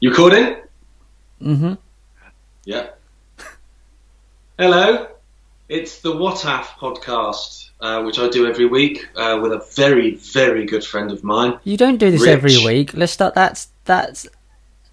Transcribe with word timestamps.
You 0.00 0.10
recording? 0.10 0.56
Mm-hmm. 1.42 1.74
Yeah. 2.64 2.90
Hello. 4.58 5.08
It's 5.68 6.00
the 6.00 6.16
What 6.16 6.44
Af 6.44 6.70
podcast, 6.80 7.70
uh, 7.80 8.02
which 8.02 8.18
I 8.18 8.28
do 8.28 8.46
every 8.48 8.66
week 8.66 9.06
uh, 9.14 9.38
with 9.40 9.52
a 9.52 9.64
very, 9.74 10.16
very 10.16 10.66
good 10.66 10.84
friend 10.84 11.12
of 11.12 11.22
mine. 11.22 11.58
You 11.64 11.76
don't 11.76 11.98
do 11.98 12.10
this 12.10 12.22
Rich. 12.22 12.30
every 12.30 12.56
week. 12.64 12.94
Let's 12.94 13.12
start. 13.12 13.34
That's 13.34 13.68
that's 13.84 14.26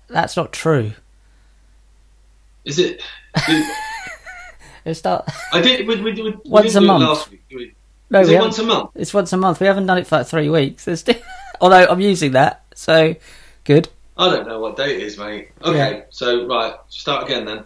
that's 0.08 0.38
not 0.38 0.52
true. 0.54 0.92
Is 2.66 2.78
it? 2.80 3.02
did- 3.48 3.66
Let's 4.86 5.00
start. 5.00 5.28
I 5.52 5.60
did. 5.62 5.86
We, 5.88 6.02
we, 6.02 6.14
we, 6.14 6.22
we 6.32 6.38
Once 6.46 6.76
a 6.76 6.78
it 6.78 6.82
month. 6.82 7.04
Last 7.04 7.32
week. 7.32 7.44
we? 7.50 7.74
No, 8.10 8.22
Is 8.22 8.30
we 8.30 8.36
it 8.36 8.40
once 8.40 8.58
a 8.60 8.64
month? 8.64 8.92
It's 8.96 9.14
once 9.14 9.34
a 9.34 9.38
month. 9.38 9.60
We 9.60 9.68
haven't 9.68 9.86
done 9.86 9.98
it 9.98 10.08
for 10.08 10.20
like 10.20 10.28
three 10.28 10.50
weeks. 10.50 10.88
Although 11.62 11.88
I'm 11.90 12.00
using 12.00 12.32
that, 12.34 12.64
so 12.74 13.16
good. 13.66 13.90
I 14.20 14.30
don't 14.30 14.48
know 14.48 14.60
what 14.60 14.76
date 14.76 14.98
it 14.98 15.04
is, 15.04 15.18
mate. 15.18 15.50
Okay, 15.64 16.06
so 16.10 16.48
right, 16.48 16.74
start 16.90 17.26
again 17.26 17.46
then. 17.46 17.64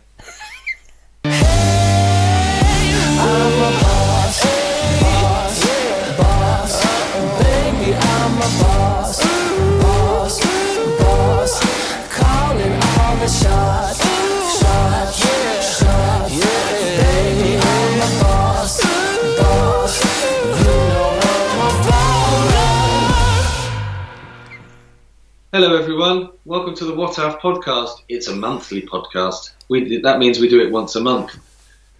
Hello, 25.54 25.76
everyone. 25.76 26.30
Welcome 26.46 26.76
to 26.76 26.86
the 26.86 26.94
What 26.94 27.18
Af 27.18 27.42
podcast. 27.42 28.04
It's 28.08 28.30
a 28.30 28.34
monthly 28.34 28.84
podcast. 28.84 29.52
We, 29.68 29.98
that 29.98 30.18
means 30.18 30.40
we 30.40 30.48
do 30.48 30.62
it 30.62 30.72
once 30.72 30.96
a 30.96 31.02
month. 31.02 31.38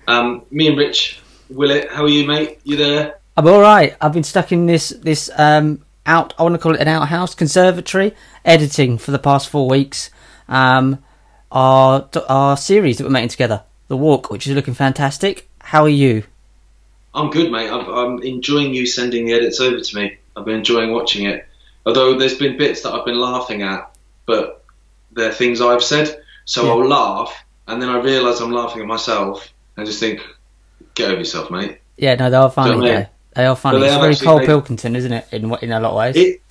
Um, 0.08 0.44
me 0.52 0.70
and 0.70 0.78
Rich 0.78 1.20
Willett, 1.50 1.92
how 1.92 2.04
are 2.04 2.08
you, 2.08 2.26
mate? 2.26 2.62
You 2.64 2.78
there? 2.78 3.20
I'm 3.36 3.46
all 3.50 3.60
right. 3.60 3.98
I've 4.00 4.14
been 4.14 4.24
stuck 4.24 4.54
in 4.54 4.68
this 4.68 4.92
this 4.92 5.30
um 5.36 5.84
out. 6.06 6.34
I 6.40 6.44
want 6.44 6.56
to 6.56 6.60
call 6.60 6.76
it 6.76 6.80
an 6.80 6.88
outhouse 6.88 7.36
conservatory 7.36 8.16
editing 8.46 8.98
for 8.98 9.12
the 9.12 9.20
past 9.20 9.50
four 9.50 9.68
weeks. 9.68 10.12
Um, 10.48 11.04
our 11.52 12.08
our 12.30 12.56
series 12.56 13.00
that 13.00 13.04
we're 13.04 13.10
making 13.10 13.30
together, 13.30 13.64
The 13.90 13.98
Walk, 13.98 14.32
which 14.32 14.48
is 14.48 14.56
looking 14.56 14.76
fantastic. 14.76 15.50
How 15.60 15.84
are 15.84 15.90
you? 15.90 16.24
I'm 17.14 17.30
good, 17.30 17.52
mate. 17.52 17.70
I'm, 17.70 17.86
I'm 17.90 18.24
enjoying 18.24 18.74
you 18.74 18.86
sending 18.86 19.26
the 19.26 19.34
edits 19.34 19.60
over 19.60 19.82
to 19.82 19.96
me. 19.98 20.20
I've 20.38 20.46
been 20.46 20.60
enjoying 20.60 20.94
watching 20.94 21.26
it. 21.26 21.50
Although 21.86 22.18
there's 22.18 22.38
been 22.38 22.58
bits 22.58 22.82
that 22.82 22.94
I've 22.94 23.06
been 23.06 23.20
laughing 23.20 23.64
at, 23.64 23.92
but 24.26 24.64
they're 25.12 25.32
things 25.32 25.62
I've 25.62 25.84
said. 25.84 26.22
So 26.46 26.66
Yeah. 26.66 26.72
I'll 26.72 26.88
laugh, 26.88 27.44
and 27.68 27.82
then 27.82 27.90
I 27.90 27.98
realise 28.00 28.40
I'm 28.40 28.52
laughing 28.52 28.82
at 28.82 28.88
myself, 28.88 29.52
and 29.78 29.86
just 29.86 30.00
think, 30.00 30.22
get 30.96 31.10
over 31.10 31.20
yourself, 31.20 31.50
mate. 31.52 31.80
Yeah, 31.98 32.16
no, 32.16 32.30
they 32.30 32.38
are 32.38 32.50
funny. 32.52 32.72
You 32.76 32.82
know 32.82 32.92
I 32.92 32.96
mean? 32.98 33.08
They 33.36 33.46
are 33.46 33.56
funny. 33.56 33.80
They 33.80 33.86
It's 33.88 33.96
are 33.96 34.02
very 34.02 34.16
Karl 34.16 34.40
they- 34.40 34.46
Pilkington, 34.46 34.96
isn't 34.96 35.14
it? 35.14 35.28
In 35.32 35.54
in 35.62 35.72
a 35.72 35.80
lot 35.80 35.92
of 35.92 35.98
ways. 35.98 36.16
It 36.16 36.42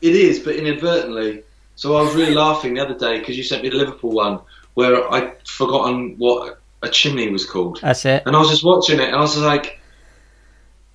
it 0.00 0.14
is, 0.16 0.40
but 0.40 0.56
inadvertently. 0.56 1.42
So 1.76 1.96
I 1.96 2.02
was 2.02 2.14
really 2.14 2.34
laughing 2.34 2.74
the 2.74 2.80
other 2.80 2.98
day 2.98 3.18
because 3.18 3.36
you 3.36 3.42
sent 3.44 3.62
me 3.62 3.68
the 3.70 3.76
Liverpool 3.76 4.10
one 4.12 4.40
where 4.74 5.12
I'd 5.12 5.32
forgotten 5.46 6.16
what 6.18 6.58
a 6.82 6.88
chimney 6.88 7.28
was 7.30 7.44
called, 7.46 7.78
That's 7.82 8.04
it. 8.06 8.22
and 8.26 8.34
I 8.34 8.38
was 8.38 8.48
just 8.50 8.64
watching 8.64 8.98
it, 9.00 9.06
and 9.08 9.16
I 9.16 9.20
was 9.20 9.36
like. 9.38 9.78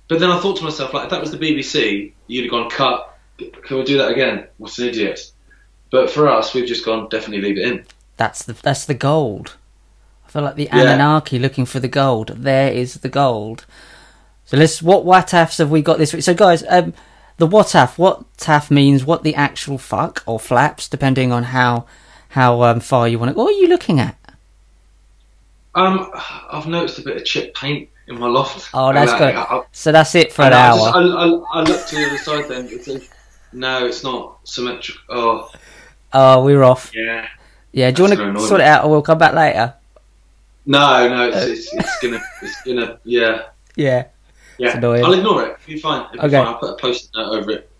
But 0.08 0.20
then 0.20 0.30
I 0.30 0.38
thought 0.40 0.56
to 0.56 0.64
myself, 0.64 0.94
like, 0.94 1.04
if 1.04 1.10
that 1.10 1.20
was 1.20 1.32
the 1.32 1.36
BBC, 1.38 2.12
you'd 2.28 2.44
have 2.44 2.50
gone 2.50 2.70
cut. 2.70 3.07
Can 3.38 3.76
we 3.78 3.84
do 3.84 3.98
that 3.98 4.10
again? 4.10 4.46
What's 4.58 4.78
an 4.78 4.88
idiot? 4.88 5.30
But 5.90 6.10
for 6.10 6.28
us, 6.28 6.54
we've 6.54 6.66
just 6.66 6.84
gone 6.84 7.08
definitely 7.08 7.40
leave 7.48 7.58
it 7.58 7.66
in. 7.72 7.84
That's 8.16 8.42
the 8.44 8.52
that's 8.52 8.84
the 8.84 8.94
gold. 8.94 9.56
I 10.26 10.30
feel 10.30 10.42
like 10.42 10.56
the 10.56 10.64
Yeah. 10.64 10.82
Anunnaki 10.82 11.38
looking 11.38 11.64
for 11.64 11.80
the 11.80 11.88
gold. 11.88 12.32
There 12.36 12.70
is 12.72 12.94
the 12.94 13.08
gold. 13.08 13.64
So 14.44 14.56
let's 14.56 14.82
what 14.82 15.04
watafs 15.04 15.58
have 15.58 15.70
we 15.70 15.82
got 15.82 15.98
this 15.98 16.12
week? 16.12 16.22
So 16.22 16.34
guys, 16.34 16.64
um, 16.68 16.92
the 17.38 17.46
wataf, 17.46 17.96
what 17.96 18.24
taf 18.36 18.70
means 18.70 19.04
what 19.04 19.22
the 19.22 19.34
actual 19.34 19.78
fuck 19.78 20.22
or 20.26 20.38
flaps, 20.40 20.88
depending 20.88 21.32
on 21.32 21.44
how 21.44 21.86
how 22.30 22.62
um, 22.62 22.80
far 22.80 23.08
you 23.08 23.18
want 23.18 23.30
to. 23.32 23.38
What 23.38 23.54
are 23.54 23.58
you 23.58 23.68
looking 23.68 24.00
at? 24.00 24.16
Um, 25.74 26.10
I've 26.50 26.66
noticed 26.66 26.98
a 26.98 27.02
bit 27.02 27.16
of 27.18 27.24
chip 27.24 27.54
paint 27.54 27.88
in 28.08 28.18
my 28.18 28.26
loft. 28.26 28.68
Oh, 28.74 28.92
that's 28.92 29.12
And 29.12 29.18
good. 29.18 29.34
I, 29.36 29.42
I, 29.42 29.62
So 29.70 29.92
that's 29.92 30.14
it 30.14 30.32
for 30.32 30.42
an 30.42 30.52
I 30.52 30.66
hour. 30.68 30.76
just- 30.78 30.94
I 30.96 31.60
looked 31.62 31.88
to 31.90 31.96
the 31.96 32.06
other 32.06 32.18
side 32.18 32.48
then. 32.48 32.68
No, 33.52 33.86
it's 33.86 34.02
not 34.04 34.38
symmetrical. 34.44 35.02
Oh, 35.08 35.50
Oh, 36.12 36.42
we're 36.44 36.62
off. 36.62 36.90
yeah. 36.94 37.26
Yeah, 37.72 37.90
do 37.90 38.02
you 38.02 38.08
want 38.16 38.36
to 38.38 38.46
sort 38.46 38.60
it 38.62 38.66
out, 38.66 38.84
or 38.84 38.90
we'll 38.90 39.02
come 39.02 39.18
back 39.18 39.34
later? 39.34 39.74
No, 40.66 41.08
no, 41.08 41.28
it's, 41.28 41.70
it's, 41.72 41.74
it's 41.74 42.00
gonna, 42.02 42.20
it's 42.42 42.62
gonna, 42.62 42.98
yeah, 43.04 43.42
Yeah, 43.76 44.06
yeah. 44.58 44.78
I'll 44.82 45.12
ignore 45.12 45.44
it. 45.44 45.50
It'll 45.66 45.66
be 45.66 45.78
fine. 45.78 46.06
It'll 46.14 46.28
be 46.28 46.36
Okay. 46.36 46.36
fine. 46.36 46.46
I'll 46.46 46.58
put 46.58 46.70
a 46.70 46.76
post-it 46.76 47.10
note 47.14 47.38
over 47.38 47.50
it. 47.52 47.70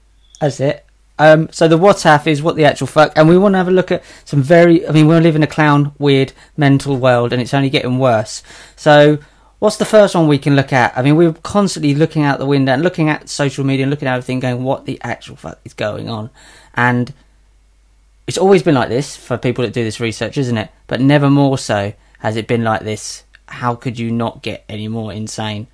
that's 0.41 0.61
it. 0.61 0.85
Um, 1.19 1.49
so 1.51 1.67
the 1.69 1.79
WhatsApp 1.79 2.27
is 2.29 2.43
what 2.43 2.55
the 2.57 2.65
actual 2.65 2.87
fuck, 2.87 3.13
and 3.17 3.29
we 3.29 3.37
want 3.37 3.55
to 3.55 3.57
have 3.59 3.67
a 3.69 3.73
look 3.73 3.91
at 3.91 4.05
some 4.25 4.41
very. 4.43 4.87
I 4.87 4.93
mean, 4.93 5.07
we 5.09 5.19
live 5.19 5.35
in 5.37 5.43
a 5.43 5.47
clown, 5.49 5.93
weird, 5.99 6.33
mental 6.57 6.97
world, 6.97 7.33
and 7.33 7.43
it's 7.43 7.53
only 7.55 7.71
getting 7.71 7.99
worse. 7.99 8.43
So, 8.77 9.19
what's 9.59 9.77
the 9.77 9.85
first 9.85 10.15
one 10.15 10.29
we 10.29 10.39
can 10.39 10.57
look 10.57 10.73
at? 10.73 10.97
I 10.97 11.03
mean, 11.03 11.17
we're 11.17 11.33
constantly 11.33 11.95
looking 11.95 12.23
out 12.23 12.39
the 12.39 12.47
window 12.47 12.73
and 12.73 12.83
looking 12.83 13.09
at 13.09 13.29
social 13.29 13.65
media 13.65 13.85
and 13.85 13.91
looking 13.91 14.09
at 14.09 14.15
everything, 14.15 14.41
going, 14.41 14.65
"What 14.65 14.87
the 14.87 15.01
actual 15.03 15.37
fuck 15.37 15.59
is 15.65 15.75
going 15.75 16.09
on?" 16.09 16.31
And 16.75 17.13
it's 18.27 18.39
always 18.39 18.63
been 18.63 18.75
like 18.75 18.89
this 18.89 19.17
for 19.17 19.37
people 19.37 19.65
that 19.65 19.73
do 19.73 19.85
this 19.85 20.01
research, 20.01 20.39
isn't 20.39 20.57
it? 20.59 20.71
But 20.87 21.01
never 21.01 21.31
more 21.31 21.59
so 21.59 21.93
has 22.21 22.37
it 22.37 22.47
been 22.47 22.65
like 22.65 22.83
this. 22.83 23.25
How 23.47 23.75
could 23.75 23.99
you 23.99 24.11
not 24.11 24.43
get 24.43 24.65
any 24.69 24.89
more 24.89 25.13
insane 25.13 25.67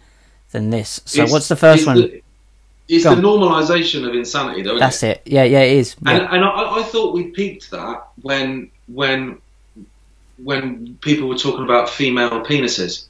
than 0.52 0.70
this? 0.70 1.00
So, 1.04 1.22
It's- 1.22 1.32
what's 1.32 1.48
the 1.48 1.56
first 1.56 1.86
one? 1.86 1.96
The, 1.96 2.22
it's 2.88 3.04
Go 3.04 3.14
the 3.14 3.22
normalisation 3.22 4.06
of 4.06 4.14
insanity, 4.14 4.62
though. 4.62 4.70
Isn't 4.76 4.80
That's 4.80 5.02
it. 5.02 5.22
it. 5.24 5.32
Yeah, 5.32 5.44
yeah, 5.44 5.60
it 5.62 5.78
is. 5.78 5.96
And, 6.06 6.18
Yeah. 6.18 6.34
and 6.34 6.44
I, 6.44 6.80
I 6.80 6.82
thought 6.84 7.14
we 7.14 7.24
peaked 7.24 7.70
that 7.70 8.04
when, 8.22 8.70
when, 8.86 9.38
when 10.42 10.98
people 11.00 11.28
were 11.28 11.36
talking 11.38 11.64
about 11.64 11.88
female 11.88 12.44
penises 12.44 13.06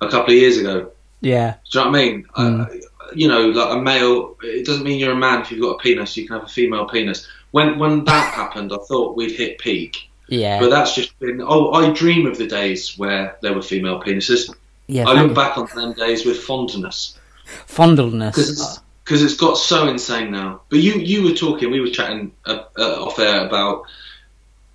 a 0.00 0.08
couple 0.08 0.32
of 0.34 0.38
years 0.40 0.58
ago. 0.58 0.90
yeah. 1.20 1.54
Do 1.70 1.78
you 1.78 1.84
know 1.84 1.90
what 1.90 1.98
I 1.98 2.02
mean? 2.02 2.24
Mm. 2.36 2.60
Uh, 2.60 2.86
you 3.14 3.26
know, 3.28 3.48
like 3.48 3.76
a 3.76 3.80
male. 3.80 4.36
It 4.42 4.66
doesn't 4.66 4.84
mean 4.84 4.98
you're 5.00 5.12
a 5.12 5.16
man 5.16 5.40
if 5.40 5.50
you've 5.50 5.60
got 5.60 5.76
a 5.76 5.78
penis. 5.78 6.16
You 6.16 6.26
can 6.26 6.36
have 6.38 6.44
a 6.46 6.50
female 6.50 6.86
penis. 6.86 7.26
When 7.52 7.78
when 7.78 8.04
that 8.04 8.34
happened, 8.40 8.72
I 8.72 8.76
thought 8.88 9.16
we'd 9.16 9.32
hit 9.32 9.58
peak. 9.58 10.08
Yeah, 10.30 10.60
But 10.60 10.68
that's 10.68 10.94
just 10.94 11.18
been. 11.18 11.40
Oh, 11.42 11.72
I 11.72 11.90
dream 11.92 12.26
of 12.26 12.36
the 12.36 12.46
days 12.46 12.98
where 12.98 13.38
there 13.40 13.54
were 13.54 13.62
female 13.62 13.98
penises. 14.02 14.54
yeah. 14.86 15.08
I 15.08 15.14
look 15.22 15.34
back 15.34 15.56
on 15.56 15.66
them 15.74 15.94
days 15.94 16.26
with 16.26 16.38
fondness 16.42 17.18
Fondleness. 17.66 18.36
because 18.36 19.22
it's 19.22 19.32
it's 19.32 19.40
got 19.40 19.56
so 19.56 19.88
insane 19.88 20.30
now. 20.30 20.60
But 20.68 20.80
you 20.80 20.92
you 20.94 21.22
were 21.24 21.32
talking. 21.34 21.70
We 21.70 21.80
were 21.80 21.88
chatting 21.88 22.32
uh, 22.44 22.64
uh, 22.78 23.04
off 23.06 23.18
air 23.18 23.46
about 23.46 23.84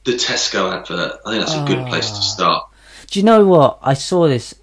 the 0.06 0.14
Tesco 0.14 0.74
advert. 0.74 1.20
I 1.24 1.30
think 1.32 1.46
that's 1.46 1.56
a 1.56 1.66
good 1.66 1.86
place 1.88 2.10
to 2.10 2.18
Ah. 2.18 2.22
start. 2.22 2.64
Do 3.12 3.20
you 3.20 3.24
know 3.26 3.46
what? 3.46 3.78
I 3.84 3.94
saw 3.94 4.28
this. 4.28 4.56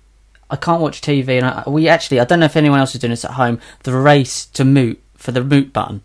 I 0.50 0.56
can't 0.56 0.82
watch 0.82 1.00
TV, 1.00 1.38
and 1.38 1.46
I, 1.46 1.64
we 1.66 1.88
actually. 1.88 2.20
I 2.20 2.24
don't 2.24 2.40
know 2.40 2.46
if 2.46 2.56
anyone 2.56 2.80
else 2.80 2.94
is 2.94 3.00
doing 3.00 3.10
this 3.10 3.24
at 3.24 3.32
home. 3.32 3.60
The 3.84 3.96
race 3.96 4.46
to 4.46 4.64
mute 4.64 5.02
for 5.14 5.32
the 5.32 5.44
mute 5.44 5.72
button 5.72 6.02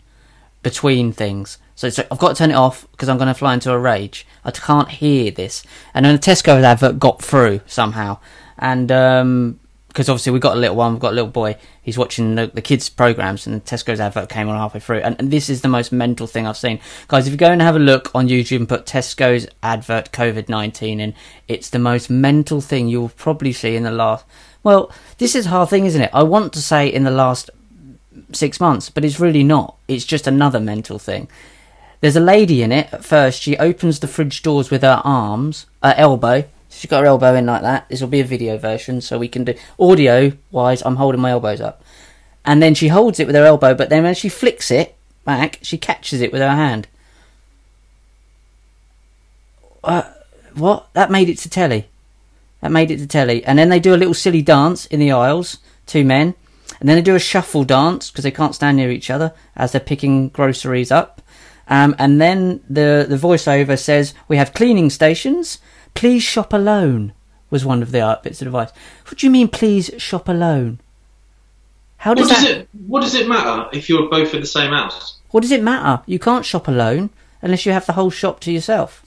between 0.61 1.11
things. 1.11 1.57
So, 1.75 1.89
so 1.89 2.05
I've 2.09 2.19
got 2.19 2.29
to 2.29 2.35
turn 2.35 2.51
it 2.51 2.55
off 2.55 2.89
because 2.91 3.09
I'm 3.09 3.17
going 3.17 3.27
to 3.27 3.33
fly 3.33 3.53
into 3.53 3.71
a 3.71 3.77
rage. 3.77 4.25
I 4.43 4.51
can't 4.51 4.89
hear 4.89 5.29
this. 5.31 5.63
And 5.93 6.05
then 6.05 6.15
the 6.15 6.21
Tesco 6.21 6.61
advert 6.61 6.99
got 6.99 7.21
through 7.21 7.61
somehow, 7.65 8.19
and 8.57 8.91
um 8.91 9.59
because 9.95 10.09
obviously 10.09 10.33
we've 10.33 10.41
got 10.41 10.57
a 10.57 10.59
little 10.59 10.75
one, 10.75 10.91
we've 10.91 11.01
got 11.01 11.13
a 11.13 11.15
little 11.15 11.31
boy. 11.31 11.55
He's 11.81 11.97
watching 11.97 12.35
the, 12.35 12.47
the 12.47 12.61
kids' 12.61 12.89
programs, 12.89 13.47
and 13.47 13.63
Tesco's 13.63 14.01
advert 14.01 14.27
came 14.27 14.49
on 14.49 14.57
halfway 14.57 14.81
through. 14.81 14.99
And, 14.99 15.15
and 15.19 15.31
this 15.31 15.49
is 15.49 15.61
the 15.61 15.69
most 15.69 15.93
mental 15.93 16.27
thing 16.27 16.45
I've 16.45 16.57
seen, 16.57 16.81
guys. 17.07 17.27
If 17.27 17.31
you 17.31 17.37
go 17.37 17.49
and 17.49 17.61
have 17.61 17.77
a 17.77 17.79
look 17.79 18.11
on 18.13 18.27
YouTube 18.27 18.57
and 18.57 18.67
put 18.67 18.85
Tesco's 18.85 19.47
advert 19.63 20.11
COVID 20.11 20.49
nineteen 20.49 20.99
in, 20.99 21.13
it's 21.47 21.69
the 21.69 21.79
most 21.79 22.09
mental 22.09 22.59
thing 22.59 22.89
you'll 22.89 23.07
probably 23.07 23.53
see 23.53 23.77
in 23.77 23.83
the 23.83 23.91
last. 23.91 24.25
Well, 24.63 24.91
this 25.17 25.33
is 25.33 25.45
a 25.45 25.49
hard 25.49 25.69
thing, 25.69 25.85
isn't 25.85 26.01
it? 26.01 26.09
I 26.13 26.23
want 26.23 26.51
to 26.53 26.61
say 26.61 26.89
in 26.89 27.05
the 27.05 27.11
last 27.11 27.49
six 28.33 28.59
months, 28.59 28.89
but 28.89 29.05
it's 29.05 29.21
really 29.21 29.43
not. 29.43 29.77
It's 29.87 30.03
just 30.03 30.27
another 30.27 30.59
mental 30.59 30.99
thing. 30.99 31.29
There's 32.01 32.17
a 32.17 32.19
lady 32.19 32.61
in 32.63 32.73
it. 32.73 32.91
At 32.91 33.05
first, 33.05 33.41
she 33.41 33.57
opens 33.57 33.99
the 33.99 34.09
fridge 34.09 34.43
doors 34.43 34.69
with 34.69 34.81
her 34.81 35.01
arms, 35.05 35.67
her 35.81 35.95
elbow. 35.95 36.43
She's 36.75 36.89
got 36.89 37.01
her 37.01 37.07
elbow 37.07 37.35
in 37.35 37.45
like 37.45 37.61
that. 37.61 37.87
This 37.89 38.01
will 38.01 38.09
be 38.09 38.19
a 38.19 38.25
video 38.25 38.57
version, 38.57 39.01
so 39.01 39.17
we 39.17 39.27
can 39.27 39.45
do 39.45 39.55
audio 39.79 40.33
wise. 40.51 40.81
I'm 40.83 40.97
holding 40.97 41.21
my 41.21 41.31
elbows 41.31 41.61
up, 41.61 41.83
and 42.43 42.61
then 42.61 42.75
she 42.75 42.89
holds 42.89 43.19
it 43.19 43.27
with 43.27 43.35
her 43.35 43.45
elbow. 43.45 43.73
But 43.73 43.89
then 43.89 44.03
when 44.03 44.15
she 44.15 44.29
flicks 44.29 44.71
it 44.71 44.95
back, 45.23 45.59
she 45.61 45.77
catches 45.77 46.21
it 46.21 46.31
with 46.31 46.41
her 46.41 46.55
hand. 46.55 46.87
Uh, 49.83 50.03
what? 50.53 50.87
That 50.93 51.11
made 51.11 51.29
it 51.29 51.37
to 51.39 51.49
telly. 51.49 51.87
That 52.61 52.71
made 52.71 52.91
it 52.91 52.97
to 52.97 53.07
telly. 53.07 53.43
And 53.45 53.57
then 53.57 53.69
they 53.69 53.79
do 53.79 53.93
a 53.93 53.97
little 53.97 54.13
silly 54.13 54.41
dance 54.41 54.85
in 54.87 54.99
the 54.99 55.11
aisles, 55.11 55.59
two 55.85 56.03
men. 56.03 56.33
And 56.79 56.89
then 56.89 56.97
they 56.97 57.01
do 57.01 57.15
a 57.15 57.19
shuffle 57.19 57.63
dance 57.63 58.09
because 58.09 58.23
they 58.23 58.31
can't 58.31 58.55
stand 58.55 58.77
near 58.77 58.91
each 58.91 59.09
other 59.09 59.33
as 59.55 59.71
they're 59.71 59.81
picking 59.81 60.29
groceries 60.29 60.91
up. 60.91 61.21
Um, 61.67 61.95
and 61.97 62.21
then 62.21 62.61
the 62.69 63.05
the 63.07 63.17
voiceover 63.17 63.79
says 63.79 64.13
we 64.27 64.37
have 64.37 64.53
cleaning 64.53 64.89
stations. 64.89 65.59
Please 65.95 66.21
shop 66.23 66.53
alone 66.53 67.13
was 67.49 67.65
one 67.65 67.81
of 67.81 67.91
the 67.91 68.01
uh, 68.01 68.21
bits 68.21 68.41
of 68.41 68.47
advice. 68.47 68.71
What 69.07 69.17
do 69.17 69.25
you 69.25 69.31
mean? 69.31 69.47
Please 69.47 69.89
shop 69.97 70.27
alone. 70.29 70.79
How 71.97 72.11
What 72.11 72.17
does 72.19 72.29
does 72.29 72.41
that? 72.43 72.51
it 72.51 72.69
What 72.87 73.01
does 73.01 73.15
it 73.15 73.27
matter 73.27 73.67
if 73.73 73.89
you're 73.89 74.09
both 74.09 74.33
in 74.33 74.41
the 74.41 74.45
same 74.47 74.71
house? 74.71 75.17
What 75.31 75.41
does 75.41 75.51
it 75.51 75.63
matter? 75.63 76.03
You 76.05 76.19
can't 76.19 76.45
shop 76.45 76.67
alone 76.67 77.09
unless 77.41 77.65
you 77.65 77.71
have 77.71 77.85
the 77.85 77.93
whole 77.93 78.09
shop 78.11 78.39
to 78.41 78.51
yourself. 78.51 79.05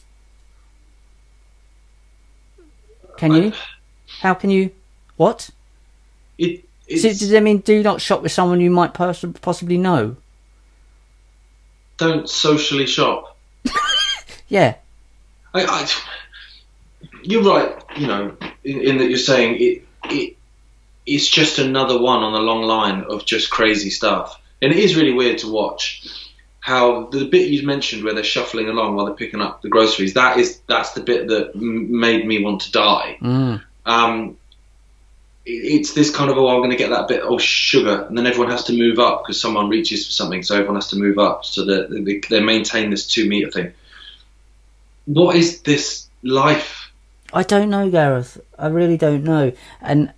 Can 3.19 3.35
you? 3.35 3.53
How 4.21 4.35
can 4.35 4.51
you? 4.51 4.71
What? 5.17 5.51
It 6.39 6.65
So, 6.89 7.09
does 7.09 7.31
that 7.31 7.43
mean 7.43 7.59
do 7.59 7.83
not 7.83 8.01
shop 8.01 8.23
with 8.23 8.33
someone 8.33 8.61
you 8.61 8.71
might 8.71 8.95
pers- 8.95 9.25
possibly 9.43 9.77
know? 9.79 10.17
don't 11.99 12.29
socially 12.31 12.87
shop. 12.87 13.37
Yeah, 14.51 14.77
I, 15.53 15.65
I, 15.67 15.87
you're 17.23 17.43
right. 17.43 17.83
You 17.97 18.07
know, 18.07 18.37
in, 18.65 18.81
in 18.81 18.99
that 18.99 19.09
you're 19.09 19.19
saying 19.19 19.57
it, 19.61 19.85
it. 20.05 20.35
It's 21.11 21.27
just 21.27 21.59
another 21.59 21.99
one 21.99 22.23
on 22.23 22.35
the 22.35 22.39
long 22.41 22.63
line 22.65 23.05
of 23.09 23.25
just 23.25 23.49
crazy 23.51 23.89
stuff, 23.89 24.39
and 24.61 24.71
it 24.73 24.79
is 24.79 24.95
really 24.95 25.15
weird 25.15 25.39
to 25.39 25.51
watch. 25.51 26.07
How 26.61 27.07
the 27.07 27.25
bit 27.25 27.49
you 27.49 27.67
mentioned 27.67 28.05
where 28.05 28.13
they're 28.13 28.23
shuffling 28.23 28.69
along 28.69 28.95
while 28.95 29.07
they're 29.07 29.15
picking 29.15 29.41
up 29.41 29.63
the 29.63 29.71
groceries. 29.71 30.13
That 30.15 30.37
is 30.39 30.59
that's 30.67 30.93
the 30.93 31.01
bit 31.01 31.29
that 31.29 31.53
m- 31.55 31.99
made 31.99 32.27
me 32.27 32.43
want 32.45 32.61
to 32.63 32.73
die. 32.73 33.17
mm. 33.23 33.63
Um, 33.87 34.37
it- 35.47 35.51
it's 35.81 35.95
this 35.95 36.15
kind 36.15 36.31
of 36.31 36.37
oh 36.37 36.49
I'm 36.49 36.59
going 36.59 36.73
to 36.73 36.77
get 36.77 36.91
that 36.91 37.09
bit 37.09 37.23
oh 37.25 37.39
sugar, 37.39 38.05
and 38.07 38.19
then 38.19 38.27
everyone 38.27 38.51
has 38.51 38.65
to 38.65 38.75
move 38.77 38.99
up 38.99 39.23
because 39.25 39.41
someone 39.41 39.71
reaches 39.71 40.05
for 40.07 40.13
something, 40.13 40.43
so 40.43 40.57
everyone 40.57 40.75
has 40.75 40.89
to 40.89 40.97
move 40.97 41.19
up 41.19 41.47
so 41.47 41.65
that 41.65 41.89
they, 41.91 42.21
they 42.29 42.43
maintain 42.45 42.91
this 42.91 43.07
two 43.07 43.27
meter 43.27 43.51
thing. 43.51 43.73
What 45.07 45.37
is 45.37 45.63
this 45.63 46.07
life? 46.23 46.88
I 47.33 47.43
don't 47.43 47.71
know, 47.71 47.91
Gareth. 47.91 48.41
I 48.59 48.69
really 48.69 48.97
don't 48.97 49.25
know. 49.25 49.53
And 49.83 50.13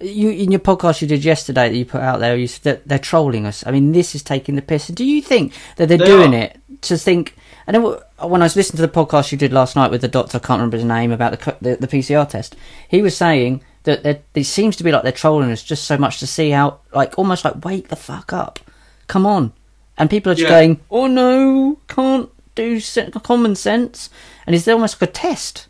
you, 0.00 0.30
in 0.30 0.50
your 0.52 0.60
podcast 0.60 1.02
you 1.02 1.08
did 1.08 1.24
yesterday 1.24 1.68
that 1.68 1.76
you 1.76 1.84
put 1.84 2.00
out 2.00 2.20
there, 2.20 2.36
you 2.36 2.46
said 2.46 2.62
that 2.64 2.88
they're 2.88 2.98
trolling 2.98 3.46
us. 3.46 3.66
I 3.66 3.70
mean, 3.70 3.92
this 3.92 4.14
is 4.14 4.22
taking 4.22 4.56
the 4.56 4.62
piss. 4.62 4.88
Do 4.88 5.04
you 5.04 5.22
think 5.22 5.52
that 5.76 5.88
they're 5.88 5.98
They 5.98 6.06
doing 6.06 6.34
are. 6.34 6.38
it 6.44 6.60
to 6.82 6.96
think? 6.98 7.36
And 7.66 7.74
then 7.74 7.82
when 7.82 8.42
I 8.42 8.46
was 8.46 8.56
listening 8.56 8.76
to 8.78 8.86
the 8.86 8.92
podcast 9.04 9.30
you 9.30 9.38
did 9.38 9.52
last 9.52 9.76
night 9.76 9.90
with 9.90 10.00
the 10.00 10.08
doctor, 10.08 10.38
I 10.38 10.40
can't 10.40 10.58
remember 10.58 10.76
his 10.78 10.86
name 10.86 11.12
about 11.12 11.38
the 11.38 11.56
the, 11.60 11.76
the 11.76 11.88
PCR 11.88 12.28
test. 12.28 12.56
He 12.88 13.02
was 13.02 13.16
saying 13.16 13.62
that 13.84 14.04
it 14.34 14.44
seems 14.44 14.76
to 14.76 14.84
be 14.84 14.90
like 14.92 15.02
they're 15.02 15.12
trolling 15.12 15.50
us 15.50 15.62
just 15.62 15.84
so 15.84 15.96
much 15.96 16.18
to 16.20 16.26
see 16.26 16.50
how, 16.50 16.78
like, 16.92 17.16
almost 17.18 17.44
like 17.44 17.64
wake 17.64 17.88
the 17.88 17.96
fuck 17.96 18.32
up, 18.32 18.58
come 19.06 19.24
on. 19.26 19.52
And 19.96 20.10
people 20.10 20.30
are 20.32 20.34
just 20.34 20.48
Yeah. 20.50 20.60
going, 20.60 20.80
oh 20.90 21.06
no, 21.06 21.78
can't 21.88 22.28
do 22.54 22.80
common 23.22 23.54
sense, 23.54 24.10
and 24.46 24.54
it's 24.56 24.66
almost 24.68 25.00
like 25.00 25.10
a 25.10 25.12
test. 25.12 25.67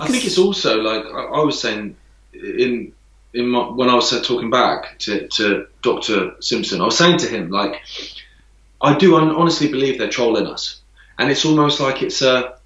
I 0.00 0.08
think 0.08 0.24
it's 0.24 0.38
also 0.38 0.80
like 0.80 1.04
I, 1.04 1.24
I 1.24 1.44
was 1.44 1.60
saying 1.60 1.96
in 2.32 2.92
in 3.34 3.48
my, 3.48 3.68
when 3.68 3.88
I 3.88 3.94
was 3.94 4.12
uh, 4.12 4.22
talking 4.22 4.50
back 4.50 4.98
to, 5.00 5.28
to 5.28 5.66
Doctor 5.82 6.34
Simpson. 6.40 6.80
I 6.80 6.84
was 6.84 6.96
saying 6.96 7.18
to 7.18 7.26
him 7.28 7.50
like 7.50 7.82
I 8.80 8.96
do 8.96 9.16
honestly 9.16 9.68
believe 9.68 9.98
they're 9.98 10.08
trolling 10.08 10.46
us, 10.46 10.80
and 11.18 11.30
it's 11.30 11.44
almost 11.44 11.80
like 11.80 12.02
it's 12.02 12.22
a 12.22 12.58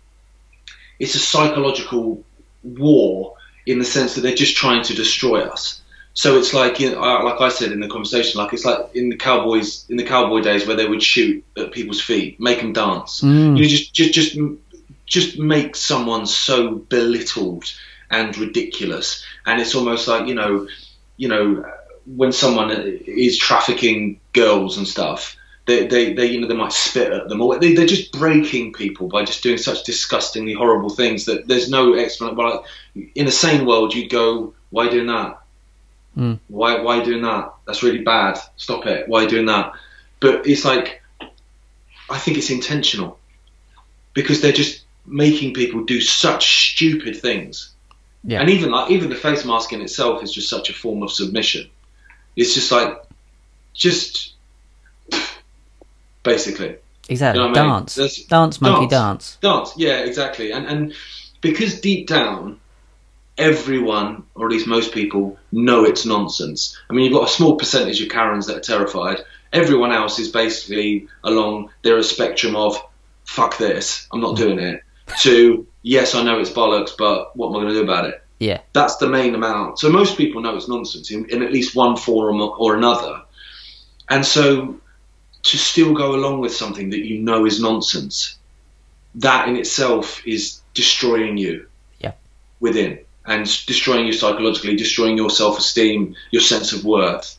it's 0.99 1.15
a 1.15 1.19
psychological 1.19 2.23
war 2.63 3.35
in 3.67 3.79
the 3.79 3.85
sense 3.85 4.15
that 4.15 4.21
they're 4.21 4.35
just 4.35 4.57
trying 4.57 4.83
to 4.85 4.95
destroy 4.95 5.41
us. 5.41 5.81
So 6.15 6.37
it's 6.39 6.53
like, 6.53 6.79
you 6.79 6.91
know, 6.91 7.01
like 7.01 7.41
I 7.41 7.49
said 7.49 7.73
in 7.73 7.81
the 7.81 7.89
conversation, 7.89 8.39
like 8.39 8.53
it's 8.53 8.67
like 8.67 8.95
in 8.95 9.09
the 9.09 9.17
cowboys 9.17 9.87
in 9.89 9.97
the 9.97 10.05
cowboy 10.05 10.43
days 10.43 10.67
where 10.67 10.77
they 10.77 10.87
would 10.87 11.03
shoot 11.03 11.43
at 11.57 11.73
people's 11.73 12.01
feet, 12.01 12.39
make 12.39 12.61
them 12.61 12.75
dance. 12.75 13.23
Mm. 13.23 13.57
You 13.57 13.63
know, 13.63 13.69
just 13.69 13.95
just 13.95 14.13
just 14.13 14.39
just 15.13 15.39
makes 15.39 15.79
someone 15.79 16.27
so 16.27 16.71
belittled 16.71 17.65
and 18.11 18.37
ridiculous, 18.39 19.25
and 19.45 19.61
it's 19.61 19.75
almost 19.75 20.09
like 20.09 20.27
you 20.27 20.35
know, 20.35 20.67
you 21.19 21.29
know, 21.29 21.71
when 22.07 22.33
someone 22.33 22.71
is 23.07 23.39
trafficking 23.39 24.19
girls 24.33 24.79
and 24.79 24.89
stuff. 24.89 25.37
They, 25.65 25.87
they, 25.87 26.13
they, 26.13 26.27
you 26.27 26.41
know, 26.41 26.49
they 26.49 26.57
might 26.57 26.73
spit 26.73 27.13
at 27.13 27.29
them, 27.29 27.41
or 27.41 27.57
they, 27.57 27.73
they're 27.73 27.87
just 27.87 28.11
breaking 28.11 28.73
people 28.73 29.07
by 29.07 29.25
just 29.25 29.45
doing 29.45 29.59
such 29.59 29.85
disgustingly 29.85 30.55
horrible 30.55 30.91
things 30.91 31.27
that 31.27 31.47
there's 31.47 31.71
no 31.71 31.95
explanation. 31.95 32.35
But 32.37 32.65
like, 32.97 33.11
in 33.15 33.29
a 33.29 33.31
sane 33.31 33.65
world, 33.65 33.95
you'd 33.95 34.11
go, 34.11 34.55
"Why 34.71 34.89
doing 34.89 35.07
that? 35.07 35.39
Mm. 36.17 36.41
Why, 36.49 36.81
why 36.81 37.05
doing 37.05 37.23
that? 37.23 37.55
That's 37.65 37.85
really 37.85 38.03
bad. 38.03 38.41
Stop 38.57 38.87
it. 38.87 39.09
Why 39.09 39.27
doing 39.27 39.47
that?" 39.47 39.73
But 40.19 40.49
it's 40.49 40.65
like, 40.65 41.01
I 42.11 42.19
think 42.19 42.39
it's 42.39 42.51
intentional 42.51 43.21
because 44.15 44.41
they're 44.41 44.51
just 44.51 44.82
making 45.07 45.55
people 45.55 45.85
do 45.85 46.01
such 46.01 46.73
stupid 46.75 47.17
things. 47.17 47.71
Yeah. 48.25 48.41
And 48.41 48.51
even 48.51 48.71
like 48.71 48.91
even 48.91 49.11
the 49.11 49.17
face 49.17 49.45
mask 49.45 49.73
in 49.73 49.81
itself 49.81 50.23
is 50.23 50.33
just 50.33 50.49
such 50.49 50.71
a 50.71 50.73
form 50.73 51.03
of 51.03 51.11
submission. 51.11 51.69
It's 52.37 52.55
just 52.55 52.71
like, 52.71 52.97
just 53.75 54.35
basically 56.23 56.77
Exactly. 57.09 57.41
You 57.41 57.49
know 57.49 57.53
what 57.53 57.59
I 57.59 57.63
mean? 57.63 57.73
dance. 57.73 58.25
Dance, 58.27 58.61
monkey, 58.61 58.87
dance. 58.87 59.37
dance. 59.41 59.69
dance. 59.71 59.73
Yeah, 59.77 59.99
exactly. 60.05 60.53
And 60.53 60.67
and 60.67 60.95
because 61.41 61.81
deep 61.81 62.07
down, 62.07 62.61
everyone, 63.37 64.25
or 64.35 64.47
at 64.47 64.53
least 64.53 64.67
most 64.67 64.93
people, 64.93 65.39
know 65.51 65.85
it's 65.85 66.07
nonsense. 66.07 66.79
I 66.89 66.95
mean, 66.95 67.05
you've 67.05 67.15
got 67.15 67.29
a 67.29 67.33
small 67.33 67.57
percentage 67.57 68.01
of 68.01 68.09
Karens 68.09 68.47
that 68.47 68.57
are 68.57 68.61
terrified. 68.61 69.21
Everyone 69.53 69.93
else 69.93 70.19
is 70.19 70.29
basically 70.29 71.09
along 71.25 71.71
there 71.83 71.99
a 71.99 72.03
spectrum 72.03 72.57
of 72.57 72.81
fuck 73.25 73.59
this, 73.59 74.07
I'm 74.13 74.21
not 74.21 74.35
mm. 74.35 74.39
doing 74.39 74.59
it. 74.59 74.83
To 75.21 75.67
yes, 75.83 76.15
I 76.15 76.23
know 76.23 76.39
it's 76.39 76.51
bollocks, 76.51 76.91
but 76.97 77.37
what 77.37 77.49
am 77.49 77.57
I 77.57 77.61
going 77.61 77.75
to 77.75 77.81
do 77.81 77.83
about 77.83 78.07
it? 78.07 78.23
Yeah. 78.39 78.61
That's 78.73 78.97
the 78.97 79.09
main 79.09 79.35
amount. 79.35 79.79
So 79.79 79.89
most 79.89 80.17
people 80.17 80.43
know 80.43 80.57
it's 80.57 80.69
nonsense 80.69 81.11
in, 81.13 81.29
in 81.31 81.43
at 81.43 81.53
least 81.53 81.77
one 81.77 81.97
form 81.97 82.41
or 82.41 82.77
another. 82.77 83.23
And 84.09 84.27
so 84.27 84.81
to 85.45 85.59
still 85.59 85.93
go 85.95 86.15
along 86.15 86.41
with 86.41 86.53
something 86.55 86.91
that 86.91 87.05
you 87.05 87.19
know 87.19 87.47
is 87.47 87.61
nonsense, 87.61 88.37
that 89.17 89.49
in 89.49 89.57
itself 89.57 90.27
is 90.27 90.61
destroying 90.75 91.37
you 91.37 91.67
Yeah. 92.01 92.13
within 92.61 92.99
and 93.27 93.45
destroying 93.67 94.07
you 94.07 94.13
psychologically, 94.13 94.75
destroying 94.77 95.17
your 95.17 95.31
self 95.31 95.59
esteem, 95.59 96.17
your 96.33 96.43
sense 96.43 96.73
of 96.73 96.85
worth. 96.85 97.39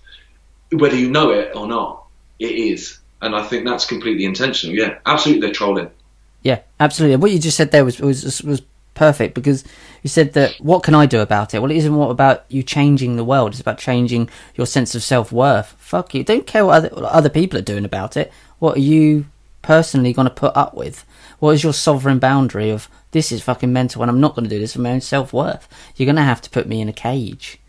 Whether 0.72 0.96
you 0.96 1.10
know 1.10 1.32
it 1.32 1.56
or 1.56 1.68
not, 1.68 2.06
it 2.40 2.52
is. 2.52 3.00
And 3.22 3.36
I 3.36 3.44
think 3.44 3.66
that's 3.66 3.86
completely 3.86 4.26
intentional. 4.26 4.76
Yeah, 4.76 5.00
absolutely, 5.06 5.42
they're 5.42 5.54
trolling. 5.54 5.90
Yeah, 6.44 6.60
absolutely. 6.80 7.18
What 7.18 7.32
you 7.32 7.40
just 7.40 7.58
said 7.58 7.72
there 7.72 7.86
was 7.86 8.00
was 8.00 8.42
was 8.44 8.62
perfect 8.94 9.34
because 9.34 9.64
you 10.04 10.10
said 10.10 10.34
that 10.34 10.56
what 10.60 10.84
can 10.84 10.94
I 10.94 11.06
do 11.06 11.20
about 11.20 11.54
it? 11.54 11.60
Well, 11.60 11.72
it 11.72 11.78
isn't 11.78 11.96
what 11.96 12.10
about 12.10 12.46
you 12.50 12.64
changing 12.64 13.16
the 13.16 13.24
world. 13.24 13.52
It's 13.52 13.62
about 13.62 13.80
changing 13.80 14.30
your 14.56 14.68
sense 14.68 14.94
of 14.96 15.04
self 15.04 15.32
worth. 15.32 15.76
Fuck 15.80 16.14
you. 16.14 16.24
Don't 16.24 16.48
care 16.48 16.66
what 16.66 16.76
other, 16.76 16.90
what 16.90 17.12
other 17.12 17.30
people 17.30 17.58
are 17.58 17.64
doing 17.64 17.86
about 17.86 18.18
it. 18.18 18.32
What 18.60 18.78
are 18.78 18.82
you 18.82 19.26
personally 19.62 20.14
going 20.14 20.28
to 20.28 20.34
put 20.34 20.56
up 20.56 20.74
with? 20.74 21.06
What 21.40 21.52
is 21.52 21.64
your 21.64 21.74
sovereign 21.74 22.20
boundary 22.20 22.70
of 22.70 22.90
this 23.12 23.32
is 23.32 23.42
fucking 23.42 23.72
mental 23.72 24.02
and 24.02 24.10
I'm 24.10 24.22
not 24.22 24.36
going 24.36 24.44
to 24.44 24.50
do 24.50 24.60
this 24.60 24.74
for 24.74 24.82
my 24.82 24.92
own 24.92 25.02
self 25.02 25.34
worth? 25.34 25.68
You're 25.96 26.06
going 26.06 26.16
to 26.18 26.22
have 26.22 26.42
to 26.42 26.50
put 26.50 26.68
me 26.68 26.82
in 26.82 26.90
a 26.90 26.94
cage 26.94 27.60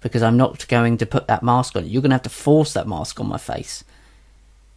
because 0.00 0.22
I'm 0.22 0.36
not 0.36 0.66
going 0.68 0.98
to 0.98 1.06
put 1.06 1.26
that 1.28 1.42
mask 1.42 1.76
on. 1.76 1.88
You're 1.88 2.02
going 2.02 2.10
to 2.10 2.16
have 2.16 2.22
to 2.22 2.30
force 2.30 2.72
that 2.72 2.88
mask 2.88 3.20
on 3.20 3.28
my 3.28 3.38
face 3.38 3.84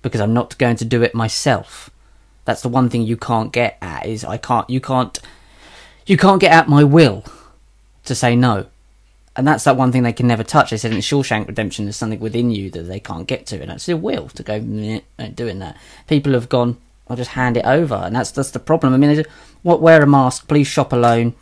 because 0.02 0.22
I'm 0.22 0.34
not 0.34 0.58
going 0.58 0.76
to 0.78 0.86
do 0.86 1.02
it 1.02 1.16
myself. 1.16 1.90
That's 2.46 2.62
the 2.62 2.70
one 2.70 2.90
thing 2.90 3.04
you 3.04 3.18
can't 3.18 3.52
get 3.52 3.78
at 3.82 4.06
is 4.06 4.24
I 4.24 4.38
can't 4.38 4.70
you 4.70 4.82
can't 4.82 5.18
you 6.06 6.18
can't 6.18 6.42
get 6.42 6.52
at 6.52 6.68
my 6.68 6.84
will 6.84 7.24
to 8.06 8.16
say 8.16 8.36
no. 8.36 8.68
And 9.36 9.48
that's 9.48 9.64
that 9.64 9.78
one 9.78 9.92
thing 9.92 10.04
they 10.04 10.14
can 10.14 10.28
never 10.28 10.44
touch. 10.44 10.70
They 10.70 10.78
said 10.78 10.92
in 10.92 11.00
Shawshank 11.00 11.48
Redemption 11.48 11.86
there's 11.86 11.96
something 11.96 12.20
within 12.20 12.52
you 12.52 12.70
that 12.72 12.84
they 12.84 13.00
can't 13.00 13.26
get 13.26 13.48
to, 13.48 13.60
and 13.60 13.72
that's 13.72 13.88
their 13.88 13.98
will 13.98 14.30
to 14.30 14.44
go 14.44 14.60
doing 14.60 15.60
that. 15.60 15.78
People 16.08 16.34
have 16.34 16.50
gone, 16.50 16.78
I'll 17.08 17.18
just 17.18 17.32
hand 17.32 17.58
it 17.58 17.66
over, 17.66 17.96
and 17.96 18.16
that's 18.16 18.30
that's 18.30 18.52
the 18.52 18.60
problem. 18.60 18.94
I 18.94 18.98
mean, 18.98 19.24
what 19.64 19.82
wear 19.82 20.04
a 20.04 20.08
mask, 20.08 20.48
please 20.48 20.68
shop 20.68 20.94
alone, 20.94 21.34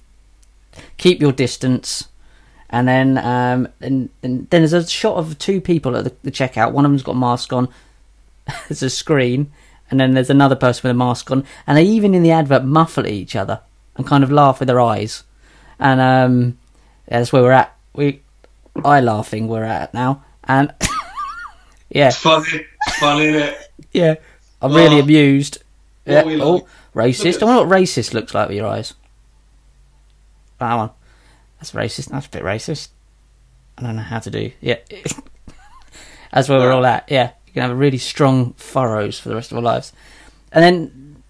keep 0.97 1.19
your 1.19 1.33
distance, 1.33 2.07
and 2.69 2.87
then 2.87 3.17
um 3.17 3.67
and, 3.81 4.09
and 4.23 4.49
then 4.49 4.61
there's 4.61 4.71
a 4.71 4.87
shot 4.87 5.17
of 5.17 5.37
two 5.37 5.59
people 5.59 5.97
at 5.97 6.05
the, 6.05 6.13
the 6.23 6.31
checkout. 6.31 6.71
One 6.71 6.85
of 6.85 6.91
them's 6.91 7.03
got 7.03 7.13
a 7.15 7.19
mask 7.19 7.51
on. 7.51 7.67
there's 8.69 8.83
a 8.83 8.89
screen, 8.89 9.51
and 9.91 9.99
then 9.99 10.13
there's 10.13 10.29
another 10.31 10.55
person 10.55 10.81
with 10.87 10.91
a 10.95 10.97
mask 10.97 11.29
on, 11.29 11.45
and 11.67 11.77
they 11.77 11.83
even 11.83 12.15
in 12.15 12.23
the 12.23 12.31
advert 12.31 12.63
muffle 12.63 13.03
at 13.05 13.11
each 13.11 13.35
other 13.35 13.59
and 13.95 14.07
kind 14.07 14.23
of 14.23 14.31
laugh 14.31 14.59
with 14.59 14.67
their 14.67 14.79
eyes, 14.79 15.23
and 15.79 16.01
um, 16.01 16.57
yeah, 17.07 17.19
that's 17.19 17.31
where 17.33 17.43
we're 17.43 17.51
at. 17.51 17.75
We, 17.93 18.21
eye 18.83 19.01
laughing, 19.01 19.47
we're 19.47 19.63
at 19.65 19.93
now, 19.93 20.23
and 20.45 20.73
yeah, 21.89 22.07
It's 22.07 22.17
funny, 22.17 22.65
it's 22.87 22.97
funny, 22.99 23.25
isn't 23.25 23.41
it? 23.49 23.57
yeah, 23.91 24.15
I'm 24.61 24.73
really 24.73 24.97
Oh. 24.97 25.03
amused. 25.03 25.57
Yeah. 26.05 26.23
we 26.23 26.41
Oh, 26.41 26.65
racist. 26.95 27.41
I 27.43 27.45
wonder 27.45 27.67
what 27.67 27.79
racist 27.79 28.13
looks 28.13 28.33
like 28.33 28.47
with 28.47 28.57
your 28.57 28.65
eyes. 28.67 28.93
That 30.57 30.75
one. 30.75 30.89
That's 31.59 31.71
racist. 31.73 32.09
That's 32.09 32.25
a 32.25 32.29
bit 32.29 32.43
racist. 32.43 32.89
I 33.77 33.83
don't 33.83 33.95
know 33.97 34.01
how 34.01 34.19
to 34.19 34.31
do. 34.31 34.51
Yeah. 34.61 34.77
That's 36.33 36.47
where 36.49 36.59
we're 36.59 36.71
all 36.71 36.85
at. 36.85 37.05
Yeah. 37.11 37.31
You 37.51 37.61
can 37.61 37.69
have 37.69 37.77
really 37.77 37.97
strong 37.97 38.53
furrows 38.53 39.19
for 39.19 39.27
the 39.29 39.35
rest 39.35 39.51
of 39.51 39.57
our 39.57 39.63
lives. 39.63 39.91
And 40.53 40.63
then 40.63 41.23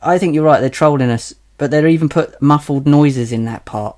I 0.00 0.16
think 0.16 0.34
you're 0.34 0.44
right. 0.44 0.60
They're 0.60 0.70
trolling 0.70 1.10
us, 1.10 1.34
but 1.58 1.70
they're 1.72 1.88
even 1.88 2.08
put 2.08 2.40
muffled 2.40 2.86
noises 2.86 3.32
in 3.32 3.44
that 3.46 3.64
part. 3.64 3.96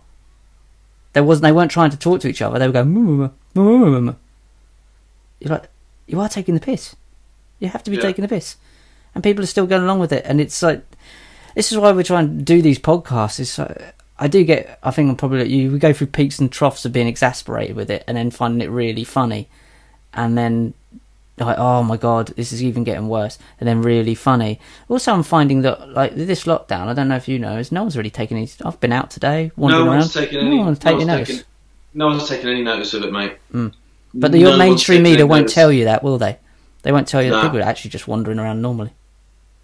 There 1.13 1.23
wasn't. 1.23 1.43
They 1.45 1.53
weren't 1.53 1.71
trying 1.71 1.91
to 1.91 1.99
talk 1.99 2.21
to 2.23 2.29
each 2.29 2.41
other. 2.41 2.59
They 2.59 2.67
were 2.67 2.73
going. 2.73 2.89
"Moo, 2.89 3.01
moo, 3.03 3.29
moo, 3.55 3.79
moo, 3.91 4.01
moo." 4.01 4.15
You're 5.41 5.51
like, 5.53 5.69
you 6.07 6.21
are 6.21 6.29
taking 6.29 6.55
the 6.55 6.61
piss. 6.61 6.97
You 7.59 7.69
have 7.69 7.83
to 7.83 7.91
be 7.91 7.97
Yeah. 7.97 8.03
taking 8.03 8.23
the 8.23 8.29
piss, 8.29 8.57
and 9.15 9.23
people 9.23 9.45
are 9.45 9.47
still 9.49 9.67
going 9.67 9.83
along 9.83 9.99
with 9.99 10.13
it. 10.13 10.25
And 10.27 10.41
it's 10.41 10.63
like, 10.63 10.83
this 11.55 11.71
is 11.71 11.77
why 11.77 11.93
we're 11.93 12.03
trying 12.03 12.39
to 12.39 12.43
do 12.45 12.63
these 12.63 12.79
podcasts. 12.79 13.39
Is 13.41 13.59
I 14.19 14.27
do 14.29 14.43
get. 14.45 14.79
I 14.83 14.91
think 14.91 15.11
I'm 15.11 15.17
probably 15.17 15.41
like 15.41 15.51
you. 15.51 15.71
We 15.71 15.79
go 15.79 15.93
through 15.93 16.07
peaks 16.09 16.39
and 16.39 16.51
troughs 16.51 16.87
of 16.87 16.93
being 16.93 17.09
exasperated 17.09 17.77
with 17.77 17.91
it, 17.91 18.05
and 18.07 18.17
then 18.17 18.31
finding 18.31 18.67
it 18.67 18.71
really 18.71 19.05
funny, 19.05 19.49
and 20.15 20.39
then 20.39 20.73
like, 21.39 21.59
oh 21.59 21.83
my 21.83 21.97
god, 21.97 22.29
this 22.29 22.53
is 22.53 22.63
even 22.63 22.85
getting 22.85 23.09
worse, 23.09 23.39
and 23.59 23.67
then 23.69 23.83
really 23.83 24.15
funny. 24.15 24.61
Also, 24.89 25.13
I'm 25.13 25.23
finding 25.23 25.63
that 25.63 25.89
like 25.91 26.15
this 26.15 26.45
lockdown, 26.45 26.89
I 26.89 26.95
don't 26.95 27.09
know 27.09 27.17
if 27.17 27.27
you 27.29 27.39
know, 27.39 27.57
is 27.59 27.73
no 27.73 27.83
one's 27.83 27.97
really 27.97 28.11
taking 28.11 28.37
any. 28.37 28.49
I've 28.65 28.79
been 28.81 28.93
out 28.93 29.11
today, 29.11 29.51
wandering 29.57 29.85
no 29.87 29.91
around. 29.91 29.99
one's 30.01 30.13
taking 30.15 30.39
any. 30.41 30.57
no 30.59 30.65
one's 30.65 30.79
no 30.85 30.91
taking 30.91 30.97
one's 30.99 31.07
notice. 31.09 31.29
taking- 31.29 31.45
no 31.95 32.07
one's 32.07 32.29
taking 32.29 32.49
any 32.49 32.63
notice 32.63 32.95
of 32.95 33.03
it, 33.03 33.13
mate. 33.13 33.35
Mm. 33.53 33.73
But 34.15 34.31
No 34.33 34.39
your 34.39 34.49
one's 34.51 34.59
mainstream 34.61 35.03
media 35.03 35.27
won't 35.27 35.43
notice. 35.43 35.55
tell 35.55 35.71
you 35.73 35.85
that, 35.85 36.03
will 36.03 36.17
they? 36.19 36.39
They 36.83 36.93
won't 36.93 37.07
tell 37.09 37.23
you 37.23 37.31
that 37.31 37.37
No. 37.37 37.43
people 37.43 37.59
are 37.59 37.69
actually 37.69 37.91
just 37.91 38.09
wandering 38.09 38.39
around 38.39 38.63
normally. 38.63 38.91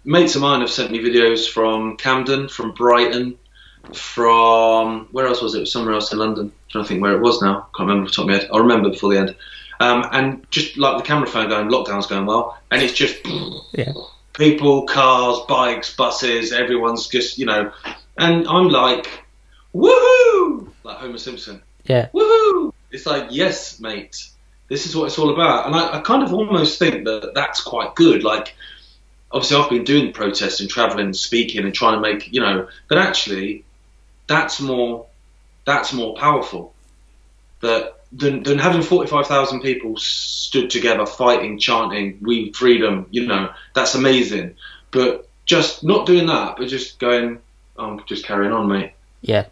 Mates 0.05 0.35
of 0.35 0.41
mine 0.43 0.61
have 0.61 0.69
sent 0.69 0.91
me 0.91 0.99
videos 0.99 1.49
from 1.49 1.97
Camden, 1.97 2.47
from 2.47 2.71
Brighton, 2.71 3.35
from 3.93 5.07
where 5.11 5.27
else 5.27 5.41
was 5.41 5.53
it? 5.55 5.57
It 5.57 5.61
was 5.61 5.71
somewhere 5.71 5.93
else 5.93 6.11
in 6.11 6.19
London. 6.19 6.45
I'm 6.45 6.51
trying 6.69 6.83
to 6.83 6.87
think 6.87 7.01
where 7.01 7.13
it 7.13 7.21
was 7.21 7.41
now. 7.41 7.67
Can't 7.75 7.87
remember 7.89 8.03
off 8.03 8.09
the 8.11 8.15
top 8.15 8.23
of 8.23 8.27
my 8.29 8.33
head. 8.37 8.49
I'll 8.53 8.59
remember 8.61 8.89
before 8.89 9.13
the 9.13 9.19
end. 9.19 9.35
Um, 9.79 10.05
and 10.11 10.45
just 10.51 10.77
like 10.77 10.97
the 10.97 11.03
camera 11.03 11.27
phone 11.27 11.47
going, 11.49 11.69
lockdown's 11.69 12.07
going 12.07 12.25
well, 12.25 12.57
and 12.69 12.81
it's 12.81 12.93
just 12.93 13.15
Yeah. 13.73 13.93
people, 14.33 14.83
cars, 14.83 15.39
bikes, 15.47 15.95
buses, 15.95 16.51
everyone's 16.51 17.07
just 17.07 17.37
you 17.37 17.45
know, 17.45 17.71
and 18.17 18.45
I'm 18.47 18.67
like, 18.69 19.07
woohoo, 19.73 20.67
like 20.83 20.97
Homer 20.97 21.17
Simpson. 21.17 21.61
Yeah, 21.85 22.09
woohoo! 22.13 22.73
It's 22.91 23.05
like, 23.05 23.27
yes, 23.29 23.79
mate, 23.79 24.27
this 24.67 24.85
is 24.85 24.95
what 24.95 25.05
it's 25.05 25.17
all 25.17 25.31
about. 25.33 25.67
And 25.67 25.75
I, 25.75 25.97
I 25.97 26.01
kind 26.01 26.23
of 26.23 26.33
almost 26.33 26.77
think 26.77 27.05
that 27.05 27.31
that's 27.33 27.61
quite 27.61 27.95
good. 27.95 28.23
Like, 28.23 28.55
obviously, 29.31 29.57
I've 29.57 29.69
been 29.69 29.83
doing 29.83 30.11
protests 30.11 30.59
and 30.59 30.69
traveling 30.69 31.05
and 31.05 31.15
speaking 31.15 31.63
and 31.63 31.73
trying 31.73 31.93
to 31.93 32.01
make, 32.01 32.33
you 32.33 32.41
know, 32.41 32.67
but 32.87 32.97
actually, 32.97 33.63
that's 34.27 34.59
more, 34.59 35.05
that's 35.65 35.93
more 35.93 36.15
powerful. 36.15 36.73
That 37.61 37.98
than, 38.11 38.43
than 38.43 38.57
having 38.57 38.81
45,000 38.81 39.61
people 39.61 39.95
stood 39.97 40.69
together 40.69 41.05
fighting, 41.05 41.59
chanting, 41.59 42.17
we 42.21 42.51
freedom, 42.53 43.05
you 43.11 43.27
know, 43.27 43.51
that's 43.75 43.95
amazing. 43.95 44.55
But 44.91 45.27
just 45.45 45.83
not 45.83 46.05
doing 46.05 46.27
that, 46.27 46.57
but 46.57 46.67
just 46.67 46.99
going, 46.99 47.39
oh, 47.77 47.99
just 48.05 48.25
carrying 48.25 48.51
on, 48.51 48.67
mate. 48.67 48.93
yeah, 49.21 49.45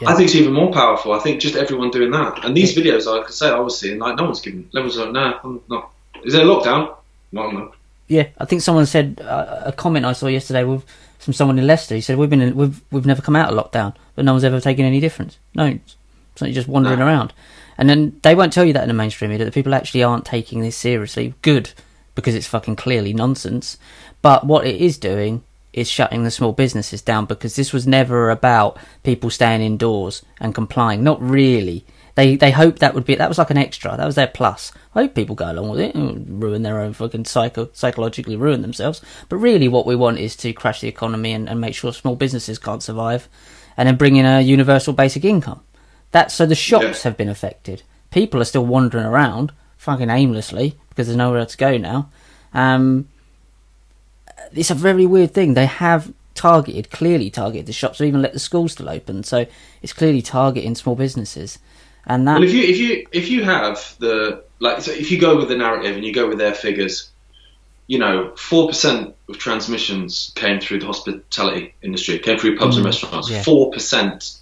Yeah. 0.00 0.10
I 0.10 0.14
think 0.14 0.26
it's 0.26 0.34
even 0.34 0.52
more 0.52 0.72
powerful. 0.72 1.12
I 1.12 1.20
think 1.20 1.40
just 1.40 1.54
everyone 1.56 1.90
doing 1.90 2.10
that. 2.10 2.44
And 2.44 2.56
these 2.56 2.74
videos, 2.74 3.06
like 3.06 3.26
I 3.26 3.30
say, 3.30 3.50
I 3.50 3.60
was 3.60 3.78
seeing, 3.78 3.98
like, 3.98 4.16
no 4.16 4.24
one's 4.24 4.40
giving, 4.40 4.68
no 4.74 4.80
one's 4.82 4.96
like, 4.96 5.12
no, 5.12 5.38
I'm 5.44 5.60
not. 5.68 5.90
Is 6.24 6.32
there 6.34 6.42
a 6.42 6.46
lockdown? 6.46 6.94
No, 7.32 7.50
no. 7.50 7.72
yeah. 8.08 8.28
I 8.38 8.44
think 8.44 8.62
someone 8.62 8.86
said 8.86 9.20
uh, 9.24 9.62
a 9.66 9.72
comment 9.72 10.04
I 10.04 10.12
saw 10.12 10.26
yesterday 10.26 10.64
with 10.64 10.84
from 11.18 11.32
someone 11.32 11.58
in 11.58 11.66
Leicester. 11.66 11.94
He 11.94 12.00
said 12.00 12.18
we've 12.18 12.28
been 12.28 12.40
in, 12.42 12.56
we've 12.56 12.80
we've 12.90 13.06
never 13.06 13.22
come 13.22 13.36
out 13.36 13.52
of 13.52 13.58
lockdown, 13.58 13.94
but 14.14 14.24
no 14.24 14.32
one's 14.32 14.44
ever 14.44 14.60
taken 14.60 14.84
any 14.84 15.00
difference. 15.00 15.38
No, 15.54 15.78
it's 16.44 16.54
not 16.56 16.60
just 16.60 16.68
wandering 16.68 16.98
No. 16.98 17.06
around. 17.06 17.32
And 17.78 17.88
then 17.88 18.20
they 18.22 18.34
won't 18.34 18.52
tell 18.52 18.64
you 18.64 18.72
that 18.74 18.82
in 18.82 18.88
the 18.88 18.94
mainstream 18.94 19.30
media 19.30 19.44
that 19.46 19.54
people 19.54 19.74
actually 19.74 20.02
aren't 20.02 20.24
taking 20.26 20.60
this 20.60 20.76
seriously. 20.76 21.34
Good, 21.42 21.72
because 22.14 22.34
it's 22.34 22.46
fucking 22.46 22.76
clearly 22.76 23.12
nonsense. 23.12 23.78
But 24.20 24.46
what 24.46 24.66
it 24.66 24.80
is 24.80 24.98
doing 24.98 25.42
is 25.72 25.88
shutting 25.90 26.22
the 26.22 26.30
small 26.30 26.52
businesses 26.52 27.00
down 27.00 27.24
because 27.24 27.56
this 27.56 27.72
was 27.72 27.86
never 27.86 28.30
about 28.30 28.76
people 29.02 29.30
staying 29.30 29.62
indoors 29.62 30.22
and 30.38 30.54
complying. 30.54 31.02
Not 31.02 31.20
really. 31.22 31.84
They 32.14 32.36
they 32.36 32.50
hoped 32.50 32.80
that 32.80 32.92
would 32.94 33.06
be 33.06 33.14
that 33.14 33.30
was 33.30 33.38
like 33.38 33.48
an 33.50 33.56
extra. 33.56 33.96
That 33.96 34.04
was 34.04 34.16
their 34.16 34.26
plus. 34.26 34.70
I 34.94 35.00
hope 35.00 35.14
people 35.14 35.34
go 35.34 35.50
along 35.50 35.70
with 35.70 35.80
it 35.80 35.94
and 35.94 36.42
ruin 36.42 36.62
their 36.62 36.78
own 36.78 36.92
fucking 36.92 37.24
psycho 37.24 37.70
psychologically 37.72 38.36
ruin 38.36 38.60
themselves. 38.60 39.00
But 39.30 39.38
really, 39.38 39.66
what 39.66 39.86
we 39.86 39.96
want 39.96 40.18
is 40.18 40.36
to 40.36 40.52
crash 40.52 40.82
the 40.82 40.88
economy 40.88 41.32
and, 41.32 41.48
and 41.48 41.58
make 41.58 41.74
sure 41.74 41.90
small 41.90 42.16
businesses 42.16 42.58
can't 42.58 42.82
survive, 42.82 43.30
and 43.78 43.88
then 43.88 43.96
bring 43.96 44.16
in 44.16 44.26
a 44.26 44.42
universal 44.42 44.92
basic 44.92 45.24
income. 45.24 45.62
That's 46.12 46.34
so 46.34 46.46
the 46.46 46.54
shops 46.54 46.84
Yeah. 46.84 47.02
have 47.04 47.16
been 47.16 47.28
affected. 47.28 47.82
People 48.10 48.40
are 48.40 48.44
still 48.44 48.64
wandering 48.66 49.04
around 49.06 49.52
fucking 49.78 50.10
aimlessly 50.10 50.76
because 50.90 51.06
there's 51.06 51.16
nowhere 51.16 51.44
to 51.44 51.56
go 51.56 51.76
now. 51.78 52.08
Um, 52.54 53.08
it's 54.52 54.70
a 54.70 54.74
very 54.74 55.06
weird 55.06 55.32
thing. 55.32 55.54
They 55.54 55.66
have 55.66 56.12
targeted, 56.34 56.90
clearly 56.90 57.30
targeted 57.30 57.66
the 57.66 57.72
shops, 57.72 58.00
or 58.00 58.04
even 58.04 58.22
let 58.22 58.32
the 58.34 58.38
schools 58.38 58.72
still 58.72 58.88
open. 58.88 59.22
So 59.24 59.46
it's 59.82 59.92
clearly 59.92 60.22
targeting 60.22 60.74
small 60.74 60.94
businesses, 60.94 61.58
and 62.06 62.26
that 62.28 62.34
Well, 62.34 62.44
if 62.44 62.52
you 62.52 62.62
if 62.62 62.78
you 62.78 63.06
if 63.12 63.30
you 63.30 63.44
have 63.44 63.94
the 63.98 64.44
like, 64.60 64.82
so 64.82 64.92
if 64.92 65.10
you 65.10 65.18
go 65.18 65.36
with 65.36 65.48
the 65.48 65.56
narrative 65.56 65.96
and 65.96 66.04
you 66.04 66.12
go 66.12 66.28
with 66.28 66.38
their 66.38 66.54
figures, 66.54 67.10
you 67.86 67.98
know, 67.98 68.32
four 68.36 68.68
percent 68.68 69.14
of 69.28 69.38
transmissions 69.38 70.32
came 70.34 70.60
through 70.60 70.80
the 70.80 70.86
hospitality 70.86 71.74
industry, 71.82 72.18
came 72.18 72.38
through 72.38 72.58
pubs 72.58 72.76
and 72.76 72.84
Mm, 72.84 72.86
restaurants. 72.90 73.30
yeah. 73.30 73.42
Four 73.42 73.70
percent, 73.70 74.34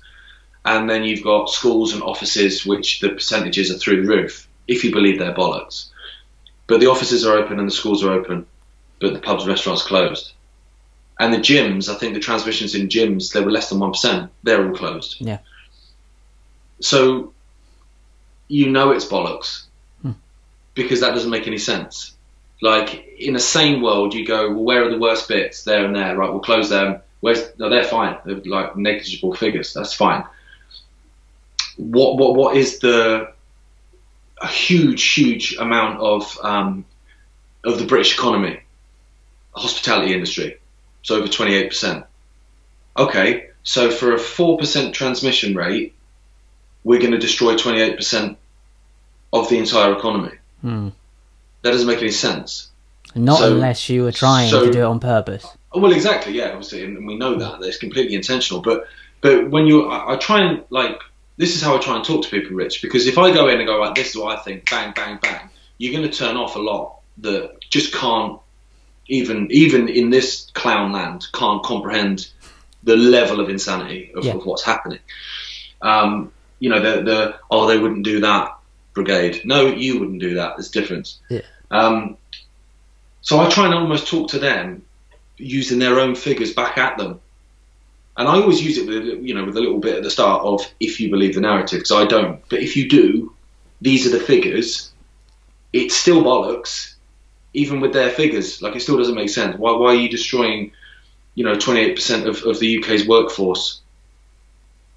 and 0.65 0.89
then 0.89 1.05
you've 1.05 1.23
got 1.25 1.49
schools 1.51 1.93
and 1.95 2.03
offices, 2.03 2.65
which 2.67 3.01
the 3.01 3.09
percentages 3.11 3.71
are 3.71 3.79
through 3.79 4.03
the 4.03 4.09
roof. 4.09 4.47
If 4.69 4.85
you 4.85 4.93
believe 4.93 5.19
they're 5.19 5.35
bollocks, 5.35 5.87
but 6.67 6.81
the 6.81 6.87
offices 6.91 7.25
are 7.27 7.37
open 7.37 7.59
and 7.59 7.67
the 7.69 7.73
schools 7.75 8.05
are 8.05 8.13
open, 8.13 8.47
but 9.01 9.13
the 9.15 9.19
pubs 9.21 9.43
and 9.43 9.51
restaurants 9.51 9.83
closed. 9.83 10.33
And 11.19 11.35
the 11.35 11.39
gyms, 11.39 11.89
I 11.93 11.99
think 11.99 12.15
the 12.15 12.21
transmissions 12.21 12.75
in 12.75 12.89
gyms, 12.89 13.33
they 13.33 13.41
were 13.41 13.51
less 13.51 13.69
than 13.69 13.81
one 13.81 13.91
percent. 13.93 14.31
They're 14.43 14.67
all 14.67 14.77
closed. 14.77 15.17
Yeah. 15.21 15.39
So 16.81 17.33
you 18.49 18.71
know 18.71 18.91
it's 18.93 19.05
bollocks 19.05 19.65
Hmm. 20.03 20.13
because 20.75 21.01
that 21.01 21.11
doesn't 21.15 21.31
make 21.31 21.47
any 21.47 21.59
sense. 21.59 22.15
Like 22.63 23.07
in 23.19 23.37
a 23.37 23.41
sane 23.41 23.81
world, 23.83 24.15
you 24.15 24.27
go, 24.27 24.51
well, 24.51 24.63
where 24.65 24.85
are 24.85 24.91
the 24.91 24.99
worst 24.99 25.29
bits? 25.29 25.65
There 25.65 25.85
and 25.85 25.95
there, 25.97 26.17
right? 26.17 26.31
We'll 26.31 26.41
close 26.41 26.69
them. 26.69 27.01
Where's 27.21 27.43
no? 27.59 27.69
They're 27.69 27.85
fine. 27.85 28.17
They're 28.25 28.37
like 28.45 28.77
negligible 28.77 29.35
figures. 29.35 29.73
That's 29.75 29.95
fine. 29.95 30.25
What 31.81 32.19
what 32.19 32.35
what 32.37 32.57
is 32.57 32.79
the 32.81 33.33
a 34.41 34.47
huge 34.47 35.15
huge 35.15 35.57
amount 35.57 36.01
of 36.01 36.39
um, 36.43 36.85
of 37.65 37.79
the 37.79 37.87
British 37.87 38.15
economy, 38.15 38.61
hospitality 39.53 40.13
industry, 40.13 40.59
it's 41.01 41.11
over 41.11 41.27
twenty 41.27 41.55
eight 41.55 41.69
percent. 41.69 42.05
Okay, 42.99 43.49
so 43.63 43.91
for 43.91 44.13
a 44.15 44.19
four 44.19 44.59
percent 44.59 44.95
transmission 44.95 45.55
rate, 45.55 45.95
we're 46.85 46.99
going 47.01 47.13
to 47.13 47.19
destroy 47.19 47.57
twenty 47.57 47.81
eight 47.81 47.97
percent 47.97 48.37
of 49.33 49.49
the 49.49 49.59
entire 49.59 49.97
economy. 49.97 50.37
Hmm. 50.61 50.89
That 51.63 51.71
doesn't 51.73 51.87
make 51.87 51.99
any 51.99 52.11
sense. 52.11 52.69
not 53.15 53.39
so- 53.39 53.55
unless 53.55 53.89
you 53.89 54.03
were 54.03 54.13
trying 54.13 54.51
so- 54.51 54.67
to 54.67 54.73
do 54.73 54.81
it 54.81 54.85
on 54.85 55.01
purpose. 55.01 55.47
Well, 55.73 55.93
exactly, 55.93 56.33
yeah, 56.33 56.49
obviously, 56.49 56.85
and 56.85 57.07
we 57.07 57.17
know 57.17 57.39
that 57.39 57.61
that 57.61 57.67
it's 57.67 57.79
completely 57.79 58.17
intentional. 58.17 58.61
But 58.61 58.87
but 59.21 59.51
when 59.51 59.67
you, 59.67 59.89
I, 59.89 60.15
I 60.15 60.17
try 60.17 60.41
and 60.41 60.65
like, 60.71 60.99
this 61.41 61.57
is 61.57 61.63
how 61.63 61.75
I 61.75 61.81
try 61.81 61.97
and 61.97 62.05
talk 62.05 62.23
to 62.25 62.31
people, 62.31 62.55
Rich, 62.55 62.83
because 62.83 63.07
if 63.07 63.17
I 63.17 63.33
go 63.33 63.49
in 63.49 63.57
and 63.59 63.67
go 63.67 63.79
right, 63.79 63.95
this 63.95 64.11
is 64.11 64.17
what 64.17 64.39
I 64.39 64.43
think, 64.43 64.69
bang, 64.69 64.93
bang, 64.95 65.19
bang, 65.23 65.49
you're 65.79 65.93
going 65.99 66.09
to 66.09 66.15
turn 66.17 66.37
off 66.37 66.55
a 66.55 66.59
lot 66.59 67.01
that 67.19 67.59
just 67.71 67.95
can't 67.95 68.39
even 69.09 69.49
even 69.51 69.89
in 69.89 70.11
this 70.11 70.51
clown 70.53 70.93
land 70.93 71.27
can't 71.33 71.63
comprehend 71.65 72.29
the 72.83 72.97
level 72.97 73.41
of 73.41 73.49
insanity 73.49 74.13
of, 74.15 74.25
Yeah. 74.25 74.35
of 74.35 74.45
what's 74.45 74.63
happening. 74.63 75.01
Um, 75.81 76.31
you 76.59 76.69
know, 76.69 76.81
the 76.81 77.03
the 77.03 77.37
oh 77.51 77.67
they 77.67 77.79
wouldn't 77.79 78.05
do 78.05 78.21
that 78.21 78.59
brigade. 78.93 79.41
No, 79.45 79.67
you 79.67 79.99
wouldn't 79.99 80.21
do 80.21 80.35
that. 80.35 80.57
There's 80.57 80.69
a 80.69 80.73
difference. 80.73 81.19
Yeah. 81.31 81.41
Um, 81.71 82.19
so 83.23 83.41
I 83.41 83.49
try 83.49 83.65
and 83.65 83.75
almost 83.75 84.09
talk 84.09 84.31
to 84.31 84.39
them 84.39 84.83
using 85.39 85.79
their 85.79 85.99
own 85.99 86.15
figures 86.15 86.53
back 86.53 86.77
at 86.77 86.99
them. 86.99 87.21
And 88.21 88.29
I 88.29 88.35
always 88.35 88.63
use 88.63 88.77
it 88.77 88.87
with, 88.87 89.25
you 89.25 89.33
know, 89.33 89.47
with 89.47 89.57
a 89.57 89.61
little 89.61 89.79
bit 89.79 89.97
at 89.97 90.03
the 90.03 90.11
start 90.11 90.45
of 90.45 90.61
if 90.79 91.01
you 91.01 91.09
believe 91.09 91.35
the 91.35 91.41
narrative, 91.41 91.79
because 91.79 91.93
I 91.93 92.05
don't. 92.05 92.47
But 92.51 92.59
if 92.61 92.77
you 92.77 92.87
do, 92.87 93.35
these 93.81 94.07
are 94.07 94.11
the 94.11 94.23
figures. 94.23 94.93
It's 95.73 95.97
still 95.97 96.23
bollocks, 96.23 96.97
even 97.55 97.81
with 97.81 97.95
their 97.95 98.11
figures. 98.11 98.61
Like 98.61 98.77
it 98.77 98.81
still 98.81 98.99
doesn't 98.99 99.15
make 99.15 99.31
sense. 99.31 99.57
Why, 99.57 99.73
why 99.73 99.87
are 99.93 99.95
you 99.95 100.11
destroying, 100.11 100.73
you 101.35 101.45
know, 101.45 101.55
28% 101.55 102.27
of, 102.27 102.43
of 102.43 102.61
the 102.61 102.79
UK's 102.79 103.09
workforce? 103.09 103.81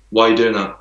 Why 0.10 0.25
are 0.27 0.30
you 0.32 0.36
doing 0.36 0.53
that? 0.56 0.77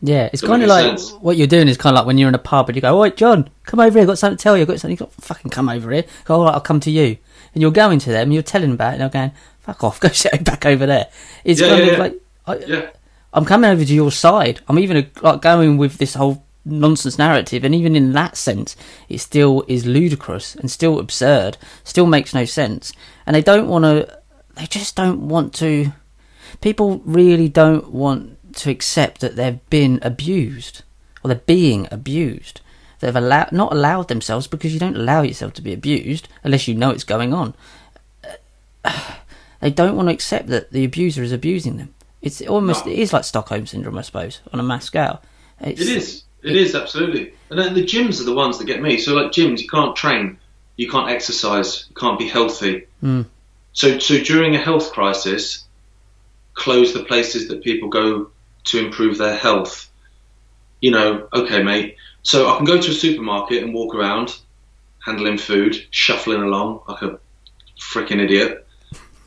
Yeah, 0.00 0.30
it's 0.32 0.40
kind 0.40 0.62
of 0.62 0.70
like 0.70 0.86
sense. 0.86 1.12
what 1.12 1.36
you're 1.36 1.46
doing 1.46 1.68
is 1.68 1.76
kind 1.76 1.94
of 1.94 2.00
like 2.00 2.06
when 2.06 2.16
you're 2.16 2.30
in 2.30 2.34
a 2.34 2.38
pub 2.38 2.70
and 2.70 2.76
you 2.76 2.82
go, 2.82 3.02
"Oh, 3.02 3.08
John, 3.10 3.50
come 3.64 3.80
over 3.80 3.92
here. 3.92 4.02
I've 4.02 4.08
got 4.08 4.18
something 4.18 4.38
to 4.38 4.42
tell 4.42 4.56
you. 4.56 4.62
I've 4.62 4.68
got 4.68 4.80
something." 4.80 4.92
You 4.92 4.98
got 4.98 5.12
fucking 5.12 5.50
come 5.50 5.68
over 5.68 5.90
here. 5.90 6.04
Go, 6.24 6.36
all 6.36 6.44
right, 6.44 6.54
I'll 6.54 6.60
come 6.60 6.80
to 6.80 6.90
you. 6.90 7.18
And 7.52 7.60
you're 7.62 7.70
going 7.70 7.98
to 8.00 8.10
them. 8.10 8.32
You're 8.32 8.42
telling 8.42 8.68
them 8.68 8.74
about 8.74 8.88
it. 8.88 8.92
And 8.94 9.00
they're 9.02 9.08
going, 9.08 9.32
"Fuck 9.64 9.84
off. 9.84 10.00
Go 10.04 10.08
sit 10.08 10.44
back 10.44 10.64
over 10.66 10.86
there." 10.86 11.08
It's 11.44 11.60
Yeah, 11.60 11.68
kind 11.68 11.80
yeah, 11.80 11.86
of 11.86 11.92
yeah. 11.92 11.98
like 11.98 12.14
I, 12.46 12.56
Yeah. 12.66 12.90
I'm 13.32 13.44
coming 13.44 13.68
over 13.70 13.84
to 13.84 13.94
your 13.94 14.12
side. 14.12 14.60
I'm 14.68 14.78
even 14.78 14.96
uh, 14.96 15.02
like 15.22 15.42
going 15.42 15.76
with 15.76 15.98
this 15.98 16.14
whole 16.14 16.44
nonsense 16.64 17.18
narrative, 17.18 17.64
and 17.64 17.74
even 17.74 17.96
in 17.96 18.12
that 18.12 18.36
sense, 18.36 18.76
it 19.08 19.18
still 19.18 19.64
is 19.68 19.84
ludicrous 19.86 20.54
and 20.54 20.70
still 20.70 20.98
absurd, 20.98 21.58
still 21.82 22.06
makes 22.06 22.32
no 22.32 22.44
sense. 22.44 22.92
And 23.26 23.34
they 23.34 23.42
don't 23.42 23.68
want 23.68 23.84
to, 23.84 24.18
they 24.54 24.66
just 24.66 24.96
don't 24.96 25.28
want 25.28 25.52
to, 25.54 25.92
people 26.60 27.02
really 27.04 27.48
don't 27.48 27.90
want 27.90 28.38
to 28.56 28.70
accept 28.70 29.20
that 29.20 29.36
they've 29.36 29.68
been 29.68 29.98
abused, 30.02 30.82
or 31.22 31.28
they're 31.28 31.36
being 31.44 31.88
abused. 31.90 32.60
They've 33.00 33.14
allowed, 33.14 33.52
not 33.52 33.72
allowed 33.72 34.08
themselves 34.08 34.46
because 34.46 34.72
you 34.72 34.80
don't 34.80 34.96
allow 34.96 35.22
yourself 35.22 35.52
to 35.54 35.62
be 35.62 35.74
abused 35.74 36.28
unless 36.44 36.66
you 36.68 36.74
know 36.74 36.90
it's 36.90 37.04
going 37.04 37.34
on. 37.34 37.54
Uh, 38.84 39.14
They 39.64 39.70
don't 39.70 39.96
want 39.96 40.10
to 40.10 40.12
accept 40.12 40.48
that 40.48 40.72
the 40.72 40.84
abuser 40.84 41.22
is 41.22 41.32
abusing 41.32 41.78
them. 41.78 41.94
It's 42.20 42.42
almost 42.42 42.84
No. 42.84 42.92
it 42.92 42.98
is 42.98 43.14
like 43.14 43.24
Stockholm 43.24 43.66
syndrome, 43.66 43.96
I 43.96 44.02
suppose, 44.02 44.40
on 44.52 44.60
a 44.60 44.62
mass 44.62 44.84
scale. 44.84 45.22
It's, 45.58 45.80
It 45.80 45.88
is. 45.88 46.24
It 46.42 46.54
is 46.54 46.74
absolutely. 46.74 47.32
And 47.48 47.58
then 47.58 47.72
the 47.72 47.82
gyms 47.82 48.20
are 48.20 48.24
the 48.24 48.34
ones 48.34 48.58
that 48.58 48.66
get 48.66 48.82
me. 48.82 48.98
So 48.98 49.14
like 49.14 49.32
gyms, 49.32 49.62
you 49.62 49.68
can't 49.68 49.96
train, 49.96 50.36
you 50.76 50.90
can't 50.90 51.08
exercise, 51.08 51.86
you 51.88 51.94
can't 51.94 52.18
be 52.18 52.28
healthy. 52.28 52.86
Mm. 53.02 53.24
So 53.72 53.98
so 54.00 54.18
during 54.18 54.54
a 54.54 54.58
health 54.58 54.92
crisis, 54.92 55.64
close 56.52 56.92
the 56.92 57.04
places 57.04 57.48
that 57.48 57.64
people 57.64 57.88
go 57.88 58.30
to 58.64 58.78
improve 58.78 59.16
their 59.16 59.34
health. 59.34 59.90
You 60.82 60.90
know, 60.90 61.26
okay, 61.32 61.62
mate. 61.62 61.96
So 62.22 62.52
I 62.52 62.56
can 62.58 62.66
go 62.66 62.78
to 62.78 62.90
a 62.90 62.92
supermarket 62.92 63.62
and 63.62 63.72
walk 63.72 63.94
around, 63.94 64.38
handling 65.06 65.38
food, 65.38 65.86
shuffling 65.90 66.42
along 66.42 66.82
like 66.86 67.00
a 67.00 67.18
freaking 67.80 68.20
idiot. 68.20 68.63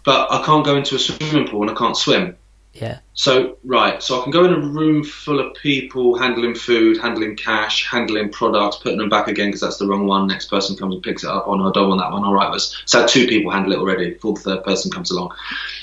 But 0.07 0.31
I 0.31 0.41
can't 0.45 0.63
go 0.63 0.77
into 0.77 0.95
a 0.95 0.99
swimming 0.99 1.49
pool 1.49 1.63
and 1.63 1.71
I 1.71 1.73
can't 1.73 1.97
swim. 1.97 2.37
Yeah, 2.73 2.99
So 3.13 3.57
right, 3.65 4.01
so 4.01 4.19
I 4.19 4.23
can 4.23 4.31
go 4.31 4.45
in 4.45 4.53
a 4.53 4.59
room 4.59 5.03
full 5.03 5.39
of 5.39 5.55
people 5.55 6.17
handling 6.17 6.55
food, 6.55 6.97
handling 6.97 7.35
cash, 7.35 7.85
handling 7.89 8.29
products, 8.29 8.77
putting 8.77 8.99
them 8.99 9.09
back 9.09 9.27
again 9.27 9.47
because 9.47 9.61
that's 9.61 9.77
the 9.79 9.87
wrong 9.87 10.05
one. 10.07 10.27
Next 10.27 10.45
person 10.45 10.77
comes 10.77 10.93
and 10.93 11.03
picks 11.03 11.23
it 11.25 11.29
up. 11.29 11.45
Oh 11.47 11.55
no, 11.55 11.69
I 11.69 11.71
don't 11.73 11.89
want 11.89 11.99
that 11.99 12.11
one. 12.11 12.23
All 12.23 12.33
right, 12.33 12.49
let's. 12.51 12.81
So 12.85 13.05
two 13.05 13.27
people 13.27 13.51
handle 13.51 13.73
it 13.73 13.79
already. 13.79 14.11
Before 14.11 14.33
the 14.35 14.39
third 14.41 14.63
person 14.63 14.91
comes 14.91 15.11
along. 15.11 15.31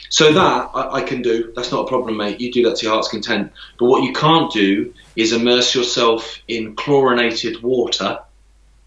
So 0.08 0.32
that 0.32 0.70
I, 0.72 1.00
I 1.00 1.02
can 1.02 1.20
do. 1.20 1.52
That's 1.54 1.70
not 1.70 1.84
a 1.84 1.88
problem, 1.88 2.16
mate. 2.16 2.40
You 2.40 2.50
do 2.50 2.62
that 2.68 2.76
to 2.76 2.86
your 2.86 2.94
heart's 2.94 3.08
content. 3.08 3.52
But 3.78 3.86
what 3.86 4.04
you 4.04 4.12
can't 4.14 4.50
do 4.52 4.94
is 5.16 5.32
immerse 5.32 5.74
yourself 5.74 6.38
in 6.48 6.76
chlorinated 6.76 7.60
water 7.62 8.20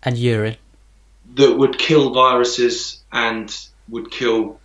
and 0.02 0.18
urine. 0.18 0.58
that 1.36 1.58
would 1.58 1.78
kill 1.78 2.12
viruses 2.14 3.04
and 3.12 3.54
would 3.90 4.10
kill 4.10 4.60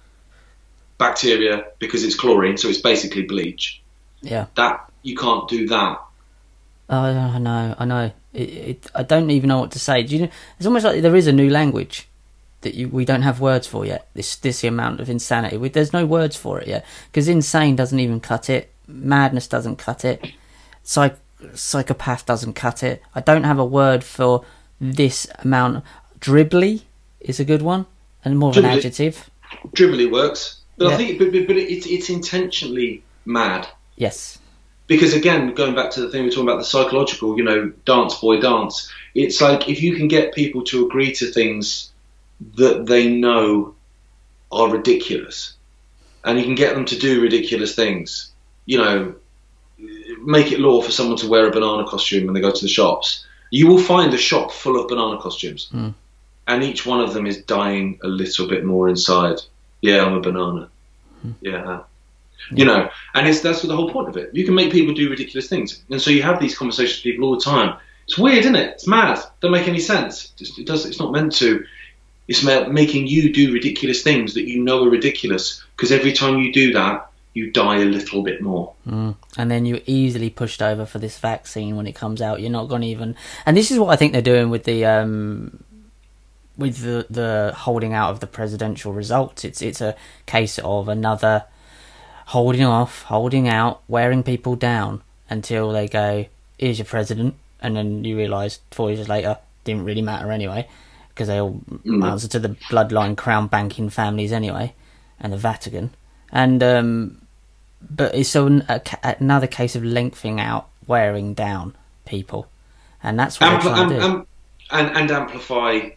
bacteria 1.06 1.64
because 1.78 2.04
it's 2.06 2.14
chlorine. 2.22 2.56
So 2.56 2.68
it's 2.68 2.80
basically 2.80 3.22
bleach. 3.22 3.64
Yeah, 4.22 4.46
That 4.54 4.88
you 5.02 5.16
can't 5.16 5.48
do 5.48 5.66
that. 5.68 5.98
oh, 6.90 6.96
I 7.36 7.38
know, 7.38 7.74
I 7.78 7.84
know. 7.84 8.12
It, 8.32 8.48
it, 8.70 8.90
I 8.94 9.02
don't 9.02 9.30
even 9.30 9.48
know 9.48 9.60
what 9.60 9.72
to 9.72 9.78
say. 9.78 10.02
Do 10.04 10.14
you 10.14 10.22
know? 10.22 10.30
It's 10.56 10.66
almost 10.66 10.84
like 10.84 11.02
there 11.02 11.16
is 11.16 11.26
a 11.26 11.32
new 11.32 11.50
language 11.50 12.06
that 12.60 12.74
you, 12.74 12.88
we 12.88 13.04
don't 13.04 13.22
have 13.22 13.40
words 13.40 13.66
for 13.66 13.84
yet. 13.84 14.06
This 14.14 14.36
this 14.36 14.62
amount 14.64 15.00
of 15.00 15.10
insanity. 15.10 15.56
We, 15.56 15.68
there's 15.70 15.92
no 15.92 16.06
words 16.06 16.36
for 16.36 16.60
it 16.60 16.68
yet 16.68 16.84
because 17.10 17.26
insane 17.28 17.74
doesn't 17.76 17.98
even 17.98 18.20
cut 18.20 18.48
it. 18.48 18.70
Madness 18.86 19.48
doesn't 19.48 19.76
cut 19.76 20.04
it. 20.04 20.18
Psych, 20.84 21.16
psychopath 21.54 22.24
doesn't 22.24 22.54
cut 22.54 22.82
it. 22.82 23.02
I 23.14 23.20
don't 23.20 23.44
have 23.44 23.58
a 23.58 23.64
word 23.80 24.04
for 24.04 24.44
this 24.80 25.26
amount. 25.40 25.84
Dribbly 26.20 26.82
is 27.20 27.40
a 27.40 27.44
good 27.44 27.62
one 27.62 27.86
and 28.24 28.38
more 28.38 28.50
of 28.50 28.56
an 28.56 28.64
adjective. 28.66 29.28
Dribbly 29.76 30.10
works, 30.10 30.61
but 30.78 30.88
Yeah. 30.88 30.94
I 30.94 30.96
think, 30.96 31.18
but, 31.18 31.32
but, 31.32 31.46
but 31.46 31.56
it's 31.56 31.86
it's 31.86 32.08
intentionally 32.10 33.02
mad 33.24 33.68
Yes. 33.96 34.38
because 34.86 35.14
again, 35.14 35.54
going 35.54 35.74
back 35.74 35.90
to 35.92 36.00
the 36.00 36.08
thing 36.10 36.22
we 36.22 36.26
were 36.28 36.32
talking 36.32 36.48
about, 36.48 36.58
the 36.58 36.64
psychological, 36.64 37.36
you 37.36 37.44
know, 37.44 37.72
dance 37.84 38.14
boy 38.16 38.40
dance. 38.40 38.90
It's 39.14 39.40
like 39.40 39.68
if 39.68 39.82
you 39.82 39.94
can 39.96 40.08
get 40.08 40.34
people 40.34 40.62
to 40.64 40.86
agree 40.86 41.12
to 41.14 41.26
things 41.26 41.90
that 42.56 42.86
they 42.86 43.08
know 43.08 43.74
are 44.50 44.68
ridiculous, 44.70 45.54
and 46.24 46.38
you 46.38 46.44
can 46.44 46.54
get 46.54 46.74
them 46.74 46.84
to 46.86 46.98
do 46.98 47.20
ridiculous 47.20 47.74
things, 47.74 48.30
you 48.66 48.78
know, 48.78 49.14
make 50.24 50.52
it 50.52 50.60
law 50.60 50.80
for 50.82 50.90
someone 50.92 51.16
to 51.18 51.28
wear 51.28 51.46
a 51.48 51.50
banana 51.50 51.84
costume 51.86 52.24
when 52.26 52.34
they 52.34 52.40
go 52.40 52.50
to 52.52 52.60
the 52.64 52.68
shops. 52.68 53.24
You 53.50 53.66
will 53.66 53.78
find 53.78 54.12
a 54.14 54.18
shop 54.18 54.50
full 54.52 54.80
of 54.80 54.88
banana 54.88 55.18
costumes, 55.18 55.68
Mm. 55.72 55.94
and 56.48 56.62
each 56.64 56.86
one 56.86 57.00
of 57.00 57.12
them 57.14 57.26
is 57.26 57.38
dying 57.42 57.98
a 58.02 58.08
little 58.08 58.46
bit 58.48 58.64
more 58.64 58.88
inside. 58.88 59.40
Yeah, 59.82 60.04
I'm 60.04 60.14
a 60.14 60.20
banana. 60.20 60.70
Yeah. 61.42 61.82
You 62.50 62.64
know, 62.64 62.88
and 63.14 63.28
it's 63.28 63.40
that's 63.40 63.62
the 63.62 63.76
whole 63.76 63.90
point 63.90 64.08
of 64.08 64.16
it. 64.16 64.34
You 64.34 64.44
can 64.44 64.54
make 64.54 64.72
people 64.72 64.94
do 64.94 65.10
ridiculous 65.10 65.48
things, 65.48 65.82
and 65.90 66.00
so 66.00 66.10
you 66.10 66.22
have 66.22 66.40
these 66.40 66.56
conversations 66.56 66.98
with 66.98 67.12
people 67.12 67.28
all 67.28 67.36
the 67.36 67.40
time. 67.40 67.76
It's 68.04 68.18
weird, 68.18 68.38
isn't 68.38 68.56
it? 68.56 68.70
It's 68.70 68.86
mad. 68.86 69.20
Don't 69.40 69.52
make 69.52 69.68
any 69.68 69.78
sense. 69.78 70.32
It 70.58 70.66
does. 70.66 70.84
It's 70.84 70.98
not 70.98 71.12
meant 71.12 71.32
to. 71.36 71.64
It's 72.28 72.42
ma- 72.42 72.68
making 72.68 73.06
you 73.06 73.32
do 73.32 73.52
ridiculous 73.52 74.02
things 74.02 74.34
that 74.34 74.48
you 74.48 74.62
know 74.62 74.84
are 74.84 74.90
ridiculous. 74.90 75.62
Because 75.76 75.92
every 75.92 76.12
time 76.12 76.38
you 76.38 76.52
do 76.52 76.72
that, 76.72 77.10
you 77.34 77.50
die 77.50 77.78
a 77.78 77.84
little 77.84 78.22
bit 78.22 78.42
more. 78.42 78.74
Mm. 78.86 79.16
And 79.36 79.50
then 79.50 79.64
you're 79.64 79.80
easily 79.86 80.30
pushed 80.30 80.62
over 80.62 80.84
for 80.84 80.98
this 80.98 81.18
vaccine 81.18 81.76
when 81.76 81.86
it 81.86 81.94
comes 81.94 82.20
out. 82.20 82.40
You're 82.40 82.50
not 82.50 82.68
going 82.68 82.82
to 82.82 82.88
even. 82.88 83.16
And 83.46 83.56
this 83.56 83.70
is 83.70 83.78
what 83.78 83.88
I 83.88 83.96
think 83.96 84.12
they're 84.12 84.22
doing 84.22 84.50
with 84.50 84.64
the 84.64 84.84
um, 84.84 85.62
with 86.56 86.78
the 86.82 87.06
the 87.10 87.52
holding 87.56 87.92
out 87.94 88.10
of 88.10 88.20
the 88.20 88.26
presidential 88.26 88.92
results. 88.92 89.44
It's 89.44 89.62
it's 89.62 89.80
a 89.80 89.94
case 90.26 90.58
of 90.58 90.88
another 90.88 91.44
holding 92.26 92.64
off, 92.64 93.02
holding 93.02 93.48
out, 93.48 93.82
wearing 93.88 94.22
people 94.22 94.54
down 94.56 95.02
until 95.28 95.72
they 95.72 95.88
go, 95.88 96.26
"Here's 96.58 96.78
your 96.78 96.86
president," 96.86 97.34
and 97.60 97.76
then 97.76 98.04
you 98.04 98.16
realise 98.16 98.60
four 98.70 98.90
years 98.90 99.08
later 99.08 99.38
didn't 99.64 99.84
really 99.84 100.02
matter 100.02 100.30
anyway 100.32 100.66
because 101.08 101.28
they 101.28 101.40
all 101.40 101.60
Mm. 101.84 102.04
answer 102.10 102.26
to 102.28 102.38
the 102.38 102.48
bloodline 102.70 103.16
crown 103.16 103.46
banking 103.46 103.88
families 103.90 104.32
anyway, 104.32 104.74
and 105.20 105.32
the 105.32 105.36
Vatican. 105.36 105.90
And 106.32 106.62
um, 106.62 107.18
but 107.80 108.14
it's 108.14 108.30
so 108.30 108.46
a, 108.68 108.80
another 109.20 109.46
case 109.46 109.76
of 109.76 109.84
lengthening 109.84 110.40
out, 110.40 110.68
wearing 110.86 111.34
down 111.34 111.74
people, 112.06 112.46
and 113.02 113.18
that's 113.18 113.38
what 113.40 113.60
trying 113.60 113.78
am- 113.82 113.88
to 113.90 113.94
do. 113.94 114.00
am- 114.00 114.26
and, 114.70 114.96
and 114.96 115.10
amplify 115.10 115.90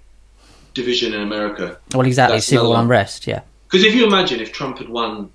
division 0.76 1.14
in 1.16 1.22
America. 1.22 1.80
well, 1.94 2.06
exactly, 2.06 2.38
that's 2.38 2.46
civil 2.46 2.76
unrest. 2.76 3.26
Yeah, 3.26 3.42
Because 3.68 3.84
if 3.84 3.96
you 3.96 4.06
imagine 4.06 4.40
if 4.40 4.52
Trump 4.52 4.78
had 4.78 4.90
won 4.90 5.32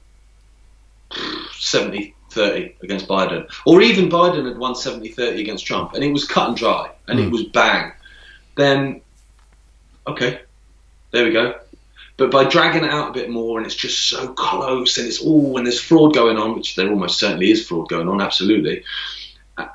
70 1.59 2.15
30 2.31 2.77
against 2.83 3.09
Biden, 3.09 3.51
or 3.67 3.83
even 3.83 4.09
Biden 4.09 4.47
had 4.47 4.57
won 4.59 4.77
70 4.77 5.09
30 5.09 5.41
against 5.41 5.67
Trump, 5.67 5.95
and 5.95 6.05
it 6.05 6.13
was 6.13 6.25
cut 6.25 6.47
and 6.49 6.57
dry, 6.57 6.91
and 7.09 7.19
it 7.19 7.27
Mm. 7.29 7.33
was 7.33 7.43
bang, 7.45 7.93
then 8.57 9.01
okay, 10.07 10.41
there 11.11 11.25
we 11.25 11.33
go. 11.33 11.55
But 12.17 12.31
by 12.31 12.45
dragging 12.45 12.85
it 12.85 12.91
out 12.91 13.09
a 13.09 13.13
bit 13.13 13.31
more, 13.31 13.57
and 13.59 13.67
it's 13.67 13.75
just 13.75 14.09
so 14.11 14.33
close, 14.35 14.99
and 14.99 15.07
it's 15.09 15.21
all, 15.23 15.57
and 15.57 15.67
there's 15.67 15.81
fraud 15.81 16.15
going 16.15 16.37
on, 16.37 16.55
which 16.55 16.77
there 16.77 16.89
almost 16.91 17.19
certainly 17.19 17.51
is 17.51 17.67
fraud 17.67 17.89
going 17.89 18.09
on, 18.09 18.21
absolutely. 18.21 18.85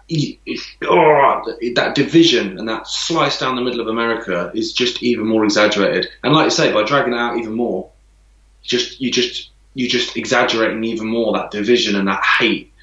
It- 0.10 0.60
oh, 0.84 1.44
that 1.76 1.96
division 1.96 2.58
and 2.58 2.68
that 2.70 2.88
slice 2.88 3.40
down 3.40 3.56
the 3.56 3.62
middle 3.62 3.82
of 3.82 3.88
America 3.88 4.52
is 4.54 4.74
just 4.74 5.04
even 5.04 5.26
more 5.28 5.44
exaggerated. 5.44 6.08
And 6.24 6.34
like 6.34 6.46
you 6.46 6.52
say, 6.52 6.72
by 6.72 6.84
dragging 6.84 7.14
it 7.14 7.18
out 7.18 7.38
even 7.38 7.54
more, 7.54 7.90
just 8.62 9.00
you 9.00 9.12
just 9.12 9.50
you 9.74 9.88
just 9.88 10.18
exaggerating 10.18 10.84
even 10.84 11.08
more 11.08 11.34
that 11.34 11.52
division 11.52 11.96
and 11.96 12.08
that 12.08 12.24
hate, 12.24 12.74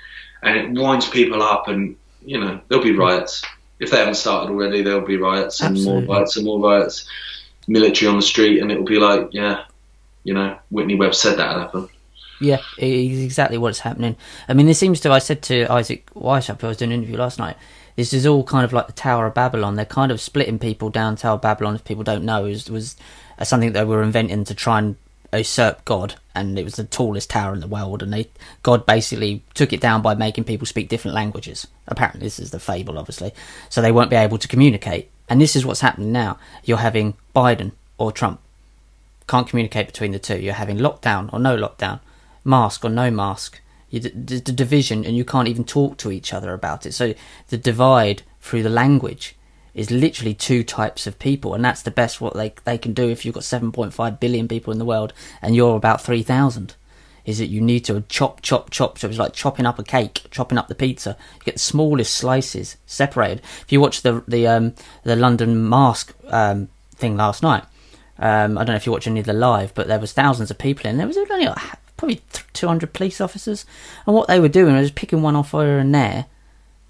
and 0.43 0.57
it 0.57 0.81
winds 0.81 1.09
people 1.09 1.43
up, 1.43 1.69
and 1.69 1.97
you 2.25 2.39
know 2.39 2.61
there'll 2.69 2.85
be 2.85 2.93
hmm. 2.93 3.01
riots 3.01 3.43
if 3.81 3.91
they 3.91 3.99
haven't 3.99 4.15
started 4.15 4.51
already. 4.51 4.83
There'll 4.83 5.07
be 5.07 5.17
riots 5.17 5.61
and 5.61 5.77
Absolutely. 5.77 6.07
more 6.07 6.17
riots 6.17 6.37
and 6.37 6.47
more 6.47 6.61
riots, 6.61 7.09
military 7.67 8.09
on 8.09 8.17
the 8.17 8.23
street, 8.23 8.61
and 8.61 8.71
it'll 8.71 8.85
be 8.85 8.99
like, 8.99 9.29
yeah, 9.33 9.65
you 10.25 10.35
know, 10.35 10.59
Whitney 10.71 10.95
Webb 10.95 11.15
said 11.15 11.39
that 11.39 11.55
would 11.55 11.63
happen. 11.63 11.89
Yeah, 12.43 12.61
it 12.77 12.91
is 12.91 13.23
exactly 13.23 13.57
what's 13.57 13.81
happening. 13.81 14.17
I 14.49 14.55
mean, 14.55 14.67
this 14.67 14.79
seems 14.79 15.01
to. 15.01 15.13
I 15.13 15.19
said 15.21 15.43
to 15.43 15.67
Isaac 15.71 16.11
Weishaupt, 16.15 16.65
I 16.65 16.69
was 16.69 16.77
doing 16.77 16.93
an 16.93 16.99
interview 16.99 17.17
last 17.17 17.39
night. 17.39 17.57
This 17.95 18.13
is 18.13 18.27
all 18.27 18.43
kind 18.43 18.65
of 18.65 18.73
like 18.73 18.87
the 18.89 18.93
Tower 18.93 19.27
of 19.27 19.35
Babylon. 19.35 19.77
They're 19.77 19.85
kind 19.85 20.11
of 20.11 20.21
splitting 20.21 20.59
people 20.59 20.91
down. 20.91 21.17
Tower 21.17 21.35
of 21.35 21.43
Babylon, 21.43 21.75
if 21.75 21.85
people 21.85 22.05
don't 22.05 22.25
know, 22.25 22.43
was 22.43 22.69
was 22.69 22.97
uh, 23.39 23.45
something 23.45 23.73
they 23.73 23.85
were 23.85 24.03
inventing 24.03 24.45
to 24.45 24.55
try 24.55 24.79
and 24.79 24.97
usurp 25.33 25.85
God, 25.85 26.17
and 26.35 26.59
it 26.59 26.65
was 26.65 26.75
the 26.75 26.85
tallest 26.85 27.31
tower 27.31 27.55
in 27.55 27.61
the 27.61 27.69
world. 27.69 28.03
And 28.03 28.13
they 28.13 28.29
God 28.63 28.87
basically 28.87 29.43
took 29.55 29.73
it 29.73 29.81
down 29.81 30.03
by 30.03 30.15
making 30.15 30.45
people 30.45 30.67
speak 30.67 30.89
different 30.89 31.15
languages. 31.15 31.67
Apparently, 31.87 32.21
this 32.21 32.41
is 32.41 32.51
the 32.51 32.61
fable, 32.61 32.99
obviously, 32.99 33.33
so 33.69 33.81
they 33.81 33.93
won't 33.93 34.11
be 34.11 34.17
able 34.17 34.39
to 34.39 34.49
communicate. 34.49 35.11
And 35.29 35.41
this 35.41 35.55
is 35.55 35.65
what's 35.65 35.81
happening 35.81 36.13
now. 36.13 36.39
You're 36.65 36.79
having 36.79 37.15
Biden 37.35 37.73
or 37.99 38.11
Trump 38.11 38.41
can't 39.27 39.49
communicate 39.49 39.87
between 39.87 40.13
the 40.13 40.19
two. 40.19 40.39
You're 40.39 40.55
having 40.55 40.79
lockdown 40.79 41.33
or 41.33 41.39
no 41.39 41.57
lockdown, 41.57 42.01
mask 42.45 42.85
or 42.85 42.91
no 42.91 43.11
mask. 43.11 43.61
The, 43.91 44.09
the 44.09 44.53
division, 44.53 45.05
and 45.05 45.15
you 45.15 45.25
can't 45.25 45.49
even 45.49 45.65
talk 45.65 45.99
to 45.99 46.11
each 46.11 46.33
other 46.33 46.55
about 46.55 46.87
it. 46.87 46.93
So 46.93 47.13
the 47.49 47.59
divide 47.59 48.23
through 48.41 48.63
the 48.63 48.71
language 48.71 49.37
is 49.75 49.91
literally 49.91 50.35
two 50.35 50.63
types 50.63 51.07
of 51.07 51.19
people, 51.19 51.55
and 51.55 51.65
that's 51.65 51.83
the 51.83 51.91
best 51.91 52.21
what 52.21 52.35
they 52.35 52.55
they 52.65 52.79
can 52.79 52.93
do 52.93 53.09
if 53.09 53.25
you've 53.25 53.35
got 53.35 53.43
7.5 53.43 54.21
billion 54.21 54.49
people 54.49 54.73
in 54.73 54.79
the 54.79 54.85
world 54.85 55.13
and 55.41 55.55
you're 55.55 55.77
about 55.77 56.01
3,000. 56.01 56.75
is 57.25 57.39
that 57.39 57.47
you 57.47 57.61
need 57.61 57.85
to 57.85 58.03
chop, 58.09 58.43
chop, 58.43 58.71
chop. 58.71 58.99
So 58.99 59.09
it's 59.09 59.19
like 59.19 59.33
chopping 59.33 59.67
up 59.67 59.79
a 59.79 59.85
cake, 59.85 60.23
chopping 60.31 60.59
up 60.59 60.69
the 60.69 60.75
pizza. 60.75 61.17
You 61.37 61.45
get 61.45 61.55
the 61.55 61.61
smallest 61.61 62.15
slices 62.15 62.77
separated. 62.87 63.43
If 63.61 63.73
you 63.73 63.81
watch 63.81 64.03
the 64.03 64.25
the 64.27 64.47
um, 64.47 64.75
the 65.05 65.17
London 65.17 65.69
Mask 65.69 66.15
um, 66.29 66.69
thing 66.97 67.17
last 67.17 67.43
night, 67.43 67.65
um, 68.19 68.59
I 68.59 68.65
don't 68.65 68.75
know 68.75 68.77
if 68.77 68.87
you 68.87 68.93
watch 68.93 69.07
any 69.07 69.21
of 69.21 69.27
the 69.27 69.33
live, 69.33 69.73
but 69.75 69.87
there 69.89 69.99
was 70.01 70.13
thousands 70.13 70.51
of 70.51 70.59
people 70.59 70.89
in. 70.89 70.97
There 70.97 71.07
was 71.07 71.17
only 71.17 71.47
like, 71.47 71.59
probably 72.03 72.21
200 72.53 72.93
police 72.93 73.21
officers, 73.21 73.65
and 74.07 74.15
what 74.17 74.27
they 74.27 74.41
were 74.41 74.49
doing 74.49 74.75
was 74.75 74.91
picking 74.91 75.23
one 75.23 75.37
off 75.37 75.53
here 75.53 75.79
and 75.79 75.95
there, 75.95 76.27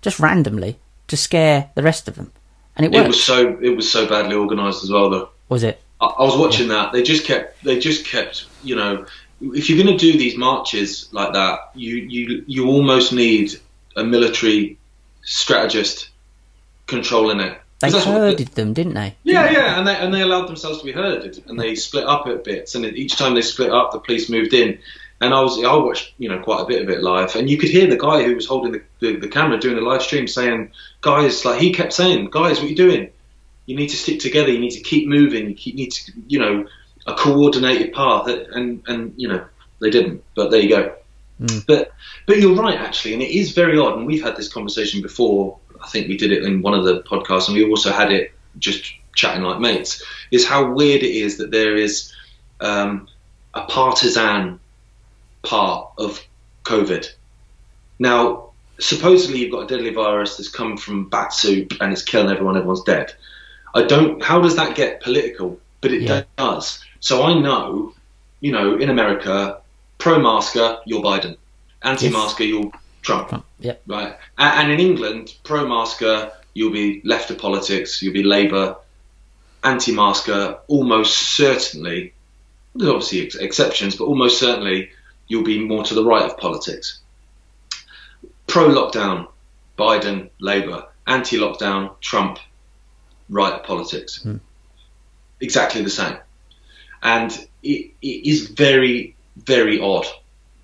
just 0.01 0.18
randomly, 0.18 0.79
to 1.09 1.16
scare 1.18 1.70
the 1.75 1.83
rest 1.83 2.09
of 2.09 2.14
them. 2.16 2.33
And 2.77 2.87
it, 2.87 2.94
It 2.94 3.07
was 3.07 3.22
so 3.22 3.59
it 3.61 3.77
was 3.77 3.90
so 3.90 4.09
badly 4.09 4.35
organised 4.37 4.83
as 4.83 4.90
well, 4.90 5.11
though. 5.11 5.29
was 5.51 5.62
it? 5.64 5.83
I, 6.01 6.07
I 6.07 6.22
was 6.22 6.37
watching 6.38 6.68
that. 6.68 6.92
They 6.92 7.03
just 7.03 7.27
kept. 7.27 7.62
They 7.62 7.79
just 7.79 8.07
kept. 8.07 8.46
You 8.64 8.77
know, 8.77 9.07
if 9.42 9.68
you're 9.68 9.83
going 9.85 9.96
to 9.98 10.01
do 10.12 10.16
these 10.18 10.37
marches 10.37 11.09
like 11.12 11.35
that, 11.35 11.72
you 11.75 11.96
you 11.96 12.44
you 12.46 12.66
almost 12.68 13.12
need 13.12 13.53
a 13.96 14.03
military 14.03 14.79
strategist 15.25 16.09
controlling 16.87 17.40
it. 17.40 17.59
They 17.81 17.88
'Cause 17.88 17.94
that's 17.94 18.07
what 18.07 18.16
herded 18.18 18.48
them, 18.48 18.72
didn't 18.72 18.94
they? 18.94 19.14
yeah, 19.25 19.51
yeah, 19.51 19.79
and 19.79 19.87
they 19.87 19.96
and 19.96 20.14
they 20.14 20.22
allowed 20.22 20.46
themselves 20.46 20.79
to 20.79 20.85
be 20.85 20.92
herded, 20.92 21.42
and 21.48 21.59
they 21.61 21.75
split 21.75 22.07
up 22.07 22.27
at 22.29 22.44
bits, 22.44 22.75
and 22.75 22.85
each 22.87 23.16
time 23.16 23.35
they 23.35 23.42
split 23.42 23.70
up, 23.70 23.92
the 23.92 23.98
police 23.98 24.31
moved 24.31 24.55
in. 24.55 24.79
And 25.22 25.32
I 25.32 25.40
was 25.40 25.62
I 25.62 25.76
watched 25.76 26.14
you 26.18 26.28
know 26.28 26.40
quite 26.40 26.62
a 26.62 26.66
bit 26.66 26.82
of 26.82 26.90
it 26.90 27.00
live, 27.00 27.37
and 27.37 27.48
you 27.48 27.56
could 27.56 27.70
hear 27.70 27.87
the 27.87 27.96
guy 27.96 28.24
who 28.24 28.35
was 28.35 28.44
holding 28.44 28.72
the, 28.72 28.82
the, 28.98 29.16
the 29.16 29.28
camera 29.28 29.56
doing 29.56 29.76
the 29.76 29.80
live 29.80 30.02
stream 30.02 30.26
saying, 30.26 30.72
"Guys, 31.00 31.44
like 31.44 31.61
he 31.61 31.72
kept 31.72 31.92
saying, 31.92 32.30
guys, 32.30 32.56
what 32.58 32.64
are 32.64 32.70
you 32.70 32.74
doing? 32.74 33.08
You 33.66 33.76
need 33.76 33.90
to 33.90 33.96
stick 33.96 34.18
together. 34.18 34.50
You 34.50 34.58
need 34.58 34.72
to 34.72 34.80
keep 34.80 35.06
moving. 35.06 35.48
You 35.48 35.54
keep, 35.54 35.76
need 35.76 35.92
to 35.92 36.12
you 36.26 36.40
know 36.40 36.66
a 37.06 37.14
coordinated 37.14 37.92
path." 37.92 38.26
And 38.26 38.82
and 38.88 39.14
you 39.16 39.28
know 39.28 39.46
they 39.80 39.90
didn't, 39.90 40.24
but 40.35 40.50
there 40.50 40.61
you 40.61 40.68
go. 40.68 40.96
Mm. 41.40 41.66
But 41.66 41.92
but 42.26 42.38
you're 42.40 42.56
right 42.56 42.80
actually, 42.80 43.14
and 43.14 43.22
it 43.22 43.30
is 43.30 43.52
very 43.52 43.78
odd. 43.78 43.98
And 43.98 44.08
we've 44.08 44.24
had 44.24 44.37
this 44.37 44.52
conversation 44.52 45.02
before. 45.02 45.56
I 45.80 45.87
think 45.87 46.08
we 46.08 46.16
did 46.16 46.32
it 46.32 46.42
in 46.42 46.62
one 46.62 46.74
of 46.74 46.85
the 46.85 47.00
podcasts, 47.02 47.46
and 47.46 47.56
we 47.56 47.68
also 47.70 47.92
had 47.92 48.11
it 48.11 48.32
just 48.58 48.92
chatting 49.14 49.44
like 49.44 49.61
mates. 49.61 50.02
Is 50.32 50.44
how 50.44 50.72
weird 50.72 51.04
it 51.04 51.14
is 51.14 51.38
that 51.38 51.52
there 51.52 51.76
is 51.76 52.12
um, 52.61 53.06
a 53.54 53.62
partisan 53.66 54.58
part 55.42 55.92
of 55.98 56.20
COVID. 56.64 57.07
Now, 57.98 58.50
supposedly 58.78 59.38
you've 59.40 59.52
got 59.52 59.64
a 59.64 59.66
deadly 59.66 59.90
virus 59.90 60.37
that's 60.37 60.48
come 60.48 60.76
from 60.76 61.09
bat 61.09 61.33
soup 61.33 61.74
and 61.81 61.92
it's 61.92 62.02
killing 62.02 62.31
everyone. 62.31 62.57
Everyone's 62.57 62.83
dead. 62.83 63.12
I 63.74 63.83
don't. 63.85 64.22
How 64.22 64.40
does 64.40 64.57
that 64.57 64.76
get 64.76 65.00
political? 65.02 65.59
But 65.81 65.92
it 65.92 66.02
Yeah. 66.02 66.22
does. 66.37 66.85
So 67.00 67.22
I 67.24 67.35
know, 67.38 67.94
you 68.40 68.52
know, 68.52 68.76
in 68.76 68.90
America, 68.90 69.61
pro-masker, 69.98 70.78
you're 70.87 71.02
Biden. 71.02 71.37
Anti-masker, 71.83 72.44
you're 72.44 72.70
Trump. 73.02 73.28
Trump, 73.28 73.44
yep. 73.59 73.83
Right. 73.87 74.16
And 74.38 74.70
in 74.70 74.78
England, 74.78 75.35
pro-masker, 75.42 76.31
you'll 76.55 76.70
be 76.72 77.00
left 77.05 77.31
of 77.31 77.38
politics. 77.38 78.00
You'll 78.02 78.12
be 78.12 78.22
Labour. 78.22 78.76
Anti-masker, 79.64 80.59
almost 80.68 81.16
certainly. 81.35 82.12
There's 82.74 82.88
obviously 82.90 83.22
ex- 83.26 83.35
exceptions, 83.37 83.96
but 83.96 84.05
almost 84.05 84.38
certainly 84.38 84.90
you'll 85.32 85.42
be 85.44 85.64
more 85.64 85.82
to 85.82 85.94
the 85.94 86.04
right 86.04 86.24
of 86.30 86.36
politics. 86.36 87.00
Pro-lockdown, 88.46 89.28
Biden, 89.78 90.28
Labour. 90.38 90.86
Anti-lockdown, 91.06 91.98
Trump, 92.00 92.38
right 93.28 93.54
of 93.54 93.62
politics. 93.64 94.26
Exactly 95.40 95.82
the 95.82 95.90
same. 95.90 96.16
And 97.02 97.32
it, 97.62 97.92
it 98.02 98.26
is 98.26 98.48
very, 98.48 99.16
very 99.36 99.80
odd 99.80 100.06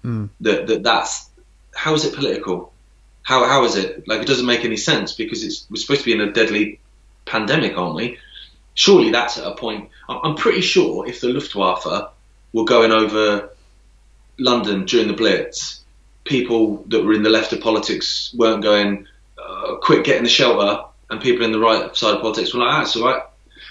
Mm. 0.04 0.28
that, 0.40 0.68
that 0.68 0.82
that's 0.84 1.28
how 1.74 1.92
is 1.94 2.04
it 2.04 2.14
political? 2.14 2.72
How 3.22 3.44
how 3.46 3.64
is 3.64 3.74
it 3.74 4.06
like? 4.06 4.22
It 4.22 4.28
doesn't 4.28 4.46
make 4.46 4.64
any 4.64 4.76
sense 4.76 5.12
because 5.12 5.42
it's 5.42 5.66
we're 5.68 5.76
supposed 5.76 6.02
to 6.02 6.06
be 6.06 6.12
in 6.12 6.20
a 6.20 6.32
deadly 6.32 6.78
pandemic, 7.24 7.76
aren't 7.76 7.96
we? 7.96 8.18
Surely 8.74 9.10
that's 9.10 9.38
at 9.38 9.46
a 9.46 9.56
point. 9.56 9.90
I'm 10.08 10.36
pretty 10.36 10.60
sure 10.60 11.06
if 11.06 11.20
the 11.20 11.28
Luftwaffe 11.28 12.12
were 12.52 12.64
going 12.64 12.92
over 12.92 13.50
London 14.38 14.84
during 14.84 15.08
the 15.08 15.14
Blitz, 15.14 15.80
people 16.24 16.84
that 16.88 17.04
were 17.04 17.12
in 17.12 17.22
the 17.22 17.30
left 17.30 17.52
of 17.52 17.60
politics 17.60 18.32
weren't 18.36 18.62
going, 18.62 19.06
uh, 19.42 19.74
"Quick, 19.76 20.04
get 20.04 20.16
in 20.16 20.24
the 20.24 20.30
shelter," 20.30 20.82
and 21.10 21.20
people 21.20 21.44
in 21.44 21.52
the 21.52 21.58
right 21.58 21.94
side 21.96 22.14
of 22.14 22.20
politics 22.20 22.52
were 22.54 22.60
like, 22.60 22.78
"That's 22.84 22.96
all 22.96 23.04
right, 23.06 23.22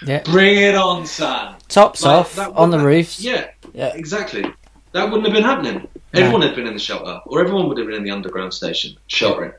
Yeah. 0.06 0.22
bring 0.24 0.58
it 0.58 0.74
on, 0.74 1.06
son." 1.06 1.54
Tops 1.68 2.02
Like, 2.02 2.12
off 2.14 2.38
on 2.56 2.70
the 2.70 2.76
would- 2.78 2.84
roofs. 2.86 3.20
Yeah, 3.20 3.46
Yeah. 3.74 3.92
exactly. 3.94 4.44
That 4.92 5.04
wouldn't 5.10 5.26
have 5.26 5.34
been 5.34 5.44
happening. 5.44 5.86
No. 6.14 6.20
Everyone 6.20 6.42
had 6.42 6.54
been 6.56 6.66
in 6.66 6.72
the 6.72 6.80
shelter, 6.80 7.20
or 7.26 7.40
everyone 7.40 7.68
would 7.68 7.76
have 7.78 7.86
been 7.86 7.96
in 7.96 8.02
the 8.04 8.10
underground 8.10 8.54
station 8.54 8.96
sheltering. 9.08 9.52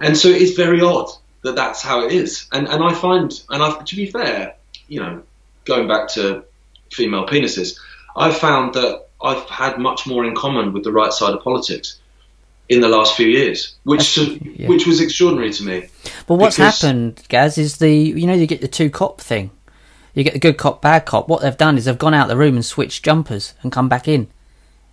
And 0.00 0.16
so 0.16 0.28
it 0.28 0.40
is 0.40 0.52
very 0.54 0.80
odd 0.80 1.08
that 1.42 1.56
that's 1.56 1.82
how 1.82 2.04
it 2.04 2.12
is. 2.12 2.46
And 2.52 2.68
and 2.68 2.82
I 2.82 2.94
find, 2.94 3.32
and 3.50 3.62
I, 3.62 3.72
to 3.82 3.96
be 3.96 4.06
fair, 4.06 4.54
you 4.88 5.00
know, 5.00 5.22
going 5.64 5.88
back 5.88 6.08
to 6.14 6.44
female 6.92 7.26
penises, 7.26 7.78
I've 8.16 8.36
found 8.36 8.74
that 8.74 9.07
I've 9.22 9.42
had 9.48 9.78
much 9.78 10.06
more 10.06 10.24
in 10.24 10.34
common 10.34 10.72
with 10.72 10.84
the 10.84 10.92
right 10.92 11.12
side 11.12 11.34
of 11.34 11.42
politics 11.42 11.98
in 12.68 12.80
the 12.80 12.88
last 12.88 13.16
few 13.16 13.26
years, 13.26 13.76
which 13.84 14.18
yeah. 14.18 14.68
which 14.68 14.86
was 14.86 15.00
extraordinary 15.00 15.52
to 15.52 15.64
me. 15.64 15.88
But 16.26 16.36
what's 16.36 16.56
happened, 16.56 17.22
Gaz, 17.28 17.58
is 17.58 17.78
the 17.78 17.90
you 17.90 18.26
know 18.26 18.34
you 18.34 18.46
get 18.46 18.60
the 18.60 18.68
two 18.68 18.90
cop 18.90 19.20
thing. 19.20 19.50
You 20.14 20.24
get 20.24 20.32
the 20.32 20.38
good 20.38 20.58
cop, 20.58 20.82
bad 20.82 21.06
cop. 21.06 21.28
What 21.28 21.42
they've 21.42 21.56
done 21.56 21.78
is 21.78 21.84
they've 21.84 21.98
gone 21.98 22.14
out 22.14 22.28
the 22.28 22.36
room 22.36 22.56
and 22.56 22.64
switched 22.64 23.04
jumpers 23.04 23.54
and 23.62 23.72
come 23.72 23.88
back 23.88 24.08
in, 24.08 24.28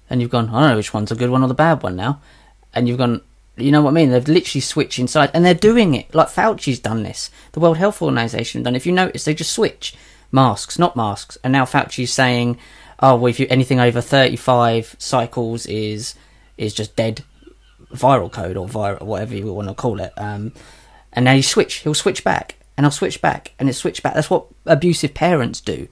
and 0.09 0.21
you've 0.21 0.31
gone. 0.31 0.49
I 0.49 0.61
don't 0.61 0.69
know 0.71 0.77
which 0.77 0.93
one's 0.93 1.09
the 1.09 1.15
good 1.15 1.29
one 1.29 1.43
or 1.43 1.47
the 1.47 1.53
bad 1.53 1.83
one 1.83 1.95
now, 1.95 2.21
and 2.73 2.87
you've 2.87 2.97
gone. 2.97 3.21
You 3.57 3.71
know 3.71 3.81
what 3.81 3.91
I 3.91 3.93
mean? 3.93 4.11
They've 4.11 4.27
literally 4.27 4.61
switched 4.61 4.99
inside, 4.99 5.31
and 5.33 5.45
they're 5.45 5.53
doing 5.53 5.93
it 5.93 6.13
like 6.13 6.27
Fauci's 6.27 6.79
done 6.79 7.03
this. 7.03 7.29
The 7.53 7.59
World 7.59 7.77
Health 7.77 8.01
Organization 8.01 8.63
done. 8.63 8.75
If 8.75 8.85
you 8.85 8.91
notice, 8.91 9.23
they 9.23 9.33
just 9.33 9.53
switch 9.53 9.95
masks, 10.31 10.77
not 10.77 10.95
masks, 10.95 11.37
and 11.43 11.53
now 11.53 11.65
Fauci's 11.65 12.11
saying, 12.11 12.57
"Oh, 12.99 13.15
well, 13.15 13.29
if 13.29 13.39
you 13.39 13.47
anything 13.49 13.79
over 13.79 14.01
thirty-five 14.01 14.95
cycles 14.99 15.65
is 15.65 16.15
is 16.57 16.73
just 16.73 16.95
dead 16.95 17.23
viral 17.91 18.31
code 18.31 18.57
or 18.57 18.67
viral 18.67 19.01
whatever 19.03 19.35
you 19.35 19.51
want 19.53 19.67
to 19.67 19.73
call 19.73 19.99
it." 19.99 20.13
Um, 20.17 20.53
and 21.13 21.25
now 21.25 21.33
you 21.33 21.43
switch. 21.43 21.75
He'll 21.75 21.93
switch 21.93 22.23
back, 22.23 22.55
and 22.77 22.85
I'll 22.85 22.91
switch 22.91 23.21
back, 23.21 23.53
and 23.59 23.69
it's 23.69 23.77
switch 23.77 24.03
back. 24.03 24.13
That's 24.13 24.29
what 24.29 24.47
abusive 24.65 25.13
parents 25.13 25.61
do. 25.61 25.87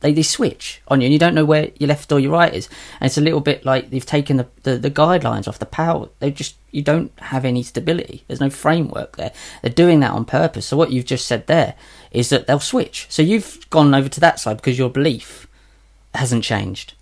They 0.00 0.12
they 0.12 0.22
switch 0.22 0.82
on 0.88 1.00
you, 1.00 1.06
and 1.06 1.12
you 1.12 1.18
don't 1.18 1.34
know 1.34 1.44
where 1.44 1.70
your 1.78 1.88
left 1.88 2.12
or 2.12 2.20
your 2.20 2.32
right 2.32 2.52
is. 2.52 2.68
And 3.00 3.06
it's 3.06 3.18
a 3.18 3.22
little 3.22 3.40
bit 3.40 3.64
like 3.64 3.90
they've 3.90 4.04
taken 4.04 4.36
the, 4.36 4.46
the, 4.62 4.76
the 4.76 4.90
guidelines 4.90 5.48
off 5.48 5.58
the 5.58 5.66
power. 5.66 6.08
They 6.18 6.30
just 6.30 6.56
you 6.70 6.82
don't 6.82 7.12
have 7.18 7.44
any 7.44 7.62
stability. 7.62 8.24
There's 8.26 8.40
no 8.40 8.50
framework 8.50 9.16
there. 9.16 9.32
They're 9.62 9.72
doing 9.72 10.00
that 10.00 10.12
on 10.12 10.24
purpose. 10.24 10.66
So 10.66 10.76
what 10.76 10.92
you've 10.92 11.06
just 11.06 11.26
said 11.26 11.46
there 11.46 11.74
is 12.10 12.28
that 12.28 12.46
they'll 12.46 12.60
switch. 12.60 13.06
So 13.08 13.22
you've 13.22 13.68
gone 13.70 13.94
over 13.94 14.08
to 14.08 14.20
that 14.20 14.38
side 14.38 14.58
because 14.58 14.78
your 14.78 14.90
belief 14.90 15.48
hasn't 16.14 16.44
changed. 16.44 16.94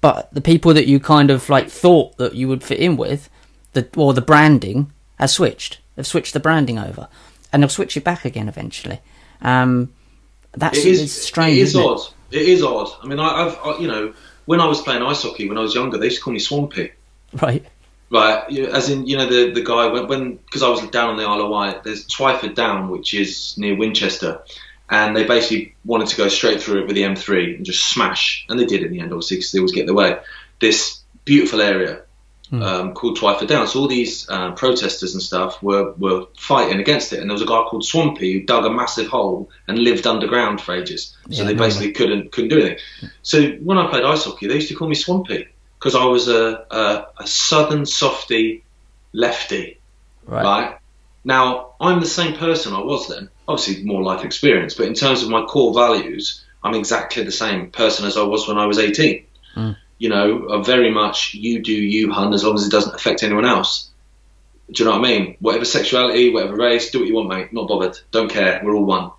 But 0.00 0.32
the 0.32 0.40
people 0.40 0.74
that 0.74 0.86
you 0.86 1.00
kind 1.00 1.30
of 1.30 1.48
like 1.48 1.68
thought 1.68 2.16
that 2.18 2.34
you 2.34 2.48
would 2.48 2.62
fit 2.62 2.78
in 2.78 2.96
with, 2.96 3.28
the 3.72 3.88
or 3.96 4.14
the 4.14 4.20
branding 4.20 4.92
has 5.18 5.32
switched. 5.32 5.78
They've 5.94 6.06
switched 6.06 6.32
the 6.34 6.40
branding 6.40 6.78
over, 6.78 7.08
and 7.52 7.62
they'll 7.62 7.68
switch 7.70 7.96
it 7.96 8.04
back 8.04 8.24
again 8.24 8.48
eventually. 8.48 9.00
Um, 9.40 9.92
that's 10.52 10.78
It 10.78 10.86
is 10.86 11.02
it's 11.02 11.12
strange. 11.12 11.58
It 11.58 11.62
is 11.62 11.68
isn't 11.70 11.82
it? 11.82 11.86
odd. 11.86 12.00
It 12.30 12.42
is 12.42 12.62
odd. 12.62 12.88
I 13.02 13.06
mean, 13.06 13.18
I, 13.18 13.46
I've 13.46 13.58
I, 13.64 13.78
you 13.78 13.88
know 13.88 14.14
when 14.44 14.60
I 14.60 14.66
was 14.66 14.80
playing 14.80 15.02
ice 15.02 15.22
hockey 15.22 15.48
when 15.48 15.58
I 15.58 15.62
was 15.62 15.74
younger, 15.74 15.98
they 15.98 16.06
used 16.06 16.18
to 16.18 16.22
call 16.22 16.32
me 16.32 16.38
Swampy. 16.38 16.92
Right. 17.42 17.64
Right, 18.08 18.44
as 18.68 18.88
in 18.88 19.06
you 19.08 19.16
know 19.16 19.26
the 19.26 19.50
the 19.50 19.62
guy 19.62 19.88
when 19.88 20.06
when 20.06 20.36
because 20.36 20.62
I 20.62 20.68
was 20.68 20.80
down 20.90 21.10
on 21.10 21.16
the 21.16 21.24
Isle 21.24 21.42
of 21.42 21.50
Wight. 21.50 21.82
There's 21.82 22.06
Twyford 22.06 22.54
Down, 22.54 22.88
which 22.88 23.12
is 23.12 23.58
near 23.58 23.74
Winchester, 23.76 24.42
and 24.88 25.16
they 25.16 25.24
basically 25.24 25.74
wanted 25.84 26.08
to 26.08 26.16
go 26.16 26.28
straight 26.28 26.62
through 26.62 26.80
it 26.80 26.86
with 26.86 26.94
the 26.96 27.02
M3 27.02 27.56
and 27.56 27.66
just 27.66 27.90
smash, 27.90 28.46
and 28.48 28.58
they 28.58 28.66
did 28.66 28.82
in 28.82 28.92
the 28.92 29.00
end, 29.00 29.12
obviously, 29.12 29.38
because 29.38 29.52
they 29.52 29.58
always 29.58 29.72
get 29.72 29.86
their 29.86 29.94
way. 29.94 30.18
This 30.60 31.00
beautiful 31.24 31.60
area 31.60 32.02
um, 32.52 32.94
called 32.94 33.18
Twyford 33.18 33.48
Down. 33.48 33.66
So 33.66 33.80
all 33.80 33.88
these 33.88 34.28
uh, 34.28 34.52
protesters 34.52 35.14
and 35.14 35.22
stuff 35.22 35.62
were 35.62 35.92
were 35.92 36.26
fighting 36.38 36.80
against 36.80 37.12
it, 37.12 37.20
and 37.20 37.28
there 37.28 37.34
was 37.34 37.42
a 37.42 37.46
guy 37.46 37.64
called 37.68 37.84
Swampy 37.84 38.32
who 38.32 38.42
dug 38.42 38.64
a 38.64 38.70
massive 38.70 39.08
hole 39.08 39.50
and 39.66 39.78
lived 39.78 40.06
underground 40.06 40.60
for 40.60 40.74
ages. 40.74 41.16
So 41.30 41.42
Yeah, 41.42 41.44
they 41.44 41.54
basically 41.54 41.92
couldn't 41.92 42.32
couldn't 42.32 42.50
do 42.50 42.60
anything. 42.60 42.78
So 43.22 43.50
when 43.52 43.78
I 43.78 43.90
played 43.90 44.04
ice 44.04 44.24
hockey, 44.24 44.46
they 44.46 44.54
used 44.54 44.68
to 44.68 44.74
call 44.74 44.88
me 44.88 44.94
Swampy 44.94 45.48
because 45.78 45.94
I 45.94 46.04
was 46.04 46.28
a, 46.28 46.66
a 46.70 47.06
a 47.18 47.26
southern 47.26 47.86
softy 47.86 48.64
lefty. 49.12 49.78
Right. 50.24 50.42
Right. 50.42 50.78
Now, 51.24 51.72
I'm 51.80 51.98
the 51.98 52.06
same 52.06 52.36
person 52.36 52.72
I 52.72 52.80
was 52.80 53.08
then. 53.08 53.28
Obviously, 53.48 53.84
more 53.84 54.02
life 54.02 54.24
experience, 54.24 54.74
but 54.74 54.86
in 54.86 54.94
terms 54.94 55.22
of 55.22 55.28
my 55.28 55.42
core 55.44 55.72
values, 55.72 56.44
I'm 56.62 56.74
exactly 56.74 57.22
the 57.22 57.32
same 57.32 57.70
person 57.70 58.06
as 58.06 58.16
I 58.16 58.22
was 58.22 58.48
when 58.48 58.58
I 58.58 58.66
was 58.66 58.78
18. 58.78 59.24
Mm. 59.54 59.76
You 59.98 60.08
know, 60.08 60.48
I'm 60.48 60.64
very 60.64 60.90
much 60.90 61.34
you 61.34 61.62
do 61.62 61.72
you, 61.72 62.12
hun, 62.12 62.34
as 62.34 62.44
long 62.44 62.56
as 62.56 62.66
it 62.66 62.72
doesn't 62.72 62.94
affect 62.94 63.22
anyone 63.22 63.44
else. 63.44 63.88
Do 64.72 64.82
you 64.82 64.90
know 64.90 64.98
what 64.98 65.06
I 65.06 65.10
mean? 65.10 65.36
Whatever 65.38 65.64
sexuality, 65.64 66.30
whatever 66.30 66.56
race, 66.56 66.90
do 66.90 66.98
what 66.98 67.08
you 67.08 67.14
want, 67.14 67.28
mate. 67.28 67.52
Not 67.52 67.68
bothered. 67.68 67.98
Don't 68.10 68.28
care. 68.28 68.60
We're 68.64 68.74
all 68.74 68.84
one. 68.84 69.12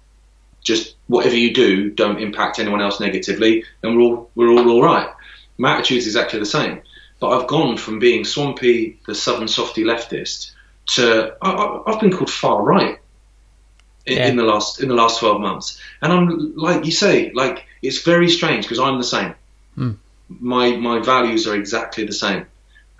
Just 0.62 0.96
whatever 1.08 1.38
you 1.38 1.54
do, 1.54 1.90
don't 1.90 2.22
impact 2.22 2.60
anyone 2.60 2.82
else 2.82 3.00
negatively, 3.00 3.64
and 3.82 3.96
we're 3.96 4.04
all 4.04 4.30
we're 4.36 4.50
all 4.50 4.70
all 4.70 4.84
right. 4.84 5.10
My 5.58 5.76
attitude's 5.76 6.06
exactly 6.06 6.40
the 6.40 6.46
same. 6.46 6.82
but 7.20 7.30
I've 7.30 7.48
gone 7.48 7.78
from 7.78 8.00
being 8.00 8.26
Swampy, 8.26 9.00
the 9.08 9.16
southern 9.16 9.48
softy 9.48 9.84
leftist, 9.84 10.52
to 10.96 11.36
I, 11.42 11.50
I, 11.50 11.92
I've 11.92 12.02
been 12.02 12.12
called 12.12 12.30
far 12.30 12.62
right 12.62 13.00
in, 14.08 14.18
Yeah. 14.18 14.28
in 14.28 14.36
the 14.38 14.44
last 14.44 14.82
in 14.82 14.88
the 14.90 14.96
last 14.96 15.20
twelve 15.20 15.40
months, 15.42 15.80
and 16.02 16.12
I'm 16.14 16.56
like 16.56 16.86
you 16.86 16.92
say, 16.92 17.32
like 17.34 17.66
it's 17.82 18.02
very 18.02 18.30
strange 18.30 18.66
because 18.66 18.80
I'm 18.80 18.98
the 18.98 19.04
same. 19.04 19.36
Hmm. 19.76 19.92
My 20.30 20.76
my 20.76 21.00
values 21.00 21.48
are 21.48 21.56
exactly 21.56 22.06
the 22.06 22.14
same, 22.14 22.46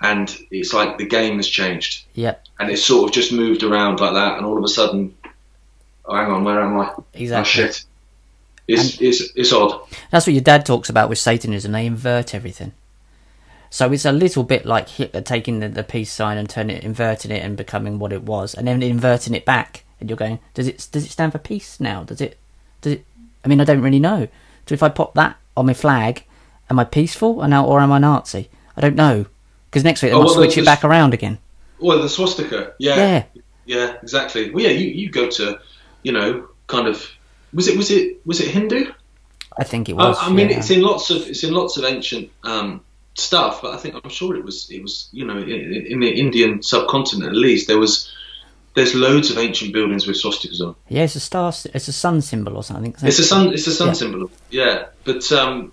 and 0.02 0.36
it's 0.52 0.74
like 0.74 0.98
the 0.98 1.06
game 1.06 1.38
has 1.38 1.48
changed, 1.48 2.06
Yeah, 2.14 2.36
and 2.60 2.70
it's 2.70 2.84
sort 2.84 3.10
of 3.10 3.14
just 3.16 3.32
moved 3.32 3.64
around 3.64 4.00
like 4.00 4.14
that, 4.14 4.38
and 4.38 4.46
all 4.46 4.58
of 4.58 4.64
a 4.64 4.68
sudden, 4.68 5.16
oh, 6.06 6.16
hang 6.16 6.32
on, 6.32 6.44
where 6.44 6.62
am 6.62 6.78
I? 6.80 6.92
Oh 6.98 7.04
exactly. 7.14 7.52
shit! 7.52 7.84
It's 8.68 9.02
it's 9.02 9.32
it's 9.36 9.54
odd. 9.54 9.82
That's 10.12 10.28
what 10.28 10.34
your 10.34 10.44
dad 10.44 10.66
talks 10.66 10.90
about 10.90 11.10
with 11.10 11.18
Satanism. 11.20 11.72
They 11.72 11.86
invert 11.86 12.36
everything. 12.36 12.74
So 13.70 13.92
it's 13.92 14.06
a 14.06 14.14
little 14.14 14.44
bit 14.44 14.66
like 14.66 14.88
Hitler 14.88 15.20
taking 15.22 15.60
the, 15.60 15.68
the 15.68 15.84
peace 15.84 16.12
sign 16.12 16.38
and 16.38 16.50
turning 16.50 16.78
it, 16.78 16.84
inverting 16.86 17.32
it, 17.32 17.44
and 17.44 17.58
becoming 17.58 18.00
what 18.00 18.14
it 18.14 18.24
was, 18.24 18.54
and 18.54 18.66
then 18.68 18.82
inverting 18.82 19.34
it 19.36 19.44
back. 19.44 19.84
And 20.00 20.10
you're 20.10 20.18
going, 20.18 20.40
does 20.54 20.68
it 20.68 20.88
does 20.92 21.06
it 21.06 21.10
stand 21.10 21.32
for 21.32 21.40
peace 21.40 21.80
now? 21.80 22.04
Does 22.04 22.22
it? 22.22 22.38
Does 22.82 22.94
it? 22.94 23.06
I 23.44 23.48
mean, 23.48 23.60
I 23.60 23.64
don't 23.64 23.82
really 23.82 24.00
know. 24.00 24.28
So 24.68 24.74
if 24.74 24.84
I 24.84 24.90
pop 24.90 25.14
that 25.16 25.38
on 25.56 25.66
my 25.66 25.74
flag, 25.74 26.24
am 26.70 26.78
I 26.80 26.84
peaceful 26.84 27.42
and 27.42 27.50
now, 27.52 27.66
or 27.66 27.80
am 27.80 27.92
I 27.92 27.98
Nazi? 28.00 28.50
I 28.76 28.82
don't 28.82 28.96
know. 28.96 29.26
Because 29.70 29.84
next 29.84 30.02
week 30.04 30.12
they 30.12 30.16
Oh, 30.16 30.20
might 30.20 30.26
well, 30.26 30.36
switch 30.36 30.52
it 30.58 30.66
there's- 30.66 30.66
back 30.66 30.84
around 30.84 31.14
again. 31.14 31.40
Well, 31.80 32.02
the 32.02 32.10
swastika, 32.10 32.74
yeah, 32.80 32.96
Yeah, 32.96 33.24
yeah, 33.66 33.94
exactly. 34.02 34.50
Well, 34.50 34.64
yeah, 34.64 34.72
you, 34.72 34.88
you 34.88 35.10
go 35.12 35.30
to, 35.30 35.60
you 36.02 36.12
know, 36.12 36.48
kind 36.68 36.88
of 36.88 37.08
was 37.54 37.68
it 37.68 37.78
was 37.78 37.92
it 37.92 38.26
was 38.26 38.40
it 38.42 38.50
Hindu? 38.50 38.92
I 39.60 39.64
think 39.64 39.88
it 39.90 39.94
I, 39.94 40.08
was. 40.10 40.18
I 40.20 40.30
mean, 40.32 40.50
yeah. 40.50 40.58
it's 40.58 40.70
in 40.72 40.82
lots 40.82 41.10
of 41.12 41.28
it's 41.28 41.44
in 41.44 41.54
lots 41.54 41.78
of 41.78 41.84
ancient 41.84 42.30
um, 42.44 42.82
stuff, 43.16 43.62
but 43.62 43.74
I 43.74 43.78
think 43.78 43.96
I'm 44.04 44.10
sure 44.10 44.36
it 44.36 44.44
was 44.44 44.70
it 44.72 44.82
was 44.82 45.10
you 45.12 45.26
know 45.26 45.38
in, 45.38 45.86
in 45.88 46.00
the 46.00 46.10
Indian 46.10 46.62
subcontinent 46.64 47.30
at 47.30 47.36
least 47.36 47.68
there 47.68 47.80
was 47.80 48.12
there's 48.78 48.94
loads 48.94 49.32
of 49.32 49.40
ancient 49.40 49.74
buildings 49.74 50.06
with 50.06 50.16
swastikas 50.18 50.62
on. 50.62 50.76
yeah, 50.88 51.02
it's 51.04 51.16
a 51.16 51.20
star. 51.20 51.52
It's 51.74 51.88
a 51.88 51.92
sun 51.92 52.22
symbol 52.22 52.56
or 52.56 52.64
something. 52.64 52.96
It's 53.02 53.18
a 53.18 53.24
sun 53.24 53.52
it's 53.52 53.66
a 53.66 53.74
sun 53.74 53.88
Yeah. 53.88 53.94
symbol, 53.94 54.32
yeah. 54.52 54.86
But 55.04 55.32
um, 55.32 55.72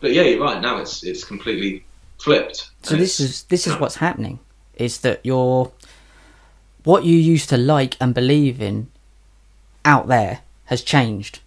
but 0.00 0.12
yeah, 0.12 0.22
you're 0.22 0.40
right. 0.40 0.60
Now 0.62 0.78
it's 0.78 1.02
it's 1.02 1.24
completely 1.24 1.84
flipped. 2.18 2.70
So 2.84 2.94
this 2.94 3.18
is 3.18 3.42
this 3.44 3.66
is 3.66 3.74
what's 3.80 3.96
happening. 3.96 4.38
Is 4.76 4.98
that 5.00 5.18
your 5.24 5.72
what 6.84 7.04
you 7.04 7.16
used 7.16 7.48
to 7.48 7.56
like 7.56 7.96
and 8.00 8.14
believe 8.14 8.62
in 8.62 8.86
out 9.84 10.06
there 10.06 10.40
has 10.66 10.82
changed. 10.82 11.40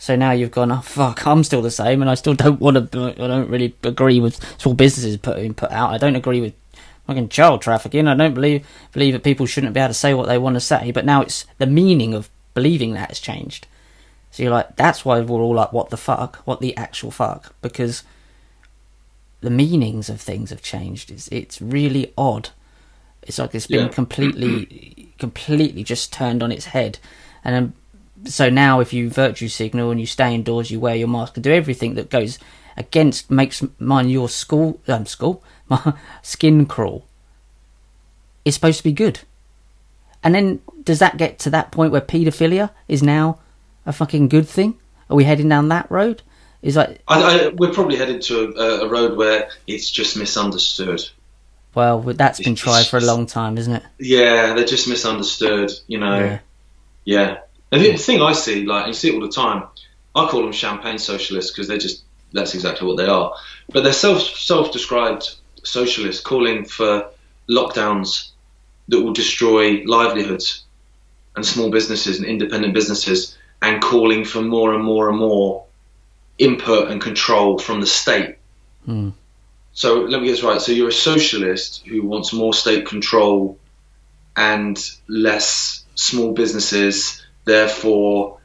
So 0.00 0.14
now 0.16 0.30
you've 0.30 0.52
gone, 0.52 0.70
oh 0.72 0.80
fuck, 0.80 1.26
I'm 1.26 1.42
still 1.44 1.60
the 1.60 1.70
same, 1.72 2.00
and 2.00 2.10
I 2.10 2.14
still 2.14 2.34
don't 2.34 2.60
want 2.60 2.92
to. 2.92 3.14
I 3.22 3.26
don't 3.26 3.50
really 3.50 3.74
agree 3.82 4.20
with 4.20 4.40
small 4.58 4.74
businesses 4.74 5.16
putting 5.18 5.52
put 5.54 5.70
out. 5.70 5.90
I 5.92 5.98
don't 5.98 6.16
agree 6.16 6.40
with 6.40 6.54
fucking 7.08 7.30
child 7.30 7.62
trafficking. 7.62 8.06
I 8.06 8.14
don't 8.14 8.34
believe 8.34 8.66
believe 8.92 9.14
that 9.14 9.24
people 9.24 9.46
shouldn't 9.46 9.72
be 9.74 9.80
able 9.80 9.88
to 9.88 9.94
say 9.94 10.14
what 10.14 10.28
they 10.28 10.38
want 10.38 10.54
to 10.54 10.60
say. 10.60 10.92
But 10.92 11.06
now 11.06 11.22
it's 11.22 11.46
the 11.56 11.66
meaning 11.66 12.14
of 12.14 12.30
believing 12.54 12.92
that 12.92 13.08
has 13.08 13.18
changed. 13.18 13.66
So 14.30 14.42
you're 14.42 14.52
like, 14.52 14.76
that's 14.76 15.04
why 15.04 15.20
we're 15.20 15.40
all 15.40 15.54
like, 15.54 15.72
what 15.72 15.88
the 15.88 15.96
fuck, 15.96 16.36
what 16.44 16.60
the 16.60 16.76
actual 16.76 17.10
fuck, 17.10 17.54
because 17.62 18.02
the 19.40 19.50
meanings 19.50 20.10
of 20.10 20.20
things 20.20 20.50
have 20.50 20.62
changed. 20.62 21.10
It's 21.10 21.28
it's 21.28 21.60
really 21.62 22.12
odd. 22.16 22.50
It's 23.22 23.38
like 23.38 23.54
it's 23.54 23.66
been 23.66 23.86
Yeah. 23.86 23.88
completely, 23.88 25.12
completely 25.18 25.82
just 25.82 26.12
turned 26.12 26.42
on 26.42 26.52
its 26.52 26.66
head, 26.66 26.98
and 27.42 27.56
um, 27.56 27.72
so 28.26 28.50
now 28.50 28.80
if 28.80 28.92
you 28.92 29.08
virtue 29.08 29.48
signal 29.48 29.90
and 29.90 29.98
you 30.00 30.06
stay 30.06 30.34
indoors, 30.34 30.70
you 30.70 30.78
wear 30.80 30.94
your 30.94 31.08
mask 31.08 31.36
and 31.36 31.44
do 31.44 31.52
everything 31.52 31.94
that 31.94 32.10
goes 32.10 32.38
against 32.76 33.30
makes 33.30 33.64
mine 33.78 34.08
your 34.08 34.28
school 34.28 34.80
um 34.86 35.04
school 35.04 35.42
skin 36.22 36.66
crawl. 36.66 37.04
It's 38.44 38.54
supposed 38.54 38.78
to 38.78 38.84
be 38.84 38.92
good, 38.92 39.20
and 40.22 40.34
then 40.34 40.60
does 40.82 41.00
that 41.00 41.16
get 41.16 41.38
to 41.40 41.50
that 41.50 41.70
point 41.70 41.92
where 41.92 42.00
paedophilia 42.00 42.70
is 42.88 43.02
now 43.02 43.40
a 43.84 43.92
fucking 43.92 44.28
good 44.28 44.48
thing? 44.48 44.78
Are 45.10 45.16
we 45.16 45.24
heading 45.24 45.48
down 45.48 45.68
that 45.68 45.90
road? 45.90 46.22
Is 46.62 46.76
like 46.76 47.02
I, 47.06 47.22
I, 47.22 47.48
we're 47.48 47.72
probably 47.72 47.96
headed 47.96 48.22
to 48.22 48.54
a, 48.56 48.86
a 48.86 48.88
road 48.88 49.16
where 49.16 49.48
it's 49.66 49.90
just 49.90 50.16
misunderstood. 50.16 51.02
well, 51.74 52.00
that's 52.00 52.40
been 52.40 52.56
tried 52.56 52.86
for 52.86 52.96
a 52.96 53.02
long 53.02 53.26
time, 53.26 53.58
isn't 53.58 53.74
it? 53.74 53.82
Yeah, 53.98 54.54
they're 54.54 54.64
just 54.64 54.88
misunderstood. 54.88 55.70
You 55.86 55.98
know. 55.98 56.18
Yeah. 56.18 56.38
Yeah. 57.04 57.38
And 57.70 57.82
the 57.82 57.96
thing 57.96 58.22
I 58.22 58.32
see, 58.32 58.64
like 58.64 58.86
you 58.86 58.92
see 58.92 59.10
it 59.10 59.14
all 59.14 59.20
the 59.20 59.28
time, 59.28 59.64
I 60.14 60.26
call 60.26 60.42
them 60.42 60.52
champagne 60.52 60.98
socialists 60.98 61.50
because 61.50 61.68
they're 61.68 61.78
just 61.78 62.02
that's 62.32 62.54
exactly 62.54 62.86
what 62.86 62.96
they 62.96 63.06
are. 63.06 63.34
But 63.72 63.84
they're 63.84 63.92
self 63.92 64.20
self 64.20 64.72
described 64.72 65.36
socialists 65.68 66.22
calling 66.22 66.64
for 66.64 67.10
lockdowns 67.48 68.30
that 68.88 69.02
will 69.02 69.12
destroy 69.12 69.82
livelihoods 69.84 70.64
and 71.36 71.44
small 71.44 71.70
businesses 71.70 72.18
and 72.18 72.26
independent 72.26 72.74
businesses 72.74 73.36
and 73.62 73.82
calling 73.82 74.24
for 74.24 74.42
more 74.42 74.74
and 74.74 74.84
more 74.84 75.08
and 75.08 75.18
more 75.18 75.64
input 76.38 76.90
and 76.90 77.00
control 77.00 77.58
from 77.58 77.80
the 77.80 77.86
state. 77.86 78.36
Hmm. 78.84 79.10
So 79.72 80.00
let 80.00 80.20
me 80.20 80.26
get 80.26 80.32
this 80.32 80.42
right. 80.42 80.60
So 80.60 80.72
you're 80.72 80.88
a 80.88 80.92
socialist 80.92 81.86
who 81.86 82.02
wants 82.02 82.32
more 82.32 82.54
state 82.54 82.86
control 82.86 83.58
and 84.36 84.78
less 85.08 85.84
small 85.94 86.32
businesses, 86.32 87.24
therefore 87.44 88.38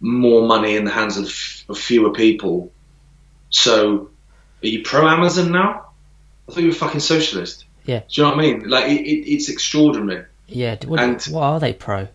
more 0.00 0.46
money 0.46 0.76
in 0.76 0.84
the 0.84 0.90
hands 0.90 1.16
of, 1.16 1.32
of 1.68 1.78
fewer 1.78 2.12
people. 2.12 2.72
So 3.50 4.10
are 4.62 4.68
you 4.68 4.82
pro 4.82 5.08
Amazon 5.08 5.52
now? 5.52 5.89
I 6.50 6.54
thought 6.54 6.60
you 6.60 6.68
were 6.68 6.72
a 6.72 6.76
fucking 6.76 7.00
socialist. 7.00 7.64
Yeah. 7.84 8.00
Do 8.00 8.04
you 8.10 8.22
know 8.24 8.30
what 8.30 8.38
I 8.38 8.42
mean? 8.42 8.68
Like 8.68 8.90
it, 8.90 9.00
it, 9.00 9.32
it's 9.32 9.48
extraordinary. 9.48 10.26
Yeah. 10.46 10.76
What, 10.84 11.00
And- 11.00 11.22
what 11.24 11.42
are 11.42 11.60
they 11.60 11.72
pro? 11.72 12.08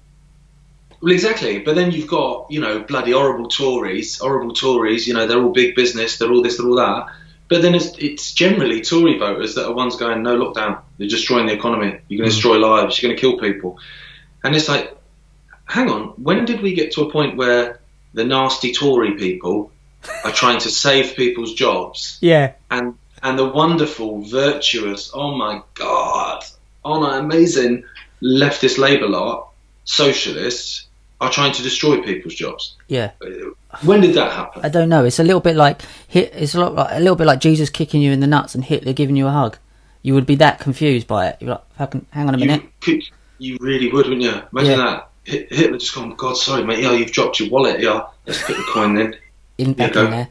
Well, 1.02 1.14
exactly. 1.14 1.60
But 1.60 1.76
then 1.76 1.92
you've 1.92 2.08
got, 2.08 2.48
you 2.50 2.60
know, 2.62 2.80
bloody 2.80 3.12
horrible 3.12 3.48
Tories, 3.48 4.18
horrible 4.18 4.54
Tories. 4.54 5.08
You 5.08 5.14
know, 5.14 5.28
they're 5.28 5.42
all 5.42 5.52
big 5.52 5.76
business, 5.76 6.18
they're 6.18 6.32
all 6.32 6.42
this, 6.42 6.58
they're 6.58 6.68
all 6.68 6.78
that. 6.78 7.08
But 7.48 7.62
then 7.62 7.76
it's, 7.76 7.96
it's 8.00 8.34
generally 8.34 8.82
Tory 8.82 9.20
voters 9.20 9.56
that 9.56 9.68
are 9.68 9.74
ones 9.74 9.98
going, 9.98 10.24
no 10.24 10.36
lockdown, 10.36 10.82
you're 10.98 11.10
destroying 11.10 11.46
the 11.46 11.54
economy, 11.54 12.00
you're 12.08 12.18
going 12.18 12.30
to 12.30 12.34
mm. 12.34 12.36
destroy 12.36 12.58
lives, 12.58 13.00
you're 13.00 13.10
going 13.10 13.16
to 13.16 13.22
kill 13.22 13.38
people. 13.38 13.78
And 14.44 14.56
it's 14.56 14.68
like, 14.68 14.98
hang 15.66 15.90
on, 15.90 16.08
when 16.22 16.46
did 16.46 16.62
we 16.62 16.74
get 16.74 16.94
to 16.94 17.02
a 17.02 17.12
point 17.12 17.38
where 17.38 17.80
the 18.14 18.24
nasty 18.24 18.74
Tory 18.74 19.16
people 19.16 19.72
are 20.24 20.32
trying 20.32 20.60
to 20.62 20.70
save 20.70 21.16
people's 21.16 21.54
jobs 21.54 22.18
Yeah. 22.22 22.54
and 22.72 22.96
and 23.26 23.40
the 23.40 23.50
wonderful, 23.50 24.22
virtuous, 24.22 25.10
oh 25.14 25.36
my 25.36 25.62
god, 25.74 26.44
oh 26.86 27.02
my 27.02 27.18
amazing 27.18 27.84
leftist 28.22 28.78
Labour 28.78 29.08
lot, 29.08 29.50
socialists, 29.84 30.86
are 31.20 31.32
trying 31.32 31.52
to 31.54 31.64
destroy 31.64 32.02
people's 32.04 32.36
jobs. 32.36 32.76
Yeah. 32.88 33.12
When 33.84 34.02
did 34.02 34.14
that 34.14 34.32
happen? 34.32 34.64
I 34.64 34.70
don't 34.70 34.90
know. 34.90 35.06
It's 35.06 35.18
a 35.18 35.24
little 35.24 35.40
bit 35.40 35.56
like. 35.56 35.82
It's 36.12 36.54
a, 36.54 36.60
lot 36.60 36.76
like, 36.76 36.92
a 36.92 37.00
little 37.00 37.16
bit 37.16 37.26
like 37.26 37.40
Jesus 37.40 37.70
kicking 37.70 38.02
you 38.02 38.12
in 38.12 38.20
the 38.20 38.28
nuts 38.28 38.54
and 38.54 38.64
Hitler 38.64 38.94
giving 38.94 39.16
you 39.16 39.26
a 39.26 39.32
hug. 39.32 39.58
You 40.04 40.14
would 40.14 40.28
be 40.28 40.36
that 40.36 40.60
confused 40.60 41.08
by 41.08 41.30
it. 41.30 41.38
You're 41.40 41.52
like, 41.52 41.74
fucking, 41.78 42.06
hang 42.12 42.28
on 42.28 42.36
a 42.36 42.38
minute. 42.38 42.64
You 42.86 43.02
you 43.40 43.58
really 43.60 43.92
would, 43.92 44.06
wouldn't 44.06 44.22
you? 44.22 44.40
Imagine 44.52 44.72
Yeah. 44.72 44.86
that. 44.86 45.10
Hit- 45.24 45.52
Hitler 45.52 45.78
just 45.80 45.96
going, 45.96 46.16
God, 46.16 46.38
sorry, 46.38 46.64
mate. 46.64 46.80
Yeah, 46.80 46.92
you've 46.92 47.12
dropped 47.12 47.40
your 47.40 47.50
wallet. 47.50 47.80
Yeah, 47.80 48.06
let's 48.28 48.44
put 48.44 48.56
the 48.56 48.64
coin 48.72 48.98
in. 49.00 49.16
In 49.58 49.74
back 49.74 49.94
go. 49.94 50.06
in 50.06 50.12
there. 50.12 50.30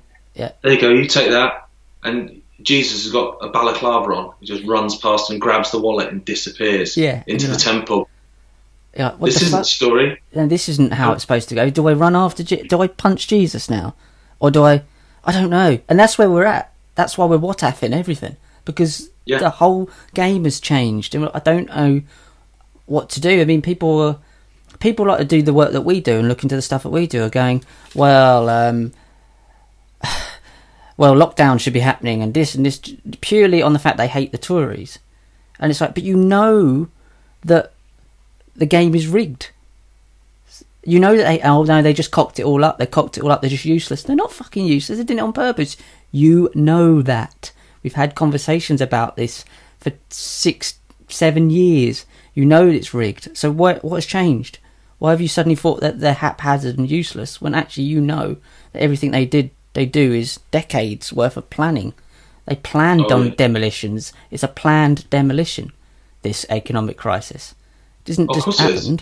There 0.63 0.73
you 0.73 0.81
go. 0.81 0.91
You 0.91 1.07
take 1.07 1.31
that. 1.31 1.67
And 2.05 2.43
Jesus 2.65 3.05
has 3.05 3.13
got 3.13 3.39
a 3.41 3.49
balaclava 3.51 4.13
on. 4.13 4.35
He 4.41 4.47
just 4.47 4.65
runs 4.65 4.97
past 4.97 5.31
and 5.31 5.41
grabs 5.41 5.71
the 5.71 5.79
wallet 5.79 6.09
and 6.09 6.25
disappears 6.25 6.97
Yeah, 6.97 7.23
into 7.27 7.47
yeah. 7.47 7.53
the 7.53 7.59
temple. 7.59 8.09
What 8.97 9.21
this 9.21 9.41
the 9.41 9.47
isn't 9.47 9.59
the 9.59 9.65
story. 9.65 10.21
And 10.33 10.51
this 10.51 10.69
isn't 10.69 10.93
how 10.93 11.13
it's 11.13 11.23
supposed 11.23 11.49
to 11.51 11.55
go. 11.55 11.69
Do 11.69 11.89
I 11.89 11.93
run 11.95 12.15
after? 12.17 12.43
Je- 12.43 12.63
do 12.63 12.81
I 12.81 12.87
punch 12.87 13.27
Jesus 13.29 13.69
now, 13.69 13.95
or 14.41 14.51
do 14.51 14.63
I? 14.65 14.83
I 15.25 15.33
don't 15.33 15.51
know. 15.51 15.79
And 15.89 15.99
that's 15.99 16.17
where 16.19 16.31
we're 16.31 16.45
at. 16.45 16.73
That's 16.95 17.19
why 17.19 17.27
we're 17.27 17.39
WhatsApping 17.39 17.93
everything 17.93 18.37
because 18.65 19.11
Yeah. 19.27 19.39
the 19.39 19.51
whole 19.51 19.91
game 20.15 20.45
has 20.45 20.61
changed, 20.61 21.15
and 21.15 21.29
I 21.35 21.41
don't 21.41 21.69
know 21.69 22.03
what 22.87 23.11
to 23.11 23.21
do. 23.21 23.41
I 23.41 23.45
mean, 23.45 23.63
people 23.63 24.01
are 24.01 24.17
people 24.79 25.07
like 25.07 25.19
to 25.19 25.25
do 25.25 25.43
the 25.43 25.53
work 25.55 25.73
that 25.73 25.83
we 25.83 26.01
do 26.01 26.19
and 26.19 26.29
look 26.29 26.43
into 26.43 26.55
the 26.57 26.63
stuff 26.63 26.83
that 26.85 26.91
we 26.91 27.07
do 27.07 27.23
are 27.25 27.31
going, 27.31 27.65
well, 27.95 28.49
um, 28.49 28.93
well, 30.97 31.15
lockdown 31.15 31.61
should 31.61 31.73
be 31.73 31.81
happening 31.81 32.23
and 32.23 32.35
this 32.35 32.55
and 32.55 32.65
this 32.65 32.81
purely 33.21 33.63
on 33.63 33.73
the 33.73 33.79
fact 33.79 33.97
they 33.97 34.09
hate 34.09 34.33
the 34.33 34.39
Tories. 34.39 34.99
And 35.59 35.71
it's 35.71 35.81
like, 35.81 35.95
but 35.95 36.05
you 36.05 36.17
know 36.17 36.89
that 37.45 37.73
the 38.57 38.67
game 38.67 38.95
is 38.95 39.07
rigged. 39.07 39.51
You 40.85 41.01
know 41.01 41.17
that 41.17 41.25
they, 41.25 41.41
oh 41.41 41.63
no, 41.65 41.81
they 41.81 41.93
just 41.93 42.11
cocked 42.11 42.39
it 42.39 42.45
all 42.45 42.65
up. 42.65 42.79
They 42.79 42.87
cocked 42.87 43.17
it 43.17 43.25
all 43.25 43.33
up. 43.33 43.41
They're 43.41 43.51
just 43.51 43.65
useless. 43.65 44.03
They're 44.03 44.15
not 44.15 44.33
fucking 44.33 44.67
useless. 44.67 44.99
They 44.99 45.05
did 45.05 45.17
it 45.17 45.23
on 45.23 45.33
purpose. 45.33 45.77
You 46.13 46.51
know 46.55 47.03
that. 47.03 47.53
We've 47.83 47.95
had 47.95 48.15
conversations 48.15 48.81
about 48.81 49.17
this 49.17 49.45
for 49.81 49.93
six, 50.11 50.79
seven 51.09 51.51
years. 51.51 52.07
You 52.35 52.45
know 52.45 52.69
it's 52.69 52.95
rigged. 52.95 53.37
So 53.37 53.51
what, 53.51 53.85
what 53.85 53.97
has 53.97 54.07
changed? 54.07 54.59
Why 54.99 55.11
have 55.11 55.21
you 55.21 55.29
suddenly 55.29 55.57
thought 55.57 55.81
that 55.81 56.01
they're 56.01 56.15
haphazard 56.15 56.79
and 56.79 56.91
useless 56.91 57.41
when 57.41 57.55
actually 57.55 57.85
you 57.85 58.01
know 58.01 58.37
that 58.73 58.83
everything 58.83 59.11
they 59.11 59.27
did, 59.27 59.51
they 59.75 59.87
do 59.87 60.13
is 60.13 60.41
decades 60.51 61.13
worth 61.13 61.37
of 61.37 61.51
planning 61.51 61.93
They 62.47 62.57
planned 62.57 63.03
Oh, 63.05 63.09
dem- 63.09 63.27
yeah. 63.29 63.35
demolitions. 63.37 64.13
It's 64.31 64.43
a 64.43 64.49
planned 64.49 65.09
demolition. 65.11 65.73
This 66.23 66.45
economic 66.51 66.97
crisis 66.97 67.55
it 68.07 68.11
isn't 68.11 68.29
Of 68.31 68.35
just 68.37 68.45
course 68.45 68.61
it 68.61 68.71
is. 68.75 68.81
happened. 68.83 69.01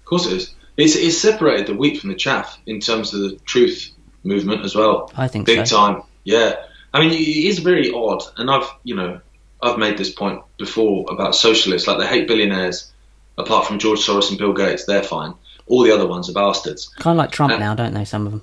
Of 0.00 0.04
course 0.04 0.26
it 0.26 0.32
is. 0.34 0.54
It's, 0.76 0.96
it's 0.96 1.16
separated 1.18 1.66
the 1.66 1.74
wheat 1.74 2.00
from 2.00 2.10
the 2.10 2.16
chaff 2.16 2.58
in 2.66 2.80
terms 2.80 3.14
of 3.14 3.20
the 3.20 3.36
truth 3.46 3.90
movement 4.22 4.64
as 4.64 4.74
well. 4.74 5.10
I 5.16 5.28
think 5.28 5.46
Big 5.46 5.66
so. 5.66 5.76
time. 5.76 6.02
Yeah. 6.24 6.56
I 6.92 7.00
mean, 7.00 7.12
it 7.12 7.18
is 7.50 7.58
very 7.60 7.90
odd, 7.92 8.22
and 8.36 8.50
I've, 8.50 8.68
you 8.82 8.94
know, 8.96 9.20
I've 9.62 9.78
made 9.78 9.96
this 9.98 10.10
point 10.12 10.42
before 10.58 11.06
about 11.10 11.34
socialists. 11.34 11.88
Like 11.88 11.98
they 11.98 12.06
hate 12.06 12.28
billionaires, 12.28 12.92
apart 13.38 13.66
from 13.66 13.78
George 13.78 14.00
Soros 14.00 14.28
and 14.28 14.38
Bill 14.38 14.52
Gates. 14.52 14.84
They're 14.84 15.02
fine. 15.02 15.34
All 15.66 15.82
the 15.82 15.92
other 15.94 16.06
ones 16.06 16.28
are 16.28 16.34
bastards. 16.34 16.88
Kind 16.98 17.16
of 17.16 17.18
like 17.18 17.30
Trump 17.30 17.52
Uh, 17.54 17.58
now, 17.58 17.74
don't 17.74 17.94
they? 17.94 18.04
Some 18.04 18.26
of 18.26 18.32
them. 18.32 18.42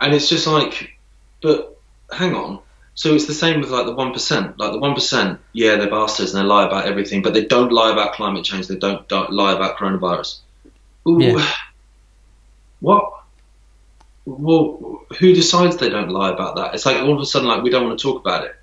And 0.00 0.14
it's 0.14 0.28
just 0.28 0.46
like, 0.46 0.97
but 1.40 1.78
hang 2.10 2.34
on. 2.34 2.60
So 2.94 3.14
it's 3.14 3.26
the 3.26 3.34
same 3.34 3.60
with 3.60 3.70
like 3.70 3.86
the 3.86 3.94
one 3.94 4.12
percent. 4.12 4.58
Like 4.58 4.72
the 4.72 4.78
one 4.78 4.94
percent, 4.94 5.40
yeah, 5.52 5.76
they're 5.76 5.90
bastards 5.90 6.34
and 6.34 6.42
they 6.42 6.46
lie 6.46 6.66
about 6.66 6.86
everything, 6.86 7.22
but 7.22 7.32
they 7.32 7.44
don't 7.44 7.70
lie 7.70 7.92
about 7.92 8.14
climate 8.14 8.44
change. 8.44 8.66
They 8.66 8.76
don't, 8.76 9.06
don't 9.08 9.32
lie 9.32 9.52
about 9.52 9.76
coronavirus. 9.76 10.40
Ooh, 11.08 11.18
Yeah. 11.20 11.46
What? 12.80 13.12
Well, 14.24 15.04
who 15.18 15.34
decides 15.34 15.78
they 15.78 15.88
don't 15.88 16.10
lie 16.10 16.30
about 16.30 16.54
that? 16.56 16.74
It's 16.74 16.86
like 16.86 16.98
all 16.98 17.14
of 17.14 17.20
a 17.20 17.26
sudden, 17.26 17.48
like 17.48 17.64
we 17.64 17.70
don't 17.70 17.88
want 17.88 17.98
to 17.98 18.02
talk 18.02 18.20
about 18.20 18.44
it. 18.44 18.54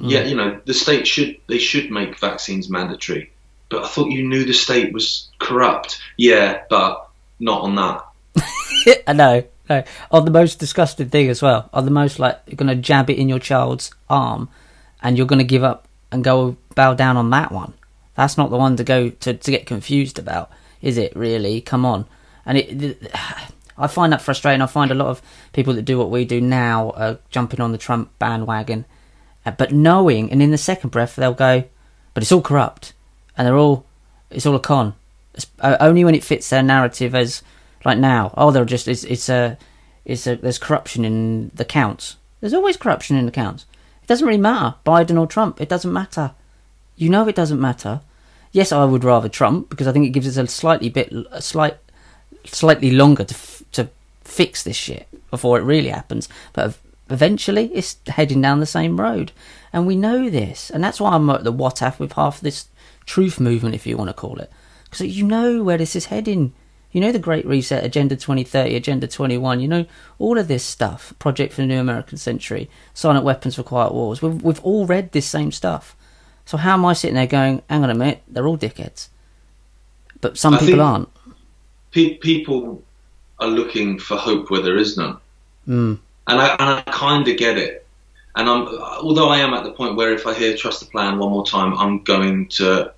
Mm. 0.00 0.10
Yeah, 0.10 0.24
you 0.24 0.34
know, 0.34 0.60
the 0.66 0.74
state 0.74 1.06
should 1.06 1.38
they 1.46 1.58
should 1.58 1.90
make 1.90 2.18
vaccines 2.18 2.68
mandatory. 2.68 3.32
But 3.70 3.84
I 3.84 3.88
thought 3.88 4.10
you 4.10 4.28
knew 4.28 4.44
the 4.44 4.52
state 4.52 4.92
was 4.92 5.30
corrupt. 5.38 5.98
Yeah, 6.18 6.64
but 6.68 7.08
not 7.40 7.62
on 7.62 7.74
that. 7.76 9.02
I 9.06 9.12
know. 9.12 9.44
No. 9.68 9.82
On 10.10 10.24
the 10.24 10.30
most 10.30 10.58
disgusting 10.58 11.08
thing 11.08 11.28
as 11.28 11.42
well. 11.42 11.68
On 11.72 11.84
the 11.84 11.90
most 11.90 12.18
like 12.18 12.40
you're 12.46 12.56
gonna 12.56 12.76
jab 12.76 13.10
it 13.10 13.18
in 13.18 13.28
your 13.28 13.38
child's 13.38 13.90
arm, 14.08 14.48
and 15.02 15.16
you're 15.16 15.26
gonna 15.26 15.44
give 15.44 15.64
up 15.64 15.88
and 16.10 16.22
go 16.22 16.56
bow 16.74 16.94
down 16.94 17.16
on 17.16 17.30
that 17.30 17.52
one. 17.52 17.74
That's 18.14 18.38
not 18.38 18.50
the 18.50 18.56
one 18.56 18.76
to 18.76 18.84
go 18.84 19.10
to 19.10 19.34
to 19.34 19.50
get 19.50 19.66
confused 19.66 20.18
about, 20.18 20.50
is 20.80 20.96
it? 20.98 21.14
Really? 21.16 21.60
Come 21.60 21.84
on. 21.84 22.06
And 22.44 22.58
it, 22.58 23.12
I 23.78 23.88
find 23.88 24.12
that 24.12 24.22
frustrating. 24.22 24.62
I 24.62 24.66
find 24.66 24.90
a 24.90 24.94
lot 24.94 25.08
of 25.08 25.20
people 25.52 25.74
that 25.74 25.82
do 25.82 25.98
what 25.98 26.10
we 26.10 26.24
do 26.24 26.40
now 26.40 26.90
are 26.90 27.18
jumping 27.30 27.60
on 27.60 27.72
the 27.72 27.78
Trump 27.78 28.10
bandwagon, 28.18 28.86
uh, 29.44 29.50
but 29.50 29.72
knowing, 29.72 30.30
and 30.30 30.42
in 30.42 30.50
the 30.50 30.58
second 30.58 30.90
breath 30.90 31.16
they'll 31.16 31.34
go, 31.34 31.64
but 32.14 32.22
it's 32.22 32.32
all 32.32 32.40
corrupt, 32.40 32.94
and 33.36 33.46
they're 33.46 33.56
all, 33.56 33.84
it's 34.30 34.46
all 34.46 34.54
a 34.54 34.60
con. 34.60 34.94
It's, 35.34 35.46
uh, 35.60 35.76
only 35.80 36.04
when 36.04 36.14
it 36.14 36.24
fits 36.24 36.48
their 36.48 36.62
narrative 36.62 37.14
as 37.14 37.42
like 37.86 37.98
now. 37.98 38.34
Oh, 38.36 38.50
they're 38.50 38.64
just 38.64 38.88
it's 38.88 39.04
it's 39.04 39.28
a 39.28 39.56
it's 40.04 40.26
a 40.26 40.36
there's 40.36 40.58
corruption 40.58 41.04
in 41.04 41.50
the 41.54 41.64
counts. 41.64 42.16
There's 42.40 42.54
always 42.54 42.76
corruption 42.76 43.16
in 43.16 43.26
the 43.26 43.32
counts. 43.32 43.64
It 44.02 44.08
doesn't 44.08 44.26
really 44.26 44.40
matter, 44.40 44.74
Biden 44.84 45.18
or 45.18 45.26
Trump. 45.26 45.60
It 45.60 45.68
doesn't 45.68 45.92
matter. 45.92 46.32
You 46.96 47.08
know 47.08 47.28
it 47.28 47.34
doesn't 47.34 47.60
matter. 47.60 48.00
Yes, 48.52 48.72
I 48.72 48.84
would 48.84 49.04
rather 49.04 49.28
Trump 49.28 49.70
because 49.70 49.86
I 49.86 49.92
think 49.92 50.06
it 50.06 50.10
gives 50.10 50.26
us 50.26 50.36
a 50.36 50.46
slightly 50.46 50.88
bit 50.88 51.12
a 51.30 51.40
slight 51.40 51.76
slightly 52.44 52.90
longer 52.90 53.24
to 53.24 53.34
f- 53.34 53.62
to 53.72 53.88
fix 54.24 54.62
this 54.62 54.76
shit 54.76 55.06
before 55.30 55.58
it 55.58 55.62
really 55.62 55.88
happens. 55.88 56.28
But 56.52 56.76
eventually, 57.08 57.70
it's 57.72 57.96
heading 58.08 58.42
down 58.42 58.60
the 58.60 58.66
same 58.66 59.00
road, 59.00 59.32
and 59.72 59.86
we 59.86 59.94
know 59.96 60.28
this, 60.28 60.70
and 60.70 60.82
that's 60.82 61.00
why 61.00 61.12
I'm 61.12 61.30
at 61.30 61.44
the 61.44 61.52
what 61.52 61.80
with 61.98 62.12
half 62.12 62.40
this 62.40 62.66
truth 63.04 63.38
movement, 63.38 63.76
if 63.76 63.86
you 63.86 63.96
want 63.96 64.08
to 64.08 64.14
call 64.14 64.38
it, 64.38 64.50
because 64.84 65.02
you 65.02 65.24
know 65.24 65.62
where 65.62 65.78
this 65.78 65.94
is 65.94 66.06
heading. 66.06 66.52
You 66.96 67.02
know 67.02 67.12
the 67.12 67.18
Great 67.18 67.44
Reset, 67.44 67.84
Agenda 67.84 68.16
2030, 68.16 68.74
Agenda 68.74 69.06
21. 69.06 69.60
You 69.60 69.68
know 69.68 69.84
all 70.18 70.38
of 70.38 70.48
this 70.48 70.64
stuff. 70.64 71.12
Project 71.18 71.52
for 71.52 71.60
the 71.60 71.66
New 71.66 71.78
American 71.78 72.16
Century, 72.16 72.70
Silent 72.94 73.22
Weapons 73.22 73.56
for 73.56 73.62
Quiet 73.62 73.92
Wars. 73.92 74.22
We've 74.22 74.40
we've 74.42 74.64
all 74.64 74.86
read 74.86 75.12
this 75.12 75.26
same 75.26 75.52
stuff. 75.52 75.94
So 76.46 76.56
how 76.56 76.72
am 76.72 76.86
I 76.86 76.94
sitting 76.94 77.16
there 77.16 77.26
going, 77.26 77.60
"Hang 77.68 77.84
on 77.84 77.90
a 77.90 77.94
minute, 77.94 78.22
they're 78.26 78.46
all 78.46 78.56
dickheads," 78.56 79.08
but 80.22 80.38
some 80.38 80.54
I 80.54 80.58
people 80.58 80.80
aren't. 80.80 81.10
Pe- 81.90 82.14
people 82.14 82.82
are 83.40 83.48
looking 83.48 83.98
for 83.98 84.16
hope 84.16 84.50
where 84.50 84.62
there 84.62 84.78
is 84.78 84.96
none. 84.96 85.18
Mm. 85.68 85.98
and 86.28 86.40
I, 86.40 86.48
and 86.48 86.62
I 86.62 86.80
kind 86.90 87.28
of 87.28 87.36
get 87.36 87.58
it. 87.58 87.86
And 88.36 88.48
I'm, 88.48 88.68
although 88.68 89.28
I 89.28 89.40
am 89.40 89.52
at 89.52 89.64
the 89.64 89.72
point 89.72 89.96
where 89.96 90.14
if 90.14 90.26
I 90.26 90.32
hear 90.32 90.56
"trust 90.56 90.80
the 90.80 90.86
plan" 90.86 91.18
one 91.18 91.28
more 91.28 91.44
time, 91.44 91.74
I'm 91.74 92.04
going 92.04 92.48
to, 92.56 92.94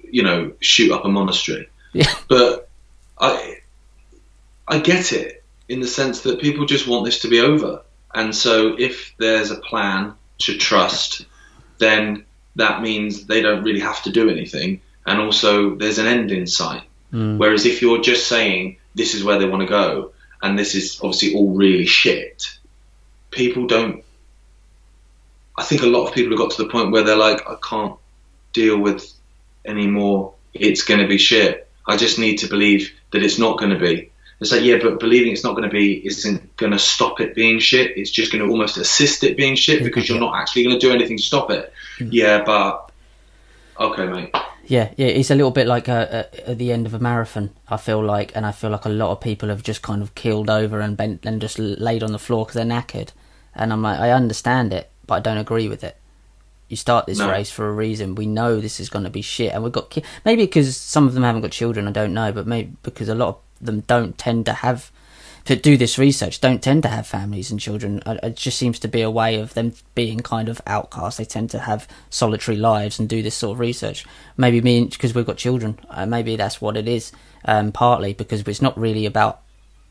you 0.00 0.22
know, 0.22 0.52
shoot 0.60 0.92
up 0.92 1.06
a 1.06 1.08
monastery. 1.08 1.70
Yeah. 1.94 2.12
But 2.28 2.68
I, 3.18 3.58
I 4.66 4.78
get 4.78 5.12
it 5.12 5.42
in 5.68 5.80
the 5.80 5.86
sense 5.86 6.22
that 6.22 6.40
people 6.40 6.66
just 6.66 6.86
want 6.86 7.04
this 7.04 7.20
to 7.20 7.28
be 7.28 7.40
over. 7.40 7.82
And 8.14 8.34
so, 8.34 8.76
if 8.78 9.14
there's 9.18 9.50
a 9.50 9.56
plan 9.56 10.14
to 10.38 10.56
trust, 10.56 11.26
then 11.78 12.24
that 12.56 12.82
means 12.82 13.26
they 13.26 13.42
don't 13.42 13.64
really 13.64 13.80
have 13.80 14.02
to 14.04 14.12
do 14.12 14.30
anything. 14.30 14.80
And 15.06 15.20
also, 15.20 15.74
there's 15.74 15.98
an 15.98 16.06
end 16.06 16.30
in 16.30 16.46
sight. 16.46 16.84
Mm. 17.12 17.38
Whereas 17.38 17.66
if 17.66 17.82
you're 17.82 18.00
just 18.00 18.28
saying 18.28 18.78
this 18.94 19.14
is 19.14 19.24
where 19.24 19.38
they 19.38 19.46
want 19.46 19.62
to 19.62 19.68
go, 19.68 20.12
and 20.42 20.58
this 20.58 20.74
is 20.74 21.00
obviously 21.02 21.34
all 21.34 21.50
really 21.54 21.86
shit, 21.86 22.58
people 23.30 23.66
don't. 23.66 24.04
I 25.56 25.62
think 25.62 25.82
a 25.82 25.86
lot 25.86 26.08
of 26.08 26.14
people 26.14 26.30
have 26.30 26.38
got 26.38 26.50
to 26.52 26.62
the 26.62 26.68
point 26.68 26.90
where 26.90 27.04
they're 27.04 27.16
like, 27.16 27.48
I 27.48 27.56
can't 27.62 27.96
deal 28.52 28.78
with 28.78 29.08
anymore. 29.64 30.34
It's 30.52 30.82
going 30.82 31.00
to 31.00 31.06
be 31.06 31.18
shit. 31.18 31.63
I 31.86 31.96
just 31.96 32.18
need 32.18 32.36
to 32.38 32.48
believe 32.48 32.92
that 33.12 33.22
it's 33.22 33.38
not 33.38 33.58
going 33.58 33.70
to 33.70 33.78
be. 33.78 34.10
It's 34.40 34.52
like, 34.52 34.62
yeah, 34.62 34.78
but 34.82 35.00
believing 35.00 35.32
it's 35.32 35.44
not 35.44 35.52
going 35.52 35.68
to 35.68 35.72
be 35.72 36.04
isn't 36.06 36.56
going 36.56 36.72
to 36.72 36.78
stop 36.78 37.20
it 37.20 37.34
being 37.34 37.60
shit. 37.60 37.96
It's 37.96 38.10
just 38.10 38.32
going 38.32 38.44
to 38.44 38.50
almost 38.50 38.76
assist 38.76 39.22
it 39.22 39.36
being 39.36 39.54
shit 39.54 39.84
because 39.84 40.08
you're 40.08 40.20
not 40.20 40.36
actually 40.36 40.64
going 40.64 40.78
to 40.78 40.86
do 40.86 40.92
anything 40.92 41.16
to 41.16 41.22
stop 41.22 41.50
it. 41.50 41.72
Yeah, 41.98 42.42
but 42.44 42.90
okay, 43.78 44.06
mate. 44.06 44.34
Yeah, 44.66 44.92
yeah, 44.96 45.06
it's 45.06 45.30
a 45.30 45.34
little 45.34 45.50
bit 45.50 45.66
like 45.66 45.88
uh, 45.88 45.92
uh, 45.92 46.22
at 46.46 46.58
the 46.58 46.72
end 46.72 46.86
of 46.86 46.94
a 46.94 46.98
marathon. 46.98 47.50
I 47.68 47.76
feel 47.76 48.02
like, 48.02 48.34
and 48.34 48.46
I 48.46 48.52
feel 48.52 48.70
like 48.70 48.86
a 48.86 48.90
lot 48.90 49.12
of 49.12 49.20
people 49.20 49.50
have 49.50 49.62
just 49.62 49.82
kind 49.82 50.02
of 50.02 50.14
keeled 50.14 50.50
over 50.50 50.80
and 50.80 50.96
bent 50.96 51.24
and 51.24 51.40
just 51.40 51.58
laid 51.58 52.02
on 52.02 52.12
the 52.12 52.18
floor 52.18 52.44
because 52.44 52.54
they're 52.54 52.64
knackered. 52.64 53.10
And 53.54 53.72
I'm 53.72 53.82
like, 53.82 54.00
I 54.00 54.10
understand 54.10 54.72
it, 54.72 54.90
but 55.06 55.14
I 55.14 55.20
don't 55.20 55.38
agree 55.38 55.68
with 55.68 55.84
it. 55.84 55.96
You 56.68 56.76
start 56.76 57.06
this 57.06 57.18
No. 57.18 57.30
race 57.30 57.50
for 57.50 57.68
a 57.68 57.72
reason. 57.72 58.14
We 58.14 58.26
know 58.26 58.60
this 58.60 58.80
is 58.80 58.88
going 58.88 59.04
to 59.04 59.10
be 59.10 59.22
shit, 59.22 59.52
and 59.52 59.62
we've 59.62 59.72
got 59.72 59.90
ki- 59.90 60.02
maybe 60.24 60.44
because 60.44 60.76
some 60.76 61.06
of 61.06 61.14
them 61.14 61.22
haven't 61.22 61.42
got 61.42 61.50
children. 61.50 61.86
I 61.86 61.92
don't 61.92 62.14
know, 62.14 62.32
but 62.32 62.46
maybe 62.46 62.72
because 62.82 63.08
a 63.08 63.14
lot 63.14 63.28
of 63.28 63.36
them 63.60 63.80
don't 63.86 64.16
tend 64.18 64.46
to 64.46 64.52
have 64.54 64.90
to 65.44 65.54
do 65.54 65.76
this 65.76 65.98
research 65.98 66.40
don't 66.40 66.62
tend 66.62 66.82
to 66.82 66.88
have 66.88 67.06
families 67.06 67.50
and 67.50 67.60
children. 67.60 68.02
It 68.06 68.34
just 68.34 68.56
seems 68.58 68.78
to 68.78 68.88
be 68.88 69.02
a 69.02 69.10
way 69.10 69.38
of 69.38 69.52
them 69.52 69.74
being 69.94 70.20
kind 70.20 70.48
of 70.48 70.62
outcast. 70.66 71.18
They 71.18 71.26
tend 71.26 71.50
to 71.50 71.58
have 71.58 71.86
solitary 72.08 72.56
lives 72.56 72.98
and 72.98 73.06
do 73.10 73.20
this 73.22 73.34
sort 73.34 73.56
of 73.56 73.60
research. 73.60 74.06
Maybe 74.38 74.62
me 74.62 74.84
because 74.86 75.14
we've 75.14 75.26
got 75.26 75.36
children. 75.36 75.78
Uh, 75.90 76.06
maybe 76.06 76.36
that's 76.36 76.62
what 76.62 76.78
it 76.78 76.88
is. 76.88 77.12
Um, 77.44 77.72
partly 77.72 78.14
because 78.14 78.40
it's 78.40 78.62
not 78.62 78.78
really 78.78 79.04
about 79.04 79.42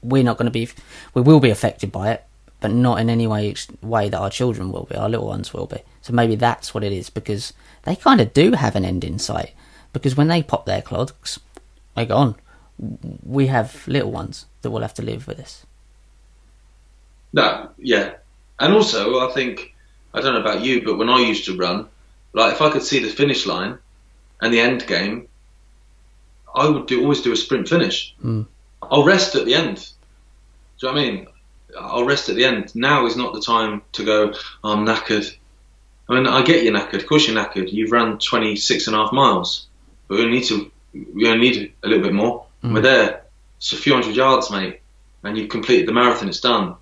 we're 0.02 0.24
not 0.24 0.38
going 0.38 0.48
to 0.48 0.52
be 0.52 0.68
we 1.14 1.22
will 1.22 1.40
be 1.40 1.52
affected 1.52 1.92
by 1.92 2.10
it, 2.14 2.24
but 2.64 2.72
not 2.72 2.98
in 2.98 3.10
any 3.10 3.28
way 3.28 3.54
way 3.82 4.08
that 4.08 4.18
our 4.18 4.30
children 4.30 4.72
will 4.72 4.86
be. 4.86 4.96
Our 4.96 5.10
little 5.10 5.28
ones 5.28 5.54
will 5.54 5.66
be. 5.66 5.80
So 6.02 6.14
maybe 6.14 6.36
that's 6.36 6.74
what 6.74 6.86
it 6.86 6.94
is 6.94 7.10
because 7.10 7.52
they 7.84 7.94
kind 7.98 8.22
of 8.22 8.34
do 8.34 8.54
have 8.54 8.78
an 8.78 8.86
end 8.86 9.04
in 9.04 9.20
sight. 9.20 9.52
Because 9.92 10.16
when 10.16 10.30
they 10.30 10.42
pop 10.42 10.66
their 10.66 10.82
clogs, 10.82 11.42
they're 11.94 12.06
gone. 12.06 12.36
We 13.26 13.48
have 13.48 13.86
little 13.86 14.12
ones 14.12 14.46
that 14.62 14.72
will 14.72 14.82
have 14.82 14.94
to 14.94 15.02
live 15.02 15.28
with 15.28 15.36
this. 15.36 15.66
No, 17.34 17.70
yeah, 17.78 18.14
and 18.62 18.74
also 18.74 19.28
I 19.28 19.34
think 19.34 19.76
I 20.14 20.22
don't 20.22 20.34
know 20.34 20.40
about 20.40 20.62
you, 20.62 20.84
but 20.86 20.98
when 20.98 21.10
I 21.10 21.20
used 21.20 21.44
to 21.46 21.58
run, 21.58 21.88
like 22.32 22.54
if 22.54 22.62
I 22.62 22.70
could 22.70 22.84
see 22.84 23.00
the 23.00 23.10
finish 23.10 23.46
line 23.46 23.78
and 24.42 24.54
the 24.54 24.62
end 24.62 24.88
game, 24.88 25.28
I 26.56 26.70
would 26.70 26.88
do 26.88 27.02
always 27.02 27.22
do 27.22 27.34
a 27.34 27.36
sprint 27.36 27.68
finish. 27.68 28.16
Mm. 28.24 28.48
I'll 28.82 29.04
rest 29.04 29.36
at 29.36 29.44
the 29.44 29.56
end. 29.56 29.90
Do 30.80 30.88
you 30.88 30.94
know 30.94 31.02
what 31.02 31.08
I 31.08 31.12
mean? 31.12 31.28
I'll 31.80 32.06
rest 32.06 32.30
at 32.30 32.36
the 32.36 32.46
end. 32.46 32.76
Now 32.76 33.06
is 33.06 33.16
not 33.16 33.34
the 33.34 33.42
time 33.42 33.82
to 33.94 34.04
go. 34.06 34.34
"Oh, 34.64 34.74
I'm 34.74 34.86
knackered. 34.86 35.34
I 36.10 36.16
mean, 36.16 36.28
I 36.28 36.44
get 36.44 36.64
you're 36.64 36.74
knackered. 36.74 36.96
Of 37.02 37.08
course 37.08 37.28
you're 37.28 37.36
knackered. 37.38 37.72
You've 37.72 37.92
run 37.92 38.20
26 38.20 38.88
and 38.88 38.96
a 38.96 39.00
half 39.00 39.14
miles, 39.14 39.68
but 40.08 40.18
we 40.20 40.26
need 40.26 40.44
to. 40.46 40.72
We 40.94 41.28
only 41.30 41.50
need 41.50 41.74
a 41.84 41.88
little 41.88 42.04
bit 42.04 42.14
more. 42.14 42.46
Mm. 42.64 42.74
We're 42.74 42.82
there. 42.82 43.24
It's 43.58 43.74
a 43.74 43.78
few 43.78 43.94
hundred 43.94 44.16
yards, 44.16 44.52
mate, 44.52 44.82
and 45.24 45.38
you've 45.38 45.50
completed 45.50 45.88
the 45.88 45.94
marathon. 45.94 46.28
It's 46.30 46.42
done. 46.42 46.76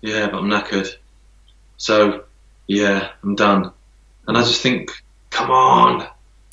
Yeah, 0.00 0.28
but 0.30 0.38
I'm 0.38 0.48
knackered. 0.48 0.88
So, 1.76 2.24
yeah, 2.66 3.10
I'm 3.22 3.34
done. 3.34 3.72
And 4.26 4.36
I 4.38 4.42
just 4.42 4.62
think, 4.62 4.90
come 5.30 5.50
on. 5.50 6.06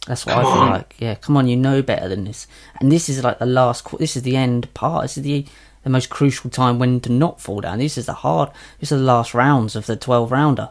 That's 0.08 0.26
what 0.26 0.34
Come 0.36 0.46
I 0.46 0.54
feel 0.54 0.62
on. 0.64 0.70
like. 0.72 0.96
Yeah, 1.00 1.16
come 1.16 1.38
on, 1.38 1.48
you 1.48 1.56
know 1.58 1.82
better 1.82 2.08
than 2.10 2.24
this. 2.24 2.48
And 2.80 2.92
this 2.92 3.08
is 3.10 3.24
like 3.24 3.40
the 3.40 3.46
last. 3.46 3.86
This 4.00 4.16
is 4.16 4.24
the 4.24 4.36
end 4.36 4.74
part. 4.74 5.04
This 5.04 5.18
is 5.18 5.24
the 5.24 5.46
the 5.88 5.92
most 5.94 6.10
crucial 6.10 6.50
time 6.50 6.80
when 6.80 7.00
to 7.02 7.12
not 7.12 7.40
fall 7.42 7.62
down. 7.62 7.80
This 7.80 7.98
is 7.98 8.06
the 8.06 8.14
hard. 8.14 8.50
This 8.80 8.92
is 8.92 9.00
the 9.00 9.06
last 9.06 9.34
rounds 9.34 9.76
of 9.76 9.86
the 9.86 9.96
twelve 9.96 10.32
rounder 10.32 10.70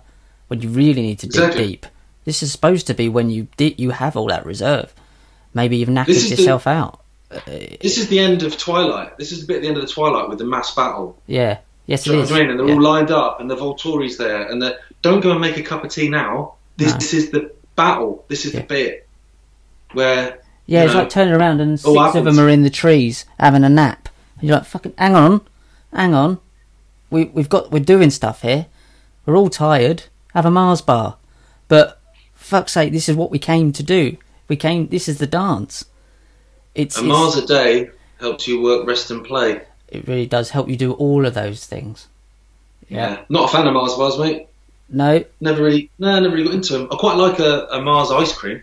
when 0.49 0.61
you 0.63 0.69
really 0.69 1.03
need 1.03 1.19
to 1.21 1.27
dig 1.27 1.41
Exactly. 1.43 1.67
deep. 1.67 1.87
This 2.25 2.43
is 2.43 2.53
supposed 2.53 2.87
to 2.89 2.95
be 2.95 3.09
when 3.09 3.31
you 3.31 3.49
di- 3.57 3.75
you 3.79 3.91
have 3.91 4.17
all 4.17 4.27
that 4.29 4.45
reserve. 4.47 4.93
Maybe 5.55 5.77
you've 5.79 5.89
knackered 5.89 6.09
is 6.11 6.29
the- 6.31 6.37
yourself 6.37 6.67
out. 6.67 7.01
This 7.47 7.99
is 7.99 8.09
the 8.09 8.19
end 8.21 8.43
of 8.45 8.57
Twilight. 8.57 9.17
This 9.19 9.33
is 9.33 9.41
the 9.41 9.47
bit 9.47 9.57
at 9.57 9.63
the 9.63 9.69
end 9.69 9.77
of 9.79 9.83
the 9.87 9.93
Twilight 9.93 10.29
with 10.29 10.39
the 10.39 10.45
mass 10.45 10.75
battle. 10.75 11.17
Yeah. 11.27 11.59
Yes, 11.87 12.05
Do 12.05 12.11
you 12.11 12.17
know 12.17 12.23
what 12.23 12.33
I 12.33 12.39
mean? 12.41 12.51
And 12.51 12.59
they're 12.61 12.69
Yeah. 12.69 12.75
all 12.75 12.83
lined 12.83 13.11
up, 13.11 13.41
and 13.41 13.51
the 13.51 13.57
Volturi's 13.57 14.17
there, 14.17 14.43
and 14.51 14.61
the 14.61 14.79
don't 15.03 15.21
go 15.21 15.31
and 15.33 15.41
make 15.41 15.57
a 15.57 15.63
cup 15.63 15.85
of 15.85 15.91
tea 15.91 16.09
now. 16.09 16.55
This, 16.77 16.93
No. 16.93 16.99
this 16.99 17.15
is 17.15 17.31
the 17.31 17.51
battle. 17.77 18.25
This 18.29 18.45
is 18.45 18.55
Yeah. 18.55 18.61
the 18.61 18.67
bit 18.67 19.09
where 19.93 20.39
Yeah, 20.67 20.85
it's 20.85 20.93
know, 20.95 21.01
like 21.01 21.11
turning 21.11 21.33
around 21.35 21.61
and 21.61 21.73
oh, 21.75 21.77
six 21.77 21.87
all 21.87 22.17
of 22.17 22.25
them 22.25 22.39
are 22.41 22.49
in 22.49 22.63
the 22.65 22.71
trees 22.71 23.25
having 23.39 23.63
a 23.65 23.69
nap. 23.69 24.09
And 24.39 24.49
you're 24.49 24.57
like, 24.59 24.67
fucking, 24.67 24.95
hang 24.99 25.15
on, 25.15 25.41
hang 25.93 26.15
on. 26.15 26.39
We 27.11 27.27
we've 27.27 27.49
got 27.49 27.71
we're 27.71 27.81
doing 27.85 28.11
stuff 28.11 28.43
here. 28.43 28.67
We're 29.25 29.37
all 29.37 29.51
tired. 29.51 30.05
Have 30.35 30.47
a 30.47 30.51
Mars 30.51 30.83
bar, 30.83 31.17
but 31.69 32.01
fuck's 32.35 32.73
sake, 32.73 32.93
this 32.93 33.09
is 33.09 33.17
what 33.17 33.31
we 33.31 33.39
came 33.39 33.73
to 33.73 33.83
do. 33.83 34.17
We 34.49 34.57
came. 34.57 34.89
This 34.89 35.09
is 35.09 35.19
the 35.19 35.27
dance. 35.27 35.85
It's, 36.75 36.97
a 36.97 37.01
it's 37.01 37.09
Mars 37.09 37.37
a 37.37 37.47
day 37.47 37.91
helps 38.21 38.47
you 38.47 38.63
work, 38.63 38.87
rest, 38.87 39.11
and 39.11 39.25
play. 39.25 39.63
it 39.89 40.07
really 40.07 40.27
does 40.27 40.51
help 40.51 40.69
you 40.69 40.77
do 40.77 40.93
all 40.93 41.25
of 41.27 41.35
those 41.35 41.65
things. 41.67 42.09
Yeah. 42.89 43.23
Not 43.29 43.49
a 43.51 43.53
fan 43.53 43.67
of 43.67 43.75
Mars 43.75 43.95
bars, 43.95 44.19
mate. 44.19 44.47
No, 44.89 45.25
Never 45.41 45.65
really, 45.65 45.91
no, 45.99 46.21
never 46.21 46.35
really 46.35 46.45
got 46.47 46.55
into 46.55 46.75
them. 46.75 46.89
I 46.93 46.97
quite 46.97 47.17
like 47.17 47.41
a, 47.41 47.67
a 47.73 47.81
Mars 47.83 48.11
ice 48.13 48.33
cream. 48.33 48.63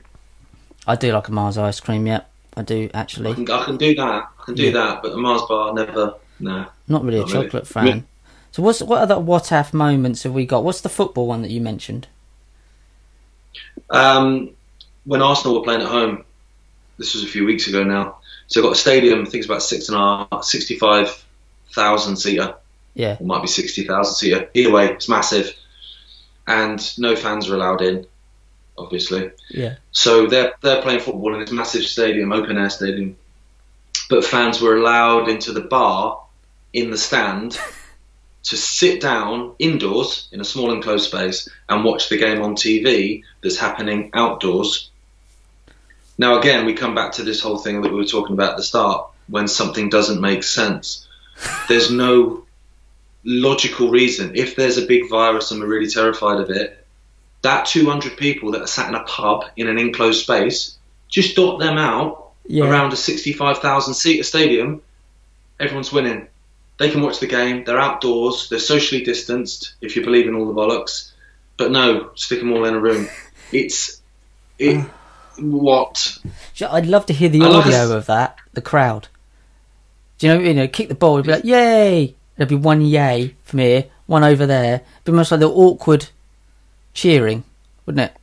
I 0.87 0.95
do 0.95 1.11
like 1.11 1.27
a 1.27 1.31
Mars 1.31 1.57
ice 1.57 1.79
cream. 1.81 2.07
Yeah, 2.07 2.21
I 2.55 2.61
do 2.61 2.89
I 2.93 2.99
actually. 2.99 3.33
can, 3.33 3.49
I 3.49 3.63
can 3.65 3.77
do 3.77 3.95
that. 3.95 4.03
I 4.39 4.43
can 4.45 4.55
do 4.55 4.63
Yeah. 4.65 4.71
that. 4.71 5.01
But 5.01 5.11
the 5.11 5.17
Mars 5.17 5.41
bar, 5.47 5.73
never. 5.73 6.15
No. 6.39 6.65
Not 6.87 7.03
really 7.03 7.19
a 7.19 7.25
really. 7.25 7.45
chocolate 7.45 7.67
fan. 7.67 8.05
So 8.51 8.61
what's 8.61 8.81
what 8.81 9.01
other 9.01 9.19
what 9.19 9.51
if 9.51 9.73
moments 9.73 10.23
have 10.23 10.33
we 10.33 10.45
got? 10.45 10.63
What's 10.63 10.81
the 10.81 10.89
football 10.89 11.27
one 11.27 11.41
that 11.41 11.51
you 11.51 11.61
mentioned? 11.61 12.07
Um, 13.89 14.51
when 15.05 15.21
Arsenal 15.21 15.57
were 15.57 15.63
playing 15.63 15.81
at 15.81 15.87
home, 15.87 16.23
this 16.97 17.13
was 17.13 17.23
a 17.23 17.27
few 17.27 17.45
weeks 17.45 17.67
ago 17.67 17.83
now. 17.83 18.17
So 18.47 18.59
they've 18.59 18.67
got 18.67 18.75
a 18.77 18.79
stadium. 18.79 19.21
I 19.21 19.23
think 19.23 19.35
it's 19.35 19.45
about 19.45 19.63
six 19.63 19.89
and 19.89 19.97
a 19.97 20.27
half, 20.31 20.43
sixty-five 20.43 21.23
thousand 21.73 22.17
seater. 22.17 22.55
Yeah. 22.93 23.13
It 23.13 23.21
might 23.21 23.41
be 23.41 23.47
sixty 23.47 23.85
thousand 23.85 24.15
seater. 24.15 24.49
Either 24.53 24.71
way, 24.71 24.89
it's 24.91 25.09
massive, 25.09 25.51
and 26.47 26.79
no 26.99 27.15
fans 27.15 27.49
are 27.49 27.55
allowed 27.55 27.81
in. 27.81 28.05
Obviously, 28.77 29.29
Yeah. 29.49 29.75
so 29.91 30.25
they're 30.25 30.53
they're 30.61 30.81
playing 30.81 30.99
football 30.99 31.33
in 31.35 31.41
this 31.41 31.51
massive 31.51 31.83
stadium, 31.83 32.31
open 32.33 32.57
air 32.57 32.69
stadium, 32.71 33.15
but 34.09 34.25
fans 34.25 34.59
were 34.59 34.75
allowed 34.75 35.29
into 35.29 35.51
the 35.51 35.61
bar 35.61 36.19
in 36.73 36.89
the 36.89 36.97
stand 36.97 37.59
to 38.43 38.57
sit 38.57 38.99
down 38.99 39.53
indoors 39.59 40.27
in 40.31 40.41
a 40.41 40.43
small 40.43 40.71
enclosed 40.73 41.05
space 41.05 41.47
and 41.69 41.83
watch 41.83 42.09
the 42.09 42.17
game 42.17 42.41
on 42.41 42.55
TV 42.55 43.23
that's 43.41 43.57
happening 43.57 44.09
outdoors. 44.13 44.89
Now 46.17 46.39
again, 46.39 46.65
we 46.65 46.73
come 46.73 46.95
back 46.95 47.13
to 47.13 47.23
this 47.23 47.41
whole 47.41 47.57
thing 47.59 47.81
that 47.81 47.91
we 47.91 47.97
were 47.97 48.05
talking 48.05 48.33
about 48.33 48.51
at 48.51 48.57
the 48.57 48.63
start 48.63 49.07
when 49.27 49.47
something 49.47 49.89
doesn't 49.89 50.19
make 50.19 50.43
sense. 50.43 51.07
There's 51.67 51.91
no 51.91 52.43
logical 53.23 53.89
reason. 53.89 54.35
If 54.35 54.55
there's 54.55 54.77
a 54.77 54.85
big 54.85 55.09
virus 55.09 55.51
and 55.51 55.61
we're 55.61 55.67
really 55.67 55.89
terrified 55.89 56.39
of 56.39 56.49
it, 56.49 56.82
that 57.43 57.65
200 57.65 58.17
people 58.17 58.51
that 58.51 58.61
are 58.61 58.67
sat 58.67 58.89
in 58.89 58.95
a 58.95 59.03
pub 59.03 59.45
in 59.55 59.67
an 59.67 59.77
enclosed 59.77 60.23
space, 60.23 60.77
just 61.09 61.35
dot 61.35 61.59
them 61.59 61.77
out 61.77 62.31
Yeah. 62.47 62.65
around 62.65 62.91
a 62.93 62.95
65,000 62.95 63.93
seater 63.93 64.23
stadium. 64.23 64.81
Everyone's 65.59 65.93
winning. 65.93 66.27
They 66.79 66.89
can 66.89 67.01
watch 67.01 67.19
the 67.19 67.27
game. 67.27 67.63
They're 67.63 67.79
outdoors. 67.79 68.49
They're 68.49 68.59
socially 68.59 69.03
distanced, 69.03 69.73
if 69.81 69.95
you 69.95 70.03
believe 70.03 70.27
in 70.27 70.33
all 70.35 70.47
the 70.47 70.53
bollocks. 70.59 71.11
But 71.57 71.71
no, 71.71 72.09
stick 72.15 72.39
them 72.39 72.51
all 72.51 72.65
in 72.65 72.73
a 72.73 72.79
room. 72.79 73.07
It's 73.51 74.01
it. 74.57 74.83
what? 75.37 76.17
I'd 76.67 76.87
love 76.87 77.05
to 77.05 77.13
hear 77.13 77.29
the 77.29 77.41
I 77.43 77.47
like 77.47 77.65
audio 77.67 77.95
of 77.95 78.07
that, 78.07 78.37
the 78.53 78.61
crowd. 78.63 79.07
Do 80.17 80.25
you 80.27 80.33
know, 80.33 80.39
you 80.39 80.53
know, 80.55 80.67
kick 80.67 80.87
the 80.89 80.95
ball, 80.95 81.15
it'd 81.19 81.25
be 81.27 81.31
like, 81.33 81.43
yay! 81.43 82.15
There'd 82.35 82.49
be 82.49 82.55
one 82.55 82.81
yay 82.81 83.35
from 83.43 83.59
here, 83.59 83.85
one 84.07 84.23
over 84.23 84.47
there. 84.47 84.75
It'd 84.75 85.03
be 85.05 85.11
almost 85.11 85.29
like 85.31 85.41
the 85.41 85.49
awkward 85.49 86.07
cheering, 86.93 87.43
wouldn't 87.85 88.11
it? 88.11 88.17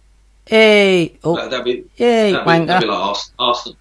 Hey! 0.46 1.18
Oh, 1.22 1.36
That- 1.36 1.50
That'd 1.50 1.64
be 1.64 1.84
yay, 1.96 2.32
that'd 2.32 2.46
be, 2.46 2.66
that'd 2.66 2.82
be 2.88 2.92
like 2.92 3.18
Arsenal. 3.38 3.76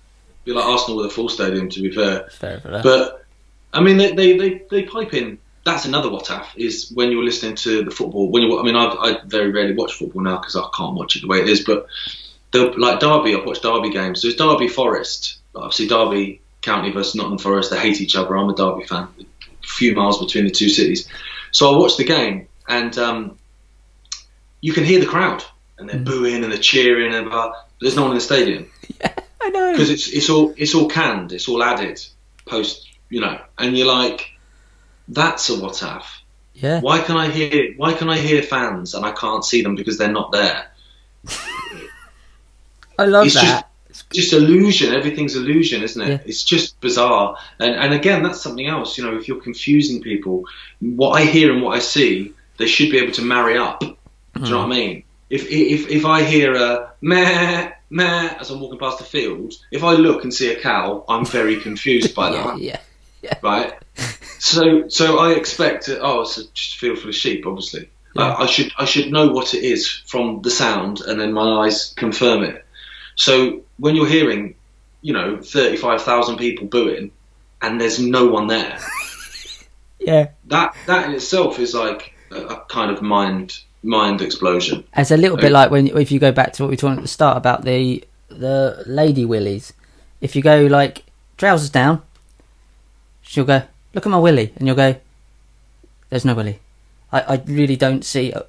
Be 0.46 0.54
like 0.54 0.66
Arsenal 0.66 0.98
with 0.98 1.08
a 1.08 1.10
full 1.10 1.30
stadium, 1.30 1.70
to 1.70 1.82
be 1.82 1.92
fair. 1.92 2.28
Fair 2.32 2.60
for. 2.60 2.82
But 2.84 3.26
I 3.74 3.82
mean, 3.82 3.98
they, 3.98 4.14
they, 4.14 4.38
they, 4.38 4.62
they 4.70 4.84
pipe 4.84 5.14
in. 5.14 5.38
That's 5.66 5.86
another 5.86 6.10
what 6.10 6.30
if 6.32 6.48
is 6.56 6.90
when 6.96 7.12
you're 7.12 7.24
listening 7.24 7.56
to 7.58 7.84
the 7.84 7.92
football. 7.92 8.30
When 8.32 8.44
you, 8.44 8.60
I 8.60 8.64
mean, 8.64 8.76
I've, 8.76 8.98
I 9.00 9.20
very 9.26 9.52
rarely 9.52 9.76
watch 9.76 9.94
football 9.94 10.24
now 10.24 10.38
because 10.38 10.56
I 10.56 10.68
can't 10.76 10.96
watch 10.96 11.16
it 11.16 11.22
the 11.22 11.28
way 11.28 11.40
it 11.40 11.50
is. 11.50 11.64
But 11.64 11.86
the, 12.52 12.68
like 12.78 13.00
Derby, 13.00 13.36
I've 13.36 13.46
watched 13.46 13.62
Derby 13.64 13.90
games. 13.92 14.22
There's 14.22 14.36
Derby 14.36 14.68
Forest. 14.68 15.38
Obviously, 15.54 15.88
Derby 15.88 16.42
County 16.62 16.92
versus 16.92 17.16
Nottingham 17.16 17.40
Forest. 17.40 17.70
They 17.72 17.80
hate 17.80 18.02
each 18.02 18.16
other. 18.16 18.36
I'm 18.38 18.50
a 18.50 18.56
Derby 18.56 18.86
fan. 18.86 19.08
A 19.20 19.26
few 19.68 19.94
miles 19.94 20.20
between 20.24 20.46
the 20.46 20.52
two 20.52 20.70
cities. 20.70 21.08
So 21.52 21.74
I 21.74 21.78
watched 21.78 21.98
the 21.98 22.06
game, 22.06 22.48
and 22.68 22.98
um, 22.98 23.38
you 24.62 24.74
can 24.74 24.84
hear 24.84 25.00
the 25.00 25.06
crowd, 25.06 25.44
and 25.78 25.90
they're 25.90 26.00
mm. 26.00 26.06
booing 26.06 26.44
and 26.44 26.52
they're 26.52 26.60
cheering, 26.60 27.14
and 27.14 27.30
blah. 27.30 27.50
But 27.50 27.66
there's 27.82 27.96
no 27.96 28.04
one 28.04 28.12
in 28.12 28.18
the 28.18 28.22
stadium 28.22 28.70
I 29.42 29.50
know. 29.50 29.72
because 29.72 29.90
it's 29.90 30.08
it's 30.10 30.30
all 30.30 30.54
it's 30.58 30.76
all 30.76 30.90
canned, 30.90 31.32
it's 31.32 31.48
all 31.48 31.64
added 31.64 32.02
post, 32.46 32.90
you 33.10 33.22
know, 33.22 33.40
and 33.58 33.78
you're 33.78 33.88
like, 33.88 34.32
that's 35.08 35.50
a 35.50 35.60
what 35.60 35.82
if. 35.82 36.22
Yeah. 36.54 36.82
Why 36.82 37.00
can 37.00 37.16
I 37.16 37.30
hear 37.30 37.74
Why 37.78 37.94
can 37.94 38.10
I 38.10 38.18
hear 38.18 38.42
fans 38.42 38.94
and 38.94 39.06
I 39.06 39.12
can't 39.12 39.46
see 39.46 39.62
them 39.62 39.76
because 39.76 39.98
they're 39.98 40.12
not 40.12 40.32
there? 40.32 40.70
I 43.00 43.06
love 43.06 43.26
it. 43.26 43.28
it's 43.28 43.36
that. 43.36 43.66
Just 44.12 44.34
illusion. 44.34 44.94
Everything's 44.94 45.36
illusion, 45.36 45.82
isn't 45.84 46.02
it? 46.02 46.10
Yeah. 46.10 46.20
It's 46.26 46.44
just 46.44 46.80
bizarre. 46.82 47.38
And 47.60 47.76
and 47.76 47.94
again, 47.94 48.24
that's 48.24 48.42
something 48.42 48.68
else. 48.68 48.98
You 48.98 49.06
know, 49.06 49.18
if 49.18 49.28
you're 49.28 49.42
confusing 49.42 50.02
people, 50.02 50.46
what 50.80 51.12
I 51.12 51.26
hear 51.26 51.54
and 51.54 51.62
what 51.62 51.76
I 51.76 51.80
see, 51.80 52.34
they 52.58 52.68
should 52.68 52.92
be 52.92 52.98
able 52.98 53.14
to 53.14 53.22
marry 53.22 53.58
up. 53.58 53.84
Do 54.40 54.46
you 54.46 54.52
know 54.52 54.60
what 54.60 54.66
I 54.68 54.70
mean? 54.70 55.04
If 55.30 55.48
if 55.50 55.90
if 55.90 56.06
I 56.06 56.24
hear 56.24 56.56
a 56.56 56.92
meh 57.02 57.72
meh 57.90 58.36
as 58.40 58.50
I'm 58.50 58.60
walking 58.60 58.80
past 58.80 58.98
the 59.00 59.04
field, 59.04 59.54
if 59.72 59.84
I 59.84 59.94
look 59.94 60.24
and 60.24 60.34
see 60.34 60.52
a 60.52 60.60
cow, 60.60 61.04
I'm 61.08 61.26
very 61.26 61.60
confused 61.60 62.16
by 62.16 62.30
yeah, 62.34 62.44
that. 62.44 62.82
yeah. 63.22 63.34
right? 63.44 63.74
So, 64.40 64.88
so 64.88 65.20
I 65.20 65.34
expect, 65.34 65.86
to, 65.86 66.00
oh, 66.00 66.22
it's 66.22 66.38
a, 66.38 66.48
just 66.54 66.76
a 66.76 66.80
field 66.80 67.00
full 67.00 67.10
of 67.10 67.16
sheep. 67.16 67.46
Obviously, 67.46 67.90
Yeah. 68.16 68.24
I, 68.34 68.44
I 68.44 68.46
should 68.48 68.72
I 68.78 68.86
should 68.86 69.12
know 69.12 69.28
what 69.32 69.54
it 69.54 69.64
is 69.64 69.88
from 69.88 70.42
the 70.42 70.50
sound, 70.52 71.02
and 71.02 71.20
then 71.20 71.34
my 71.34 71.66
eyes 71.66 71.94
confirm 71.96 72.44
it. 72.44 72.66
So 73.16 73.62
when 73.78 73.96
you're 73.96 74.08
hearing, 74.08 74.56
you 75.02 75.14
know, 75.14 75.42
thirty-five 75.42 76.02
thousand 76.02 76.38
people 76.38 76.68
booing, 76.68 77.12
and 77.62 77.80
there's 77.80 78.00
no 78.00 78.28
one 78.28 78.48
there, 78.48 78.80
Yeah. 80.00 80.30
that 80.48 80.76
that 80.88 81.08
in 81.10 81.16
itself 81.16 81.60
is 81.60 81.74
like 81.76 82.14
a, 82.32 82.36
a 82.42 82.66
kind 82.70 82.90
of 82.92 83.02
mind 83.02 83.60
mind 83.84 84.22
explosion. 84.22 84.84
It's 84.96 85.12
a 85.12 85.18
little 85.18 85.38
bit 85.38 85.52
like 85.52 85.72
when 85.72 85.88
if 85.88 86.12
you 86.12 86.20
go 86.20 86.32
back 86.32 86.54
to 86.54 86.64
what 86.64 86.70
we 86.70 86.74
were 86.74 86.78
talking 86.78 86.98
at 86.98 87.02
the 87.04 87.08
start 87.08 87.38
about 87.38 87.64
the 87.64 88.04
the 88.30 88.84
lady 88.86 89.26
willies. 89.26 89.74
If 90.22 90.36
you 90.36 90.42
go 90.42 90.66
like 90.66 91.04
trousers 91.38 91.70
down, 91.70 92.02
she'll 93.22 93.46
go 93.46 93.64
look 93.94 94.06
at 94.06 94.10
my 94.10 94.20
willy, 94.20 94.54
and 94.58 94.68
you'll 94.68 94.76
go, 94.76 94.96
"There's 96.10 96.26
no 96.26 96.34
willy." 96.36 96.60
I, 97.12 97.22
I 97.22 97.42
really 97.46 97.76
don't 97.76 98.04
see. 98.06 98.32
uh, 98.34 98.44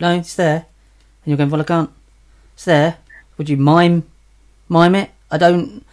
No, 0.00 0.14
it's 0.14 0.34
there, 0.36 0.66
and 1.24 1.26
you're 1.26 1.36
going, 1.36 1.50
"Well, 1.50 1.60
I 1.60 1.64
can't." 1.64 1.90
It's 2.54 2.64
there. 2.64 2.98
Would 3.36 3.48
you 3.48 3.56
mime 3.56 4.04
mime 4.68 4.94
it? 4.94 5.10
I 5.30 5.38
don't. 5.38 5.84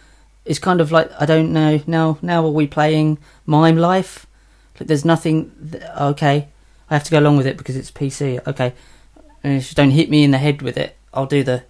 It's 0.44 0.58
kind 0.60 0.80
of 0.80 0.92
like 0.92 1.10
I 1.20 1.26
don't 1.26 1.52
know. 1.52 1.80
Now, 1.86 2.18
now 2.22 2.44
are 2.44 2.50
we 2.50 2.66
playing 2.66 3.18
mime 3.46 3.76
life? 3.76 4.26
Like, 4.78 4.88
there's 4.88 5.04
nothing. 5.04 5.50
th- 5.72 5.82
Okay, 6.00 6.48
I 6.90 6.94
have 6.94 7.04
to 7.04 7.10
go 7.10 7.18
along 7.18 7.36
with 7.36 7.46
it 7.46 7.56
because 7.56 7.76
it's 7.76 7.90
PC. 7.90 8.46
Okay, 8.46 8.72
and 9.42 9.60
just 9.60 9.76
don't 9.76 9.90
hit 9.90 10.10
me 10.10 10.24
in 10.24 10.30
the 10.30 10.38
head 10.38 10.62
with 10.62 10.76
it. 10.76 10.96
I'll 11.12 11.26
do 11.26 11.42
the. 11.42 11.64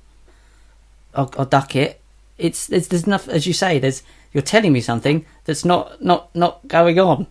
I'll, 1.15 1.33
I'll 1.39 1.47
duck 1.47 1.75
it. 1.77 2.01
It's 2.39 2.67
there's 2.67 2.89
there's 2.89 3.07
enough 3.07 3.29
as 3.29 3.47
you 3.47 3.53
say. 3.53 3.79
There's 3.79 4.03
you're 4.33 4.43
telling 4.43 4.73
me 4.73 4.81
something 4.81 5.25
that's 5.45 5.65
not 5.65 6.03
not 6.03 6.35
not 6.35 6.67
going 6.69 6.99
on. 6.99 7.27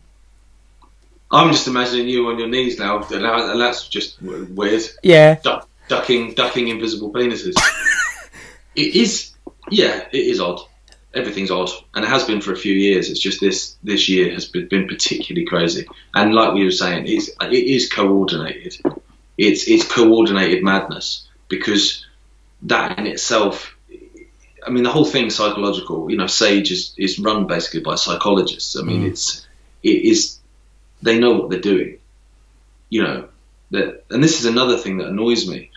I'm 1.31 1.51
just 1.51 1.67
imagining 1.67 2.07
you 2.07 2.27
on 2.29 2.39
your 2.39 2.47
knees 2.47 2.79
now, 2.79 3.03
and 3.03 3.61
that's 3.61 3.87
just 3.87 4.21
weird. 4.21 4.83
Yeah, 5.03 5.35
Duck, 5.43 5.69
ducking 5.87 6.33
ducking 6.33 6.69
invisible 6.69 7.11
penises. 7.11 7.55
it 8.75 8.95
is, 8.95 9.31
yeah, 9.69 10.07
it 10.11 10.17
is 10.17 10.39
odd. 10.39 10.61
Everything's 11.15 11.51
odd, 11.51 11.69
and 11.93 12.03
it 12.03 12.09
has 12.09 12.25
been 12.25 12.41
for 12.41 12.51
a 12.51 12.57
few 12.57 12.73
years. 12.73 13.09
It's 13.09 13.19
just 13.21 13.39
this 13.39 13.75
this 13.83 14.09
year 14.09 14.33
has 14.33 14.45
been, 14.45 14.67
been 14.67 14.87
particularly 14.87 15.45
crazy, 15.45 15.87
and 16.13 16.33
like 16.33 16.53
we 16.53 16.65
were 16.65 16.71
saying, 16.71 17.05
it's 17.07 17.29
it 17.29 17.53
is 17.53 17.91
coordinated. 17.91 18.77
It's 19.37 19.67
it's 19.67 19.87
coordinated 19.87 20.63
madness 20.63 21.27
because 21.47 22.05
that 22.63 22.99
in 22.99 23.07
itself. 23.07 23.71
I 24.67 24.71
mean, 24.71 24.83
the 24.83 24.89
whole 24.91 25.05
thing's 25.05 25.35
psychological. 25.35 26.09
You 26.09 26.17
know, 26.17 26.25
Sage 26.27 26.71
is, 26.71 26.93
is 26.97 27.19
run 27.19 27.45
basically 27.45 27.81
by 27.81 27.95
psychologists. 27.95 28.75
I 28.75 28.81
mean, 28.81 29.03
Mm. 29.03 29.09
it's 29.09 29.47
it 29.83 30.03
is 30.03 30.39
they 31.03 31.19
know 31.19 31.33
what 31.37 31.49
they're 31.49 31.59
doing. 31.59 31.99
You 32.89 33.03
know, 33.03 33.27
that, 33.71 34.03
and 34.09 34.23
this 34.23 34.39
is 34.39 34.45
another 34.45 34.77
thing 34.77 34.97
that 34.97 35.07
annoys 35.07 35.47
me, 35.47 35.69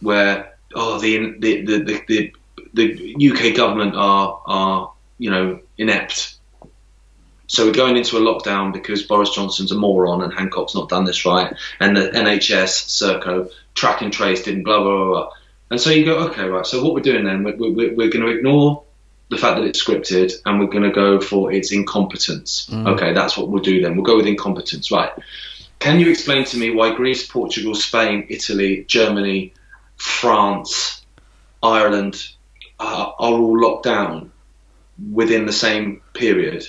where 0.00 0.56
oh 0.74 0.98
the 1.00 1.36
the 1.38 1.62
the 1.64 1.78
the, 1.78 2.02
the, 2.08 2.32
the 2.74 3.16
UK 3.30 3.56
government 3.56 3.94
are 3.96 4.42
are 4.46 4.92
you 5.18 5.30
know 5.30 5.60
inept. 5.78 6.36
So 7.46 7.66
we're 7.66 7.72
going 7.72 7.96
into 7.96 8.16
a 8.16 8.20
lockdown 8.20 8.72
because 8.72 9.02
Boris 9.02 9.34
Johnson's 9.34 9.70
a 9.70 9.76
moron 9.76 10.22
and 10.22 10.32
Hancock's 10.32 10.74
not 10.74 10.88
done 10.88 11.04
this 11.04 11.24
right, 11.24 11.54
and 11.80 11.96
the 11.96 12.10
NHS, 12.10 12.88
Serco, 12.88 13.50
track 13.74 14.02
and 14.02 14.12
trace 14.12 14.42
didn't 14.42 14.64
blah 14.64 14.82
blah 14.82 14.96
blah. 14.96 15.06
blah. 15.06 15.30
And 15.70 15.80
so 15.80 15.90
you 15.90 16.04
go, 16.04 16.18
okay, 16.28 16.44
right. 16.44 16.66
So 16.66 16.84
what 16.84 16.94
we're 16.94 17.00
doing 17.00 17.24
then, 17.24 17.42
we're, 17.42 17.56
we're, 17.56 17.94
we're 17.94 18.10
going 18.10 18.24
to 18.24 18.28
ignore 18.28 18.84
the 19.30 19.38
fact 19.38 19.56
that 19.56 19.66
it's 19.66 19.82
scripted, 19.82 20.32
and 20.44 20.60
we're 20.60 20.66
going 20.66 20.84
to 20.84 20.90
go 20.90 21.20
for 21.20 21.50
its 21.50 21.72
incompetence. 21.72 22.68
Mm. 22.70 22.94
Okay, 22.94 23.12
that's 23.12 23.36
what 23.36 23.48
we'll 23.48 23.62
do 23.62 23.80
then. 23.80 23.96
We'll 23.96 24.04
go 24.04 24.16
with 24.16 24.26
incompetence, 24.26 24.90
right? 24.90 25.10
Can 25.78 25.98
you 25.98 26.10
explain 26.10 26.44
to 26.44 26.56
me 26.56 26.70
why 26.70 26.94
Greece, 26.94 27.26
Portugal, 27.26 27.74
Spain, 27.74 28.26
Italy, 28.28 28.84
Germany, 28.86 29.54
France, 29.96 31.04
Ireland 31.62 32.24
uh, 32.78 33.12
are 33.18 33.32
all 33.32 33.60
locked 33.60 33.84
down 33.84 34.32
within 35.12 35.46
the 35.46 35.52
same 35.52 36.02
period? 36.12 36.66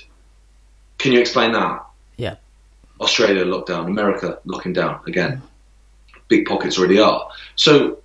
Can 0.98 1.12
you 1.12 1.20
explain 1.20 1.52
that? 1.54 1.86
Yeah. 2.18 2.36
Australia 3.00 3.46
locked 3.46 3.68
down, 3.68 3.86
America 3.88 4.40
locking 4.46 4.74
down 4.74 5.02
again. 5.06 5.42
Big 6.28 6.46
pockets 6.46 6.78
already 6.78 7.00
are. 7.00 7.30
So, 7.56 8.00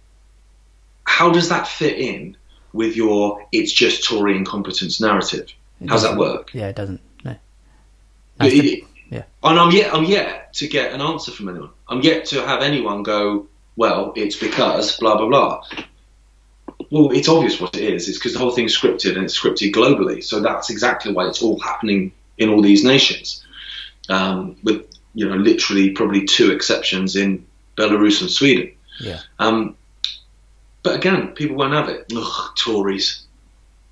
how 1.05 1.31
does 1.31 1.49
that 1.49 1.67
fit 1.67 1.99
in 1.99 2.37
with 2.73 2.97
your 2.97 3.47
"it's 3.53 3.73
just 3.73 4.05
Tory 4.05 4.37
incompetence" 4.37 5.01
narrative? 5.01 5.53
How's 5.89 6.03
that 6.03 6.19
work? 6.19 6.51
Yeah, 6.53 6.69
it 6.69 6.77
doesn't. 6.77 7.01
No. 7.25 7.37
It- 8.41 8.85
yeah. 9.11 9.25
And 9.43 9.59
I'm 9.59 9.73
yet 9.73 9.93
I'm 9.93 10.05
yet 10.05 10.55
to 10.55 10.69
get 10.69 10.93
an 10.93 11.01
answer 11.01 11.33
from 11.33 11.49
anyone. 11.49 11.71
I'm 11.89 12.01
yet 12.03 12.27
to 12.27 12.47
have 12.47 12.63
anyone 12.63 13.03
go, 13.03 13.49
well, 13.77 14.13
it's 14.15 14.37
because 14.37 14.97
blah 14.99 15.17
blah 15.17 15.27
blah. 15.27 15.65
Well, 16.91 17.11
it's 17.11 17.29
obvious 17.29 17.61
what 17.61 17.77
it 17.77 17.83
is. 17.95 18.09
It's 18.09 18.19
because 18.19 18.33
the 18.33 18.39
whole 18.39 18.53
thing's 18.53 18.77
scripted 18.79 19.17
and 19.17 19.25
it's 19.25 19.39
scripted 19.39 19.73
globally. 19.73 20.23
So 20.25 20.41
that's 20.41 20.71
exactly 20.71 21.13
why 21.13 21.29
it's 21.29 21.43
all 21.43 21.59
happening 21.61 22.13
in 22.39 22.49
all 22.49 22.63
these 22.63 22.85
nations. 22.85 23.45
Um, 24.09 24.57
with 24.63 24.87
you 25.15 25.29
know 25.29 25.37
literally 25.37 25.91
probably 25.91 26.25
two 26.25 26.51
exceptions 26.51 27.17
in 27.17 27.47
Belarus 27.77 28.21
and 28.23 28.31
Sweden. 28.31 28.73
Yeah. 28.99 29.21
Um, 29.39 29.77
but 30.83 30.97
again, 30.97 31.29
people 31.29 31.57
won't 31.57 31.75
have 31.75 31.89
it. 31.89 32.11
Ugh, 32.17 32.57
Tories. 32.57 33.23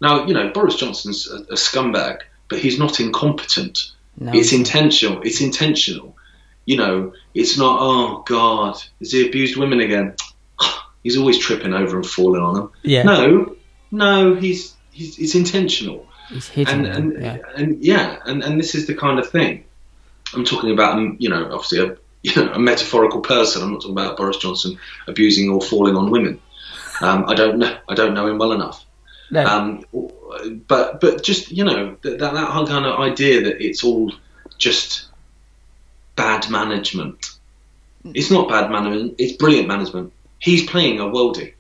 Now 0.00 0.26
you 0.26 0.34
know 0.34 0.50
Boris 0.50 0.76
Johnson's 0.76 1.28
a, 1.30 1.36
a 1.36 1.54
scumbag, 1.56 2.20
but 2.48 2.58
he's 2.58 2.78
not 2.78 3.00
incompetent 3.00 3.92
No. 4.18 4.32
it's 4.32 4.52
intentional. 4.52 5.22
It's 5.22 5.40
intentional. 5.40 6.16
You 6.66 6.76
know, 6.76 7.12
it's 7.34 7.56
not. 7.58 7.78
Oh 7.80 8.22
God, 8.26 8.76
has 8.98 9.12
he 9.12 9.26
abused 9.26 9.56
women 9.56 9.80
again? 9.80 10.14
He's 11.02 11.16
always 11.16 11.38
tripping 11.38 11.74
over 11.74 11.96
and 11.96 12.06
falling 12.06 12.42
on 12.42 12.54
them. 12.54 12.72
Yeah. 12.82 13.02
No, 13.02 13.56
no, 13.90 14.34
he's 14.34 14.74
he's 14.90 15.18
it's 15.18 15.34
intentional. 15.34 16.06
He's 16.28 16.48
hidden. 16.48 16.86
And 16.86 16.86
them, 16.86 17.12
and 17.12 17.22
yeah. 17.22 17.38
and 17.56 17.84
yeah, 17.84 18.18
and 18.26 18.42
and 18.42 18.60
this 18.60 18.74
is 18.74 18.86
the 18.86 18.94
kind 18.94 19.18
of 19.18 19.30
thing 19.30 19.64
I'm 20.34 20.44
talking 20.44 20.70
about. 20.70 20.94
um, 20.94 21.16
You 21.18 21.30
know, 21.30 21.44
obviously 21.52 21.80
a 21.80 21.96
you 22.22 22.34
know, 22.34 22.52
a 22.52 22.58
metaphorical 22.58 23.20
person. 23.20 23.62
I'm 23.62 23.72
not 23.72 23.80
talking 23.80 23.92
about 23.92 24.16
Boris 24.16 24.38
Johnson 24.38 24.78
abusing 25.06 25.50
or 25.50 25.60
falling 25.60 25.96
on 25.96 26.10
women. 26.10 26.40
Um, 27.00 27.26
I 27.28 27.34
don't 27.34 27.58
know. 27.58 27.78
I 27.88 27.94
don't 27.94 28.12
know 28.12 28.26
him 28.26 28.38
well 28.38 28.52
enough. 28.52 28.84
No. 29.30 29.44
Um, 29.44 29.84
but 30.66 31.00
but 31.00 31.22
just 31.22 31.52
you 31.52 31.64
know 31.64 31.96
that 32.02 32.18
that, 32.18 32.34
that 32.34 32.48
whole 32.48 32.66
kind 32.66 32.86
of 32.86 32.98
idea 32.98 33.42
that 33.42 33.64
it's 33.64 33.84
all 33.84 34.12
just 34.58 35.06
bad 36.16 36.50
management. 36.50 37.30
It's 38.04 38.30
not 38.30 38.48
bad 38.48 38.70
management. 38.70 39.14
It's 39.18 39.36
brilliant 39.36 39.68
management. 39.68 40.12
He's 40.38 40.66
playing 40.68 41.00
a 41.00 41.04
worldie. 41.04 41.54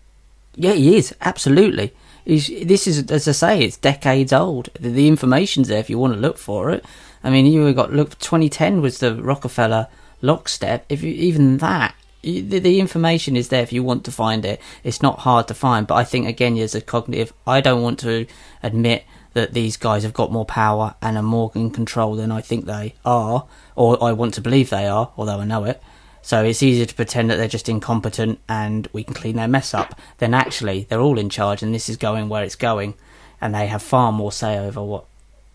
Yeah, 0.54 0.72
he 0.72 0.96
is 0.96 1.14
absolutely. 1.20 1.92
He's, 2.24 2.48
this 2.48 2.86
is, 2.86 3.10
as 3.10 3.26
I 3.26 3.32
say, 3.32 3.62
it's 3.62 3.76
decades 3.76 4.32
old. 4.32 4.68
The, 4.78 4.90
the 4.90 5.08
information's 5.08 5.68
there 5.68 5.78
if 5.78 5.88
you 5.88 5.98
want 5.98 6.14
to 6.14 6.20
look 6.20 6.36
for 6.38 6.70
it. 6.70 6.84
I 7.24 7.30
mean, 7.30 7.46
you 7.46 7.72
got 7.72 7.92
look. 7.92 8.18
2010 8.18 8.80
was 8.82 8.98
the 8.98 9.14
Rockefeller 9.14 9.88
lockstep. 10.20 10.84
If 10.88 11.02
you, 11.02 11.10
even 11.12 11.58
that, 11.58 11.94
you- 12.22 12.42
the, 12.42 12.58
the 12.58 12.80
information 12.80 13.36
is 13.36 13.48
there 13.48 13.62
if 13.62 13.72
you 13.72 13.82
want 13.82 14.04
to 14.04 14.12
find 14.12 14.44
it. 14.44 14.60
It's 14.84 15.02
not 15.02 15.20
hard 15.20 15.48
to 15.48 15.54
find. 15.54 15.86
But 15.86 15.94
I 15.94 16.04
think 16.04 16.26
again, 16.28 16.56
as 16.58 16.74
a 16.74 16.80
cognitive, 16.80 17.32
I 17.46 17.60
don't 17.60 17.82
want 17.82 17.98
to 18.00 18.26
admit 18.62 19.04
that 19.34 19.54
these 19.54 19.76
guys 19.76 20.02
have 20.02 20.12
got 20.14 20.32
more 20.32 20.44
power 20.44 20.94
and 21.00 21.16
are 21.16 21.22
more 21.22 21.50
in 21.54 21.70
control 21.70 22.16
than 22.16 22.30
I 22.32 22.40
think 22.40 22.66
they 22.66 22.94
are, 23.04 23.46
or 23.76 24.02
I 24.02 24.12
want 24.12 24.34
to 24.34 24.40
believe 24.40 24.70
they 24.70 24.86
are, 24.86 25.12
although 25.16 25.38
I 25.40 25.44
know 25.44 25.64
it. 25.64 25.80
So 26.22 26.44
it's 26.44 26.62
easier 26.62 26.86
to 26.86 26.94
pretend 26.94 27.30
that 27.30 27.36
they're 27.36 27.48
just 27.48 27.68
incompetent 27.68 28.40
and 28.48 28.88
we 28.92 29.04
can 29.04 29.14
clean 29.14 29.36
their 29.36 29.48
mess 29.48 29.72
up 29.72 29.98
than 30.18 30.34
actually 30.34 30.86
they're 30.88 31.00
all 31.00 31.18
in 31.18 31.30
charge 31.30 31.62
and 31.62 31.74
this 31.74 31.88
is 31.88 31.96
going 31.96 32.28
where 32.28 32.44
it's 32.44 32.56
going 32.56 32.94
and 33.40 33.54
they 33.54 33.66
have 33.68 33.82
far 33.82 34.12
more 34.12 34.32
say 34.32 34.58
over 34.58 34.82
what 34.82 35.04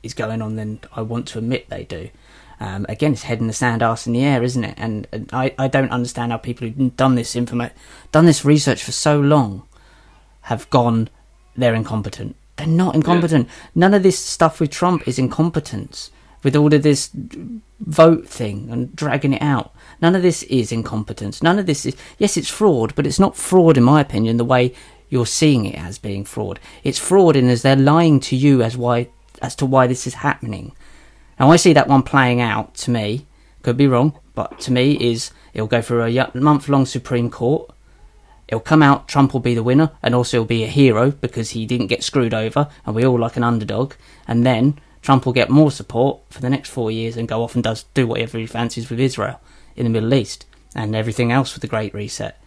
is 0.01 0.13
going 0.13 0.41
on 0.41 0.55
than 0.55 0.79
I 0.95 1.01
want 1.01 1.27
to 1.29 1.37
admit 1.37 1.69
they 1.69 1.83
do. 1.83 2.09
Um, 2.59 2.85
again, 2.87 3.13
it's 3.13 3.23
head 3.23 3.39
in 3.39 3.47
the 3.47 3.53
sand, 3.53 3.83
arse 3.83 4.07
in 4.07 4.13
the 4.13 4.23
air, 4.23 4.41
isn't 4.41 4.63
it? 4.63 4.75
And, 4.77 5.07
and 5.11 5.29
I, 5.33 5.53
I 5.57 5.67
don't 5.67 5.91
understand 5.91 6.31
how 6.31 6.37
people 6.37 6.67
who've 6.67 6.95
done 6.95 7.15
this 7.15 7.35
informa- 7.35 7.71
done 8.11 8.25
this 8.25 8.45
research 8.45 8.83
for 8.83 8.91
so 8.91 9.19
long 9.19 9.63
have 10.43 10.69
gone 10.69 11.09
they're 11.55 11.75
incompetent. 11.75 12.35
They're 12.55 12.67
not 12.67 12.95
incompetent. 12.95 13.47
None 13.75 13.93
of 13.93 14.03
this 14.03 14.17
stuff 14.17 14.59
with 14.59 14.71
Trump 14.71 15.07
is 15.07 15.19
incompetence. 15.19 16.11
With 16.43 16.55
all 16.55 16.73
of 16.73 16.83
this 16.83 17.09
vote 17.79 18.27
thing 18.27 18.69
and 18.69 18.95
dragging 18.95 19.33
it 19.33 19.41
out, 19.41 19.73
none 20.03 20.15
of 20.15 20.21
this 20.21 20.43
is 20.43 20.71
incompetence. 20.71 21.41
None 21.41 21.57
of 21.57 21.65
this 21.65 21.85
is 21.85 21.95
yes, 22.19 22.37
it's 22.37 22.49
fraud, 22.49 22.93
but 22.93 23.07
it's 23.07 23.19
not 23.19 23.37
fraud 23.37 23.77
in 23.77 23.83
my 23.83 24.01
opinion 24.01 24.37
the 24.37 24.45
way 24.45 24.73
you're 25.09 25.25
seeing 25.25 25.65
it 25.65 25.77
as 25.77 25.97
being 25.97 26.25
fraud. 26.25 26.59
It's 26.83 26.99
fraud 26.99 27.35
in 27.35 27.47
as 27.49 27.61
they're 27.61 27.75
lying 27.75 28.19
to 28.21 28.35
you 28.35 28.61
as 28.61 28.75
why 28.75 29.07
as 29.41 29.55
to 29.55 29.65
why 29.65 29.87
this 29.87 30.05
is 30.05 30.15
happening. 30.15 30.73
Now 31.39 31.49
I 31.51 31.55
see 31.55 31.73
that 31.73 31.87
one 31.87 32.03
playing 32.03 32.41
out 32.41 32.75
to 32.75 32.91
me. 32.91 33.25
Could 33.61 33.77
be 33.77 33.87
wrong, 33.87 34.19
but 34.35 34.59
to 34.61 34.73
me 34.73 34.91
is 34.99 35.31
it'll 35.53 35.67
go 35.67 35.81
through 35.81 36.03
a 36.03 36.31
month 36.35 36.67
long 36.67 36.85
Supreme 36.85 37.29
Court. 37.29 37.71
It'll 38.49 38.59
come 38.59 38.83
out, 38.83 39.07
Trump 39.07 39.31
will 39.31 39.39
be 39.39 39.55
the 39.55 39.63
winner, 39.63 39.91
and 40.03 40.13
also 40.13 40.37
he'll 40.37 40.45
be 40.45 40.65
a 40.65 40.67
hero 40.67 41.11
because 41.11 41.51
he 41.51 41.65
didn't 41.65 41.87
get 41.87 42.03
screwed 42.03 42.33
over, 42.33 42.67
and 42.85 42.93
we 42.93 43.05
all 43.05 43.17
like 43.17 43.37
an 43.37 43.43
underdog. 43.43 43.93
And 44.27 44.45
then 44.45 44.79
Trump 45.01 45.25
will 45.25 45.31
get 45.31 45.49
more 45.49 45.71
support 45.71 46.19
for 46.29 46.41
the 46.41 46.49
next 46.49 46.69
four 46.69 46.91
years 46.91 47.15
and 47.15 47.27
go 47.27 47.41
off 47.41 47.55
and 47.55 47.63
does 47.63 47.83
do 47.93 48.05
whatever 48.05 48.37
he 48.37 48.45
fancies 48.45 48.89
with 48.89 48.99
Israel 48.99 49.39
in 49.75 49.85
the 49.85 49.89
Middle 49.89 50.13
East 50.13 50.45
and 50.75 50.95
everything 50.95 51.31
else 51.31 51.53
with 51.53 51.61
the 51.61 51.67
Great 51.67 51.93
Reset. 51.93 52.39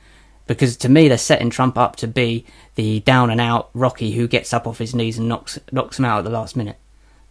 Because 0.46 0.76
to 0.78 0.88
me, 0.88 1.08
they're 1.08 1.18
setting 1.18 1.50
Trump 1.50 1.76
up 1.76 1.96
to 1.96 2.06
be 2.06 2.44
the 2.76 3.00
down 3.00 3.30
and 3.30 3.40
out 3.40 3.70
Rocky 3.74 4.12
who 4.12 4.28
gets 4.28 4.52
up 4.52 4.66
off 4.66 4.78
his 4.78 4.94
knees 4.94 5.18
and 5.18 5.28
knocks 5.28 5.58
knocks 5.72 5.98
him 5.98 6.04
out 6.04 6.18
at 6.18 6.24
the 6.24 6.30
last 6.30 6.56
minute. 6.56 6.76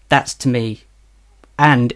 That's 0.09 0.33
to 0.35 0.49
me, 0.49 0.83
and 1.57 1.93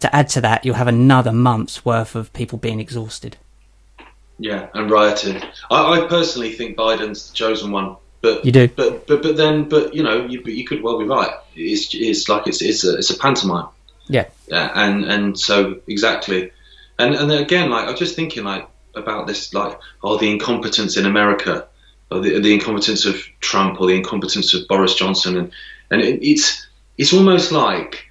to 0.00 0.14
add 0.16 0.28
to 0.30 0.40
that, 0.40 0.64
you'll 0.64 0.76
have 0.76 0.88
another 0.88 1.32
month's 1.32 1.84
worth 1.84 2.14
of 2.14 2.32
people 2.32 2.58
being 2.58 2.80
exhausted. 2.80 3.36
Yeah, 4.38 4.68
and 4.72 4.90
rioting. 4.90 5.42
I, 5.70 6.00
I 6.00 6.06
personally 6.08 6.52
think 6.52 6.76
Biden's 6.76 7.28
the 7.28 7.34
chosen 7.34 7.70
one. 7.70 7.96
But 8.22 8.44
You 8.44 8.52
do? 8.52 8.68
But 8.68 9.06
but 9.06 9.22
but 9.22 9.36
then 9.36 9.68
but 9.68 9.94
you 9.94 10.02
know 10.02 10.26
you 10.26 10.42
but 10.42 10.52
you 10.52 10.64
could 10.64 10.82
well 10.82 10.98
be 10.98 11.04
right. 11.04 11.32
It's 11.54 11.94
it's 11.94 12.28
like 12.28 12.46
it's 12.46 12.62
it's 12.62 12.84
a 12.84 12.96
it's 12.96 13.10
a 13.10 13.18
pantomime. 13.18 13.68
Yeah. 14.08 14.26
Yeah, 14.48 14.70
and 14.74 15.04
and 15.04 15.38
so 15.38 15.80
exactly, 15.86 16.50
and 17.00 17.14
and 17.14 17.30
again 17.32 17.70
like 17.70 17.88
I'm 17.88 17.96
just 17.96 18.14
thinking 18.16 18.44
like 18.44 18.68
about 18.94 19.26
this 19.26 19.52
like 19.54 19.78
oh 20.02 20.16
the 20.18 20.30
incompetence 20.30 20.96
in 20.96 21.06
America, 21.06 21.66
or 22.10 22.20
the 22.20 22.40
the 22.40 22.52
incompetence 22.54 23.04
of 23.06 23.16
Trump 23.40 23.80
or 23.80 23.86
the 23.86 23.94
incompetence 23.96 24.54
of 24.54 24.66
Boris 24.68 24.94
Johnson 24.94 25.36
and 25.36 25.52
and 25.90 26.00
it, 26.00 26.22
it's 26.22 26.66
it's 26.98 27.12
almost 27.12 27.52
like 27.52 28.06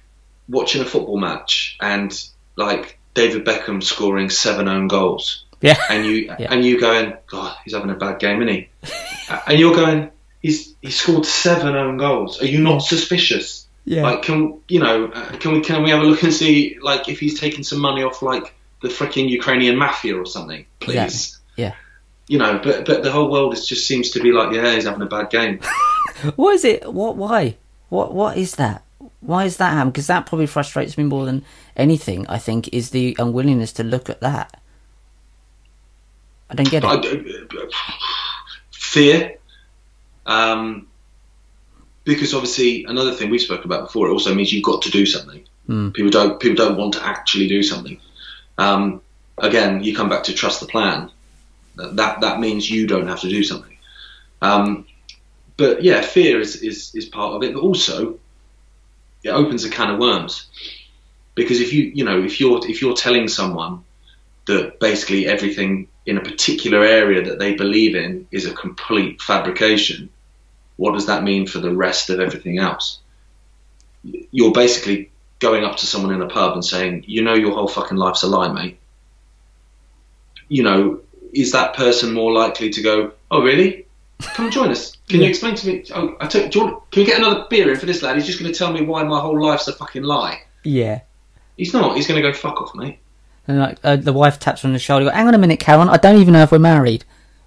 watching 0.48 0.82
a 0.82 0.84
football 0.84 1.18
match 1.18 1.76
and 1.80 2.10
like 2.56 2.98
David 3.14 3.44
Beckham 3.44 3.82
scoring 3.82 4.30
seven 4.30 4.68
own 4.68 4.88
goals 4.88 5.44
Yeah. 5.60 5.76
and 5.90 6.04
you 6.06 6.14
Yeah. 6.38 6.48
and 6.52 6.64
you 6.64 6.80
going, 6.80 7.14
God, 7.26 7.56
he's 7.64 7.74
having 7.74 7.90
a 7.90 7.94
bad 7.94 8.18
game, 8.18 8.42
isn't 8.42 8.54
he? 8.54 8.68
and 9.46 9.58
you're 9.58 9.74
going, 9.74 10.10
he's 10.40 10.74
he 10.82 10.90
scored 10.90 11.26
seven 11.26 11.76
own 11.76 11.98
goals. 11.98 12.40
Are 12.42 12.46
you 12.46 12.60
not 12.60 12.78
suspicious? 12.78 13.66
Yeah. 13.84 14.02
Like, 14.02 14.22
can 14.22 14.60
you 14.68 14.78
know? 14.80 15.06
uh, 15.06 15.36
Can 15.38 15.52
we 15.52 15.60
can 15.62 15.82
we 15.82 15.90
have 15.90 16.00
a 16.02 16.04
look 16.04 16.22
and 16.22 16.32
see 16.34 16.78
like 16.82 17.08
if 17.08 17.18
he's 17.20 17.38
taking 17.40 17.62
some 17.64 17.80
money 17.80 18.02
off 18.02 18.22
like 18.22 18.54
the 18.80 18.88
freaking 18.88 19.28
Ukrainian 19.28 19.76
mafia 19.76 20.16
or 20.16 20.26
something, 20.26 20.66
please? 20.80 20.96
Exactly. 20.96 21.64
Yeah. 21.64 21.74
You 22.28 22.38
know, 22.38 22.60
but 22.62 22.86
but 22.86 23.02
the 23.02 23.10
whole 23.10 23.30
world 23.30 23.52
is 23.52 23.66
just 23.66 23.86
seems 23.86 24.10
to 24.10 24.20
be 24.20 24.32
like, 24.32 24.54
yeah, 24.54 24.74
he's 24.74 24.84
having 24.84 25.02
a 25.02 25.06
bad 25.06 25.30
game. 25.30 25.60
What 26.36 26.54
is 26.54 26.64
it? 26.64 26.92
What? 26.92 27.16
Why? 27.16 27.56
What? 27.88 28.12
What 28.12 28.36
is 28.36 28.56
that? 28.56 28.84
Why 29.20 29.44
is 29.44 29.56
that 29.56 29.72
happening? 29.72 29.92
Because 29.92 30.08
that 30.08 30.26
probably 30.26 30.46
frustrates 30.46 30.98
me 30.98 31.04
more 31.04 31.24
than 31.24 31.44
anything. 31.76 32.26
I 32.28 32.36
think 32.36 32.68
is 32.74 32.90
the 32.90 33.16
unwillingness 33.18 33.72
to 33.74 33.84
look 33.84 34.10
at 34.10 34.20
that. 34.20 34.60
I 36.50 36.54
don't 36.56 36.68
get 36.68 36.84
it. 36.84 36.88
I, 36.88 37.68
fear, 38.72 39.38
um, 40.26 40.88
because 42.04 42.34
obviously 42.34 42.84
another 42.84 43.14
thing 43.14 43.30
we 43.30 43.38
spoke 43.38 43.64
about 43.64 43.86
before. 43.86 44.08
It 44.08 44.12
also 44.12 44.34
means 44.34 44.52
you've 44.52 44.64
got 44.64 44.82
to 44.82 44.90
do 44.90 45.06
something. 45.06 45.44
Mm. 45.68 45.94
People 45.94 46.10
don't 46.10 46.40
people 46.40 46.56
don't 46.56 46.76
want 46.76 46.94
to 46.94 47.06
actually 47.06 47.48
do 47.48 47.62
something. 47.62 48.00
Um, 48.60 49.00
again, 49.38 49.82
you 49.82 49.96
come 49.96 50.10
back 50.10 50.24
to 50.24 50.34
trust 50.34 50.60
the 50.60 50.66
plan. 50.66 51.10
That 51.76 52.20
that 52.20 52.40
means 52.40 52.70
you 52.70 52.86
don't 52.86 53.08
have 53.08 53.20
to 53.20 53.28
do 53.28 53.42
something. 53.42 53.76
Um, 54.42 54.86
but 55.56 55.82
yeah, 55.82 56.02
fear 56.02 56.40
is, 56.40 56.56
is 56.56 56.94
is 56.94 57.06
part 57.06 57.34
of 57.34 57.42
it. 57.42 57.54
But 57.54 57.62
also, 57.62 58.18
it 59.24 59.30
opens 59.30 59.64
a 59.64 59.70
can 59.70 59.90
of 59.90 59.98
worms. 59.98 60.46
because 61.34 61.60
if 61.60 61.72
you 61.72 61.84
you 61.94 62.04
know 62.04 62.22
if 62.22 62.40
you're 62.40 62.60
if 62.68 62.82
you're 62.82 62.94
telling 62.94 63.28
someone 63.28 63.84
that 64.46 64.80
basically 64.80 65.26
everything 65.26 65.88
in 66.06 66.18
a 66.18 66.22
particular 66.22 66.84
area 66.84 67.22
that 67.24 67.38
they 67.38 67.54
believe 67.54 67.94
in 67.94 68.26
is 68.30 68.46
a 68.46 68.54
complete 68.54 69.20
fabrication, 69.22 70.10
what 70.76 70.92
does 70.94 71.06
that 71.06 71.22
mean 71.22 71.46
for 71.46 71.60
the 71.60 71.74
rest 71.74 72.10
of 72.10 72.20
everything 72.20 72.58
else? 72.58 72.98
You're 74.02 74.52
basically 74.52 75.09
going 75.40 75.64
up 75.64 75.76
to 75.78 75.86
someone 75.86 76.14
in 76.14 76.22
a 76.22 76.28
pub 76.28 76.52
and 76.52 76.64
saying, 76.64 77.04
you 77.06 77.22
know, 77.22 77.34
your 77.34 77.52
whole 77.52 77.68
fucking 77.68 77.96
life's 77.96 78.22
a 78.22 78.28
lie, 78.28 78.52
mate. 78.52 78.78
You 80.48 80.62
know, 80.62 81.00
is 81.32 81.52
that 81.52 81.74
person 81.74 82.12
more 82.12 82.32
likely 82.32 82.70
to 82.70 82.82
go, 82.82 83.12
oh, 83.30 83.42
really? 83.42 83.86
Come 84.34 84.50
join 84.50 84.70
us. 84.70 84.96
Can 85.08 85.22
you 85.22 85.28
explain 85.28 85.54
to 85.54 85.66
me? 85.66 85.84
Oh, 85.94 86.16
I 86.20 86.26
took, 86.26 86.50
do 86.50 86.58
you 86.58 86.64
want, 86.66 86.90
can 86.90 87.00
we 87.00 87.06
get 87.06 87.18
another 87.18 87.46
beer 87.48 87.70
in 87.72 87.78
for 87.78 87.86
this 87.86 88.02
lad? 88.02 88.16
He's 88.16 88.26
just 88.26 88.38
going 88.38 88.52
to 88.52 88.56
tell 88.56 88.72
me 88.72 88.82
why 88.82 89.02
my 89.02 89.18
whole 89.18 89.40
life's 89.40 89.66
a 89.66 89.72
fucking 89.72 90.02
lie. 90.02 90.42
Yeah. 90.62 91.00
He's 91.56 91.72
not. 91.72 91.96
He's 91.96 92.06
going 92.06 92.22
to 92.22 92.28
go 92.28 92.36
fuck 92.36 92.60
off, 92.60 92.74
mate. 92.74 92.98
And 93.48 93.58
like 93.58 93.78
uh, 93.82 93.96
the 93.96 94.12
wife 94.12 94.38
taps 94.38 94.64
on 94.64 94.72
the 94.72 94.78
shoulder. 94.78 95.06
Go, 95.06 95.10
Hang 95.10 95.26
on 95.26 95.34
a 95.34 95.38
minute, 95.38 95.58
Karen. 95.58 95.88
I 95.88 95.96
don't 95.96 96.20
even 96.20 96.34
know 96.34 96.42
if 96.42 96.52
we're 96.52 96.58
married. 96.58 97.04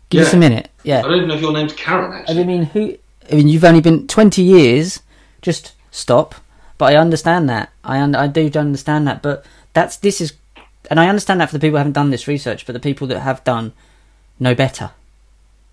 Give 0.10 0.22
us 0.22 0.34
a 0.34 0.38
minute. 0.38 0.70
Yeah. 0.84 1.00
I 1.00 1.04
don't 1.04 1.16
even 1.16 1.28
know 1.30 1.36
if 1.36 1.42
your 1.42 1.54
name's 1.54 1.74
Karen, 1.74 2.24
I 2.28 2.44
mean, 2.44 2.64
who? 2.64 2.98
I 3.32 3.36
mean, 3.36 3.48
you've 3.48 3.64
only 3.64 3.82
been 3.82 4.08
twenty 4.08 4.44
years. 4.44 5.02
Just 5.42 5.74
stop. 5.92 6.36
But 6.78 6.94
I 6.94 6.98
understand 6.98 7.50
that. 7.50 7.72
I 7.84 8.00
un- 8.00 8.16
I 8.16 8.28
do 8.28 8.50
understand 8.56 9.08
that. 9.08 9.22
But 9.22 9.46
that's 9.74 9.98
this 9.98 10.20
is, 10.22 10.34
and 10.90 11.00
I 11.00 11.08
understand 11.08 11.40
that 11.42 11.50
for 11.50 11.54
the 11.54 11.60
people 11.60 11.72
who 11.74 11.78
haven't 11.78 11.94
done 11.94 12.10
this 12.10 12.28
research. 12.28 12.66
But 12.66 12.74
the 12.74 12.80
people 12.80 13.08
that 13.08 13.20
have 13.20 13.44
done 13.44 13.74
know 14.40 14.56
better. 14.56 14.92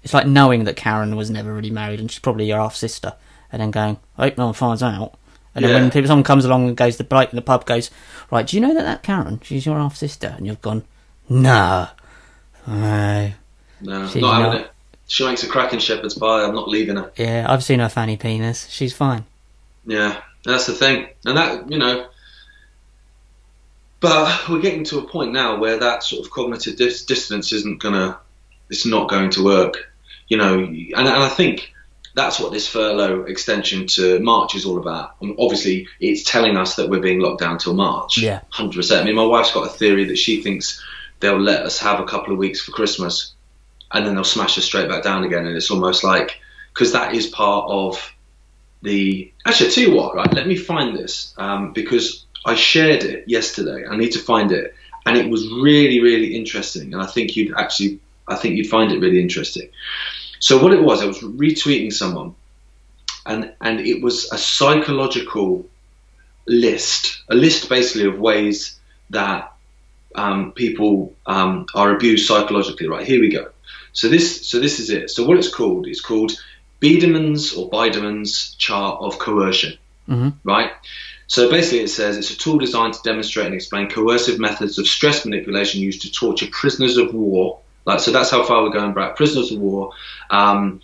It's 0.03 0.15
like 0.15 0.27
knowing 0.27 0.65
that 0.65 0.77
Karen 0.77 1.15
was 1.17 1.31
never 1.31 1.53
really 1.53 1.71
married 1.71 2.01
and 2.01 2.11
she's 2.11 2.21
probably 2.21 2.47
your 2.47 2.59
half 2.59 2.75
sister, 2.75 3.15
and 3.53 3.61
then 3.61 3.71
going, 3.71 3.99
I 4.17 4.25
hope 4.29 4.39
no 4.39 4.47
one 4.47 4.55
finds 4.55 4.83
out. 4.83 5.15
And 5.55 5.65
then 5.65 5.75
when 5.75 5.91
people, 5.91 6.07
someone 6.09 6.23
comes 6.25 6.45
along 6.45 6.69
and 6.69 6.77
goes, 6.77 6.97
the 6.97 7.05
bloke 7.05 7.31
in 7.31 7.37
the 7.37 7.43
pub 7.43 7.67
goes, 7.67 7.91
right, 8.31 8.47
do 8.47 8.57
you 8.57 8.63
know 8.63 8.73
that 8.73 8.85
that 8.85 9.03
Karen, 9.03 9.41
she's 9.43 9.67
your 9.67 9.77
half 9.77 9.97
sister? 9.97 10.33
And 10.37 10.47
you've 10.47 10.63
gone, 10.63 10.85
no. 11.29 11.89
No. 12.67 13.33
No, 13.81 14.07
She's 14.09 14.23
not 14.23 14.35
having 14.43 14.53
not. 14.53 14.61
it. 14.67 14.71
She 15.09 15.27
makes 15.27 15.43
a 15.43 15.49
cracking 15.49 15.81
shepherd's 15.81 16.15
pie. 16.15 16.45
I'm 16.45 16.55
not 16.55 16.69
leaving 16.69 16.97
her. 16.97 17.11
Yeah, 17.17 17.47
I've 17.49 17.65
seen 17.65 17.81
her 17.81 17.89
fanny 17.89 18.17
penis. 18.17 18.69
She's 18.69 18.93
fine. 18.95 19.25
Yeah, 19.85 20.21
that's 20.45 20.67
the 20.67 20.73
thing, 20.73 21.09
and 21.25 21.37
that 21.37 21.71
you 21.71 21.79
know. 21.79 22.09
But 24.01 24.49
we're 24.49 24.63
getting 24.63 24.85
to 24.85 24.99
a 24.99 25.07
point 25.07 25.33
now 25.33 25.59
where 25.59 25.79
that 25.79 26.03
sort 26.03 26.25
of 26.25 26.33
cognitive 26.33 26.77
dis- 26.77 27.05
dissonance 27.05 27.53
isn't 27.53 27.83
gonna, 27.83 28.19
it's 28.71 28.87
not 28.87 29.11
going 29.11 29.29
to 29.33 29.45
work, 29.45 29.93
you 30.27 30.39
know. 30.39 30.59
And, 30.59 30.95
and 30.95 31.09
I 31.09 31.29
think 31.29 31.75
that's 32.15 32.41
what 32.41 32.51
this 32.51 32.67
furlough 32.67 33.25
extension 33.25 33.87
to 33.89 34.19
March 34.21 34.55
is 34.55 34.65
all 34.65 34.79
about. 34.79 35.17
And 35.21 35.37
obviously, 35.39 35.87
it's 36.01 36.23
telling 36.23 36.57
us 36.57 36.77
that 36.77 36.89
we're 36.89 37.01
being 37.01 37.21
locked 37.21 37.41
down 37.41 37.59
till 37.59 37.75
March. 37.75 38.19
Yeah. 38.19 38.41
hundred 38.49 38.77
percent. 38.77 39.03
I 39.03 39.05
mean, 39.05 39.17
my 39.17 39.25
wife's 39.25 39.53
got 39.53 39.67
a 39.67 39.71
theory 39.71 40.05
that 40.07 40.17
she 40.17 40.43
thinks 40.43 40.83
they'll 41.21 41.39
let 41.39 41.63
us 41.63 41.79
have 41.79 42.01
a 42.01 42.05
couple 42.05 42.33
of 42.33 42.39
weeks 42.39 42.61
for 42.61 42.73
Christmas, 42.73 43.35
and 43.93 44.07
then 44.07 44.15
they'll 44.15 44.25
smash 44.25 44.57
us 44.57 44.65
straight 44.65 44.89
back 44.89 45.03
down 45.03 45.25
again. 45.25 45.47
And 45.47 45.57
it's 45.57 45.71
almost 45.71 46.05
like 46.05 46.41
because 46.73 46.93
that 46.93 47.15
is 47.15 47.27
part 47.27 47.71
of 47.71 48.13
the. 48.83 49.33
Actually, 49.47 49.69
I 49.69 49.73
tell 49.73 49.85
you 49.85 49.95
what, 49.97 50.15
right? 50.15 50.35
Let 50.35 50.47
me 50.47 50.57
find 50.57 50.97
this 50.97 51.35
um, 51.39 51.73
because 51.73 52.25
I 52.45 52.55
shared 52.55 53.05
it 53.05 53.29
yesterday. 53.29 53.87
I 53.87 53.97
need 53.97 54.13
to 54.13 54.19
find 54.19 54.53
it, 54.53 54.75
and 55.07 55.17
it 55.17 55.29
was 55.29 55.51
really, 55.51 56.01
really 56.01 56.35
interesting. 56.37 56.93
And 56.93 57.03
I 57.03 57.07
think 57.07 57.37
you'd 57.37 57.55
actually, 57.57 58.01
I 58.29 58.37
think 58.37 58.57
you'd 58.57 58.69
find 58.69 58.93
it 58.93 59.01
really 59.01 59.21
interesting. 59.21 59.71
So 60.39 60.63
what 60.63 60.73
it 60.73 60.83
was, 60.83 61.03
I 61.03 61.07
was 61.07 61.21
retweeting 61.21 61.93
someone, 61.93 62.35
and 63.27 63.53
and 63.61 63.81
it 63.81 64.03
was 64.03 64.31
a 64.33 64.39
psychological 64.39 65.67
list, 66.47 67.23
a 67.29 67.35
list 67.35 67.69
basically 67.69 68.09
of 68.09 68.19
ways 68.19 68.79
that 69.11 69.53
um, 70.15 70.53
people 70.53 71.15
um, 71.27 71.67
are 71.75 71.95
abused 71.95 72.27
psychologically. 72.27 72.89
Right 72.89 73.07
here 73.07 73.21
we 73.21 73.29
go. 73.29 73.51
So 73.93 74.09
this 74.09 74.49
so 74.49 74.61
this 74.61 74.81
is 74.81 74.91
it. 74.91 75.11
So 75.11 75.25
what 75.25 75.39
it's 75.39 75.53
called 75.55 75.87
is 75.87 76.01
called 76.01 76.33
Biderman's 76.81 77.53
or 77.53 77.69
Biderman's 77.69 78.55
chart 78.55 79.01
of 79.01 79.19
coercion. 79.19 79.79
Mhm. 80.09 80.35
Right. 80.45 80.71
So 81.27 81.49
basically, 81.49 81.81
it 81.81 81.89
says 81.91 82.17
it's 82.17 82.31
a 82.31 82.37
tool 82.37 82.59
designed 82.59 82.95
to 82.95 83.03
demonstrate 83.05 83.47
and 83.47 83.55
explain 83.55 83.89
coercive 83.89 84.41
methods 84.41 84.79
of 84.79 84.87
stress 84.89 85.25
manipulation 85.25 85.81
used 85.81 86.03
to 86.03 86.11
torture 86.11 86.49
prisoners 86.51 86.97
of 86.97 87.15
war. 87.15 87.61
Like, 87.87 88.01
so 88.01 88.11
that's 88.11 88.31
how 88.31 88.43
far 88.43 88.63
we're 88.63 88.71
going 88.71 88.95
back. 88.95 89.17
Prisoners 89.17 89.53
of 89.53 89.59
war. 89.59 89.93
Um, 90.31 90.81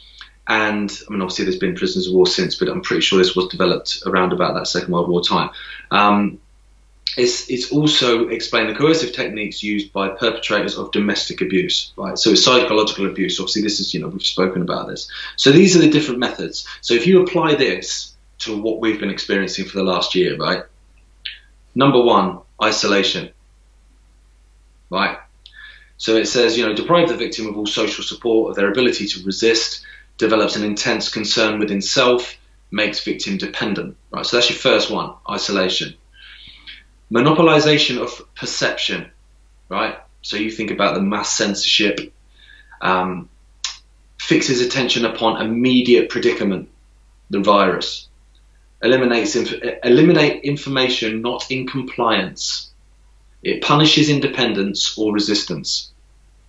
and 0.47 0.97
I 1.09 1.13
mean, 1.13 1.21
obviously, 1.21 1.45
there's 1.47 1.59
been 1.59 1.75
prisoners 1.75 2.07
of 2.07 2.15
war 2.15 2.27
since, 2.27 2.55
but 2.55 2.69
I'm 2.69 2.81
pretty 2.81 3.03
sure 3.03 3.19
this 3.19 3.35
was 3.35 3.49
developed 3.49 4.03
around 4.07 4.33
about 4.33 4.55
that 4.55 4.69
Second 4.69 4.93
World 4.93 5.09
War 5.09 5.21
time. 5.21 5.51
Um, 5.91 6.39
it's, 7.17 7.49
it's 7.49 7.73
also 7.73 8.29
explained 8.29 8.69
the 8.69 8.75
coercive 8.75 9.13
techniques 9.13 9.63
used 9.63 9.93
by 9.93 10.09
perpetrators 10.09 10.77
of 10.77 10.93
domestic 10.93 11.41
abuse, 11.41 11.93
right? 11.97 12.19
So 12.19 12.31
it's 12.31 12.45
psychological 12.45 13.07
abuse. 13.07 13.41
Obviously, 13.41 13.63
this 13.63 13.81
is, 13.81 13.95
you 13.95 14.01
know, 14.01 14.09
we've 14.09 14.23
spoken 14.23 14.63
about 14.63 14.89
this. 14.89 15.11
So 15.37 15.51
these 15.51 15.77
are 15.77 15.81
the 15.81 15.89
different 15.89 16.21
methods. 16.21 16.67
So 16.83 16.95
if 16.95 17.07
you 17.07 17.23
apply 17.23 17.55
this 17.55 18.15
to 18.41 18.61
what 18.61 18.81
we've 18.81 19.01
been 19.01 19.11
experiencing 19.11 19.65
for 19.65 19.79
the 19.79 19.85
last 19.85 20.15
year, 20.15 20.37
right? 20.37 20.65
Number 21.75 22.03
one, 22.03 22.41
isolation, 22.63 23.31
right? 24.91 25.19
So 25.99 26.17
it 26.17 26.27
says, 26.27 26.59
you 26.59 26.67
know, 26.67 26.75
deprive 26.75 27.09
the 27.09 27.17
victim 27.17 27.47
of 27.47 27.57
all 27.57 27.67
social 27.67 28.05
support, 28.05 28.51
of 28.51 28.57
their 28.57 28.71
ability 28.71 29.07
to 29.07 29.25
resist, 29.25 29.87
develops 30.19 30.57
an 30.57 30.65
intense 30.65 31.09
concern 31.09 31.59
within 31.59 31.81
self, 31.81 32.37
makes 32.71 33.03
victim 33.03 33.39
dependent, 33.39 33.97
right? 34.11 34.27
So 34.27 34.37
that's 34.37 34.51
your 34.51 34.59
first 34.59 34.91
one, 34.91 35.15
isolation. 35.31 35.95
Monopolization 37.11 37.99
of 37.99 38.35
perception, 38.35 39.11
right? 39.69 39.99
So 40.23 40.37
you 40.37 40.51
think 40.51 40.71
about 40.71 40.95
the 40.95 41.03
mass 41.03 41.33
censorship, 41.33 42.13
um, 42.81 43.29
fixes 44.19 44.61
attention 44.61 45.05
upon 45.05 45.41
immediate 45.41 46.09
predicament, 46.11 46.69
the 47.31 47.41
virus, 47.41 48.09
eliminates 48.83 49.37
inf- 49.37 49.63
eliminate 49.85 50.45
information 50.45 51.23
not 51.23 51.51
in 51.51 51.67
compliance. 51.67 52.71
It 53.43 53.63
punishes 53.63 54.11
independence 54.11 54.99
or 54.99 55.13
resistance, 55.13 55.93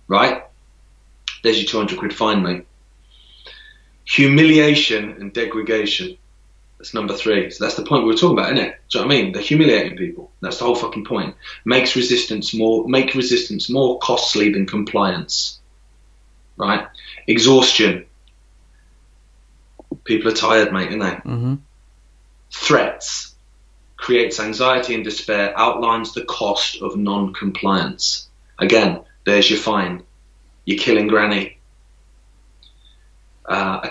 right? 0.08 0.42
There's 1.42 1.58
your 1.58 1.68
200 1.68 1.98
quid 1.98 2.14
fine, 2.14 2.42
mate. 2.42 2.66
Humiliation 4.04 5.12
and 5.20 5.32
degradation. 5.32 6.16
That's 6.78 6.94
number 6.94 7.14
three. 7.14 7.50
So 7.50 7.64
that's 7.64 7.74
the 7.74 7.82
point 7.84 8.04
we 8.04 8.10
were 8.10 8.16
talking 8.16 8.38
about, 8.38 8.52
isn't 8.52 8.64
it? 8.64 8.80
Do 8.88 8.98
you 8.98 9.04
know 9.04 9.08
what 9.08 9.14
I 9.16 9.22
mean? 9.22 9.32
They're 9.32 9.42
humiliating 9.42 9.98
people. 9.98 10.30
That's 10.40 10.58
the 10.58 10.64
whole 10.64 10.76
fucking 10.76 11.04
point. 11.04 11.34
Makes 11.64 11.96
resistance 11.96 12.54
more 12.54 12.86
make 12.88 13.14
resistance 13.14 13.68
more 13.68 13.98
costly 13.98 14.52
than 14.52 14.66
compliance. 14.66 15.58
Right? 16.56 16.86
Exhaustion. 17.26 18.06
People 20.04 20.30
are 20.30 20.34
tired, 20.34 20.72
mate, 20.72 20.88
aren't 20.90 21.24
they? 21.24 21.30
hmm 21.30 21.54
Threats. 22.52 23.34
Creates 23.96 24.38
anxiety 24.38 24.94
and 24.94 25.04
despair, 25.04 25.52
outlines 25.58 26.14
the 26.14 26.24
cost 26.24 26.80
of 26.80 26.96
non 26.96 27.34
compliance. 27.34 28.28
Again, 28.58 29.00
there's 29.26 29.50
your 29.50 29.58
fine. 29.58 30.02
You're 30.64 30.78
killing 30.78 31.08
granny. 31.08 31.57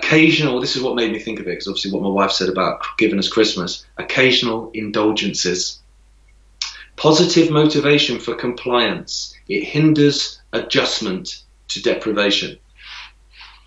Occasional, 0.08 0.62
this 0.62 0.78
is 0.78 0.82
what 0.82 0.96
made 0.96 1.12
me 1.12 1.20
think 1.20 1.42
of 1.42 1.48
it, 1.48 1.50
because 1.50 1.68
obviously 1.68 1.92
what 1.92 2.02
my 2.02 2.08
wife 2.08 2.32
said 2.32 2.48
about 2.48 2.82
giving 2.98 3.20
us 3.20 3.28
Christmas. 3.28 3.86
Occasional 3.98 4.72
indulgences. 4.74 5.82
Positive 6.96 7.52
motivation 7.52 8.18
for 8.18 8.34
compliance. 8.34 9.36
It 9.50 9.66
hinders 9.66 10.42
adjustment 10.54 11.44
to 11.68 11.82
deprivation. 11.82 12.58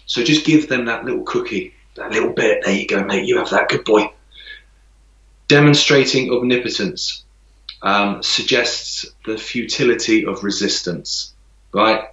So 0.07 0.25
just 0.25 0.47
give 0.47 0.67
them 0.67 0.87
that 0.87 1.05
little 1.05 1.25
cookie, 1.25 1.75
that 1.97 2.11
little 2.11 2.33
bit. 2.33 2.65
There 2.65 2.75
you 2.75 2.87
go, 2.87 3.05
mate. 3.05 3.27
You 3.27 3.37
have 3.37 3.51
that. 3.51 3.69
Good 3.69 3.85
boy. 3.85 4.11
Demonstrating 5.47 6.33
omnipotence 6.33 7.23
um, 7.83 8.23
suggests 8.23 9.05
the 9.27 9.37
futility 9.37 10.25
of 10.25 10.43
resistance, 10.43 11.35
right? 11.75 12.05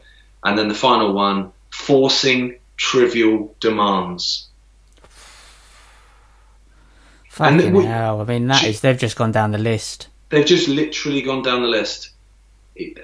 And 0.43 0.59
then 0.59 0.67
the 0.67 0.75
final 0.75 1.13
one, 1.13 1.53
forcing 1.71 2.59
trivial 2.77 3.55
demands. 3.59 4.47
And 7.39 7.57
Fucking 7.61 7.73
we- 7.73 7.85
hell. 7.85 8.21
I 8.21 8.23
mean, 8.23 8.47
that 8.47 8.61
She- 8.61 8.69
is, 8.69 8.81
they've 8.81 8.97
just 8.97 9.15
gone 9.15 9.31
down 9.31 9.51
the 9.51 9.57
list. 9.57 10.07
They've 10.29 10.45
just 10.45 10.67
literally 10.67 11.21
gone 11.21 11.43
down 11.43 11.61
the 11.61 11.67
list. 11.67 12.09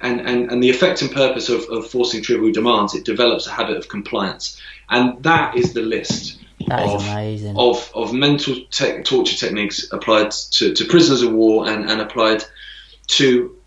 And, 0.02 0.22
and, 0.22 0.52
and 0.52 0.62
the 0.62 0.70
effect 0.70 1.02
and 1.02 1.12
purpose 1.12 1.50
of, 1.50 1.64
of 1.70 1.88
forcing 1.90 2.22
trivial 2.22 2.52
demands, 2.52 2.94
it 2.94 3.06
develops 3.06 3.48
a 3.48 3.52
habit 3.52 3.78
of 3.78 3.88
compliance. 3.90 4.60
And 4.90 5.22
that 5.24 5.56
is 5.58 5.74
the 5.74 5.82
list 5.82 6.40
That 6.68 6.86
is 6.86 6.94
of, 6.94 7.02
amazing. 7.08 7.58
of, 7.58 7.92
of 7.96 8.14
mental 8.14 8.56
te- 8.70 9.02
torture 9.02 9.36
techniques 9.36 9.88
applied 9.92 10.30
to, 10.32 10.74
to 10.74 10.86
prisoners 10.86 11.24
of 11.24 11.34
war 11.34 11.68
and, 11.68 11.90
and 11.90 12.02
applied 12.02 12.44
to 13.08 13.58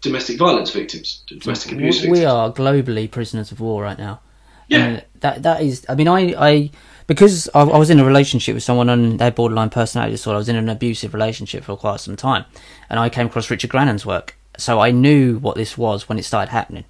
domestic 0.00 0.38
violence 0.38 0.70
victims, 0.70 1.22
to 1.26 1.36
domestic 1.38 1.72
abuse 1.72 2.02
we, 2.02 2.10
we 2.10 2.24
are 2.24 2.50
globally 2.52 3.10
prisoners 3.10 3.52
of 3.52 3.60
war 3.60 3.82
right 3.82 3.98
now. 3.98 4.20
Yeah. 4.68 4.84
And 4.84 5.04
that 5.20 5.42
that 5.42 5.62
is. 5.62 5.86
I 5.88 5.94
mean, 5.94 6.08
I 6.08 6.34
I 6.38 6.70
because 7.06 7.48
I, 7.54 7.60
I 7.60 7.78
was 7.78 7.90
in 7.90 8.00
a 8.00 8.04
relationship 8.04 8.54
with 8.54 8.62
someone 8.62 8.88
on 8.88 9.16
their 9.18 9.30
borderline 9.30 9.70
personality 9.70 10.12
disorder. 10.12 10.36
I 10.36 10.38
was 10.38 10.48
in 10.48 10.56
an 10.56 10.68
abusive 10.68 11.14
relationship 11.14 11.64
for 11.64 11.76
quite 11.76 12.00
some 12.00 12.16
time, 12.16 12.44
and 12.90 12.98
I 12.98 13.08
came 13.08 13.26
across 13.26 13.50
Richard 13.50 13.70
Grannon's 13.70 14.04
work, 14.04 14.36
so 14.58 14.80
I 14.80 14.90
knew 14.90 15.38
what 15.38 15.56
this 15.56 15.78
was 15.78 16.08
when 16.08 16.18
it 16.18 16.24
started 16.24 16.50
happening. 16.50 16.84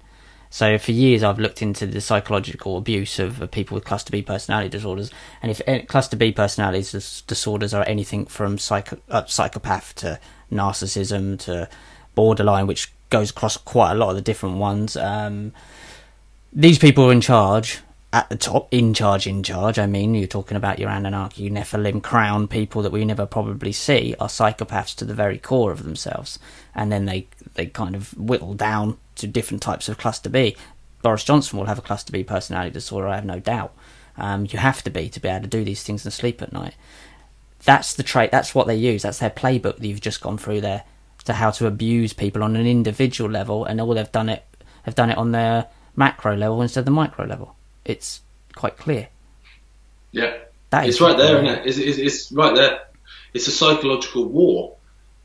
So 0.49 0.77
for 0.77 0.91
years, 0.91 1.23
I've 1.23 1.39
looked 1.39 1.61
into 1.61 1.85
the 1.85 1.99
psychological 1.99 2.77
abuse 2.77 3.19
of, 3.19 3.41
of 3.41 3.51
people 3.51 3.75
with 3.75 3.83
cluster 3.83 4.11
B 4.11 4.21
personality 4.21 4.69
disorders, 4.69 5.11
and 5.41 5.51
if 5.51 5.61
eh, 5.67 5.81
cluster 5.81 6.15
B 6.17 6.31
personality 6.31 6.79
disorders 7.27 7.73
are 7.73 7.83
anything 7.87 8.25
from 8.25 8.57
psycho, 8.57 8.97
uh, 9.09 9.25
psychopath 9.25 9.93
to 9.95 10.19
narcissism 10.51 11.37
to 11.39 11.69
borderline, 12.15 12.65
which 12.65 12.91
goes 13.09 13.29
across 13.29 13.57
quite 13.57 13.91
a 13.91 13.95
lot 13.95 14.09
of 14.09 14.15
the 14.15 14.21
different 14.21 14.57
ones. 14.57 14.97
Um, 14.97 15.53
these 16.57 16.79
people 16.79 17.07
are 17.07 17.11
in 17.11 17.21
charge 17.21 17.81
at 18.11 18.27
the 18.29 18.35
top, 18.35 18.67
in 18.71 18.91
charge, 18.91 19.27
in 19.27 19.43
charge. 19.43 19.77
I 19.77 19.85
mean, 19.85 20.15
you're 20.15 20.27
talking 20.27 20.57
about 20.57 20.79
your 20.79 20.89
Anunnaki, 20.89 21.51
Nephilim, 21.51 22.01
crown 22.01 22.47
people 22.47 22.81
that 22.81 22.91
we 22.91 23.05
never 23.05 23.27
probably 23.27 23.71
see 23.71 24.15
are 24.19 24.27
psychopaths 24.27 24.95
to 24.95 25.05
the 25.05 25.13
very 25.13 25.37
core 25.37 25.71
of 25.71 25.83
themselves, 25.83 26.39
and 26.73 26.91
then 26.91 27.05
they 27.05 27.27
they 27.53 27.67
kind 27.67 27.95
of 27.95 28.17
whittle 28.17 28.55
down 28.55 28.97
to 29.15 29.27
different 29.27 29.61
types 29.61 29.87
of 29.87 29.99
cluster 29.99 30.31
B. 30.31 30.57
Boris 31.03 31.23
Johnson 31.23 31.59
will 31.59 31.67
have 31.67 31.77
a 31.77 31.83
cluster 31.83 32.11
B 32.11 32.23
personality 32.23 32.71
disorder, 32.71 33.07
I 33.07 33.15
have 33.15 33.25
no 33.25 33.39
doubt. 33.39 33.75
Um, 34.17 34.47
you 34.49 34.57
have 34.57 34.81
to 34.81 34.89
be 34.89 35.09
to 35.09 35.19
be 35.19 35.29
able 35.29 35.43
to 35.43 35.47
do 35.47 35.63
these 35.63 35.83
things 35.83 36.05
and 36.05 36.13
sleep 36.13 36.41
at 36.41 36.51
night. 36.51 36.73
That's 37.65 37.93
the 37.93 38.01
trait. 38.01 38.31
That's 38.31 38.55
what 38.55 38.65
they 38.65 38.75
use. 38.75 39.03
That's 39.03 39.19
their 39.19 39.29
playbook 39.29 39.77
that 39.77 39.85
you've 39.85 40.01
just 40.01 40.21
gone 40.21 40.39
through 40.39 40.61
there 40.61 40.85
to 41.25 41.33
how 41.33 41.51
to 41.51 41.67
abuse 41.67 42.13
people 42.13 42.43
on 42.43 42.55
an 42.55 42.65
individual 42.65 43.29
level, 43.29 43.63
and 43.63 43.79
all 43.79 43.93
they've 43.93 44.11
done 44.11 44.29
it 44.29 44.43
have 44.81 44.95
done 44.95 45.11
it 45.11 45.19
on 45.19 45.33
their 45.33 45.67
macro 45.97 46.35
level 46.35 46.61
instead 46.61 46.81
of 46.81 46.85
the 46.85 46.91
micro 46.91 47.25
level. 47.25 47.55
It's 47.83 48.21
quite 48.55 48.77
clear. 48.77 49.09
Yeah. 50.11 50.37
That 50.69 50.87
It's 50.87 51.01
right 51.01 51.17
there, 51.17 51.43
isn't 51.43 51.59
it? 51.59 51.65
It's, 51.65 51.77
it's, 51.77 51.97
it's 51.97 52.31
right 52.31 52.55
there. 52.55 52.79
It's 53.33 53.47
a 53.47 53.51
psychological 53.51 54.25
war, 54.25 54.75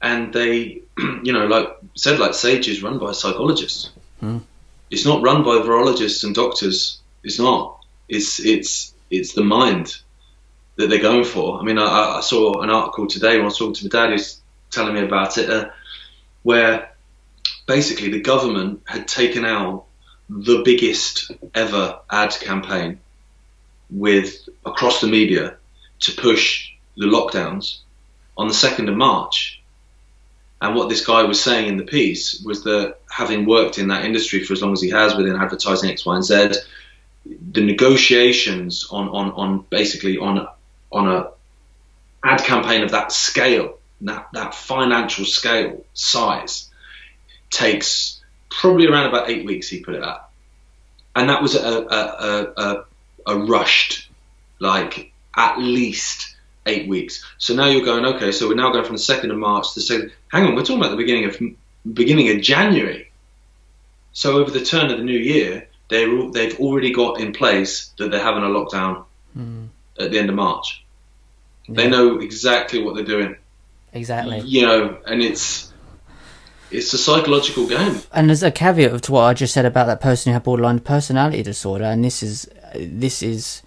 and 0.00 0.32
they, 0.32 0.82
you 0.98 1.32
know, 1.32 1.46
like 1.46 1.68
said, 1.94 2.18
like 2.18 2.34
Sage 2.34 2.68
is 2.68 2.82
run 2.82 2.98
by 2.98 3.12
psychologists. 3.12 3.90
Hmm. 4.20 4.38
It's 4.90 5.04
not 5.04 5.22
run 5.22 5.42
by 5.42 5.56
virologists 5.56 6.24
and 6.24 6.34
doctors. 6.34 7.00
It's 7.24 7.38
not. 7.38 7.84
It's 8.08 8.38
it's 8.40 8.94
it's 9.10 9.32
the 9.32 9.42
mind 9.42 9.96
that 10.76 10.90
they're 10.90 11.02
going 11.02 11.24
for. 11.24 11.58
I 11.58 11.62
mean, 11.62 11.78
I, 11.78 12.18
I 12.18 12.20
saw 12.20 12.60
an 12.60 12.70
article 12.70 13.06
today 13.06 13.36
when 13.36 13.42
I 13.42 13.46
was 13.46 13.58
talking 13.58 13.74
to 13.74 13.84
my 13.84 13.88
dad, 13.88 14.10
who's 14.10 14.40
telling 14.70 14.94
me 14.94 15.00
about 15.00 15.38
it, 15.38 15.50
uh, 15.50 15.70
where 16.42 16.92
basically 17.66 18.10
the 18.10 18.20
government 18.20 18.82
had 18.86 19.08
taken 19.08 19.44
out 19.44 19.86
the 20.40 20.62
biggest 20.64 21.30
ever 21.54 21.98
ad 22.10 22.30
campaign 22.40 23.00
with 23.90 24.48
across 24.64 25.00
the 25.00 25.06
media 25.06 25.56
to 26.00 26.12
push 26.12 26.70
the 26.96 27.06
lockdowns 27.06 27.80
on 28.36 28.48
the 28.48 28.54
2nd 28.54 28.88
of 28.88 28.96
March. 28.96 29.62
And 30.60 30.74
what 30.74 30.88
this 30.88 31.04
guy 31.04 31.24
was 31.24 31.42
saying 31.42 31.68
in 31.68 31.76
the 31.76 31.84
piece 31.84 32.42
was 32.44 32.64
that 32.64 32.96
having 33.10 33.46
worked 33.46 33.78
in 33.78 33.88
that 33.88 34.04
industry 34.04 34.42
for 34.42 34.52
as 34.52 34.62
long 34.62 34.72
as 34.72 34.80
he 34.80 34.90
has 34.90 35.14
within 35.14 35.36
advertising 35.36 35.90
X, 35.90 36.06
Y, 36.06 36.14
and 36.14 36.24
Z, 36.24 36.52
the 37.26 37.60
negotiations 37.60 38.86
on, 38.90 39.08
on, 39.08 39.32
on 39.32 39.64
basically 39.70 40.18
on 40.18 40.46
on 40.90 41.08
a 41.08 41.30
ad 42.24 42.44
campaign 42.44 42.82
of 42.82 42.92
that 42.92 43.10
scale, 43.12 43.78
that, 44.02 44.28
that 44.32 44.54
financial 44.54 45.24
scale 45.24 45.84
size, 45.94 46.70
takes 47.50 48.21
probably 48.61 48.86
around 48.86 49.07
about 49.07 49.30
eight 49.30 49.44
weeks. 49.44 49.68
He 49.68 49.80
put 49.80 49.94
it 49.94 50.03
at, 50.03 50.28
and 51.16 51.28
that 51.28 51.42
was 51.42 51.55
a 51.55 51.61
a, 51.61 51.96
a, 51.96 52.53
a, 52.57 52.84
a 53.26 53.36
rushed, 53.38 54.09
like 54.59 55.12
at 55.36 55.59
least 55.59 56.36
eight 56.66 56.88
weeks. 56.88 57.24
So 57.38 57.55
now 57.55 57.66
you're 57.66 57.84
going 57.84 58.05
okay. 58.16 58.32
So 58.32 58.48
we're 58.48 58.55
now 58.55 58.72
going 58.72 58.84
from 58.84 58.96
the 58.96 59.03
second 59.03 59.30
of 59.30 59.36
March 59.38 59.74
to 59.74 59.80
the 59.80 59.84
second. 59.84 60.12
Hang 60.28 60.46
on, 60.46 60.55
we're 60.55 60.62
talking 60.62 60.78
about 60.78 60.90
the 60.90 60.96
beginning 60.96 61.24
of 61.26 61.94
beginning 61.94 62.30
of 62.36 62.42
January. 62.42 63.11
So 64.12 64.38
over 64.38 64.50
the 64.50 64.64
turn 64.64 64.90
of 64.90 64.98
the 64.98 65.05
new 65.05 65.18
year, 65.18 65.68
they 65.88 66.05
they've 66.28 66.59
already 66.61 66.92
got 66.92 67.20
in 67.20 67.32
place 67.32 67.92
that 67.98 68.11
they're 68.11 68.22
having 68.22 68.42
a 68.44 68.46
lockdown 68.46 69.05
Mm, 69.36 69.68
at 69.98 70.11
the 70.11 70.18
end 70.18 70.28
of 70.28 70.34
March. 70.36 70.84
They 71.66 71.88
know 71.88 72.18
exactly 72.20 72.82
what 72.82 72.96
they're 72.96 73.05
doing. 73.05 73.36
exactly. 73.94 74.40
You 74.40 74.66
know, 74.66 74.98
and 75.07 75.22
it's 75.22 75.71
it's 76.72 76.92
a 76.92 76.98
psychological 76.98 77.66
game. 77.66 78.00
And 78.12 78.28
there's 78.28 78.42
a 78.42 78.50
caveat 78.50 79.02
to 79.04 79.12
what 79.12 79.22
I 79.22 79.34
just 79.34 79.54
said 79.54 79.64
about 79.64 79.86
that 79.86 80.00
person 80.00 80.30
who 80.30 80.34
had 80.34 80.42
borderline 80.42 80.80
personality 80.80 81.42
disorder, 81.42 81.84
and 81.84 82.04
this 82.04 82.22
is 82.22 82.48
this 82.74 83.22
is 83.22 83.62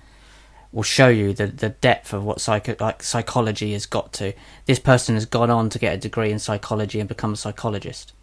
will 0.71 0.83
show 0.83 1.07
you 1.07 1.33
the 1.33 1.47
the 1.47 1.69
depth 1.69 2.13
of 2.13 2.23
what 2.23 2.41
psycho 2.41 2.75
like 2.79 3.01
psychology 3.03 3.73
has 3.73 3.85
got 3.85 4.11
to. 4.13 4.33
This 4.65 4.79
person 4.79 5.15
has 5.15 5.25
gone 5.25 5.49
on 5.49 5.69
to 5.69 5.79
get 5.79 5.95
a 5.95 5.97
degree 5.97 6.31
in 6.31 6.39
psychology 6.39 6.99
and 6.99 7.07
become 7.07 7.33
a 7.33 7.37
psychologist. 7.37 8.13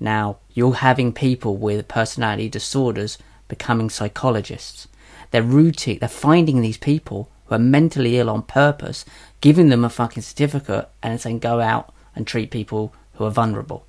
Now 0.00 0.38
you're 0.52 0.74
having 0.74 1.12
people 1.12 1.56
with 1.56 1.88
personality 1.88 2.48
disorders 2.48 3.18
becoming 3.48 3.90
psychologists. 3.90 4.88
They're 5.30 5.42
rooting. 5.42 5.98
They're 5.98 6.08
finding 6.08 6.60
these 6.60 6.78
people 6.78 7.30
who 7.46 7.54
are 7.54 7.60
mentally 7.60 8.18
ill 8.18 8.30
on 8.30 8.42
purpose, 8.42 9.04
giving 9.40 9.68
them 9.68 9.84
a 9.84 9.90
fucking 9.90 10.22
certificate, 10.22 10.88
and 11.02 11.20
saying 11.20 11.38
go 11.38 11.60
out 11.60 11.92
and 12.14 12.26
treat 12.26 12.50
people 12.50 12.92
who 13.14 13.24
are 13.24 13.30
vulnerable. 13.30 13.85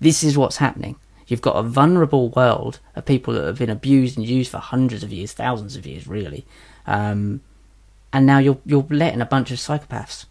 This 0.00 0.22
is 0.24 0.36
what's 0.38 0.56
happening. 0.56 0.96
You've 1.26 1.42
got 1.42 1.56
a 1.56 1.62
vulnerable 1.62 2.30
world 2.30 2.80
of 2.96 3.04
people 3.04 3.34
that 3.34 3.44
have 3.44 3.58
been 3.58 3.70
abused 3.70 4.16
and 4.18 4.26
used 4.26 4.50
for 4.50 4.58
hundreds 4.58 5.04
of 5.04 5.12
years, 5.12 5.32
thousands 5.32 5.76
of 5.76 5.86
years, 5.86 6.08
really. 6.08 6.44
Um, 6.86 7.42
and 8.12 8.26
now 8.26 8.38
you're 8.38 8.58
you're 8.66 8.86
letting 8.90 9.20
a 9.20 9.26
bunch 9.26 9.50
of 9.52 9.58
psychopaths 9.58 10.24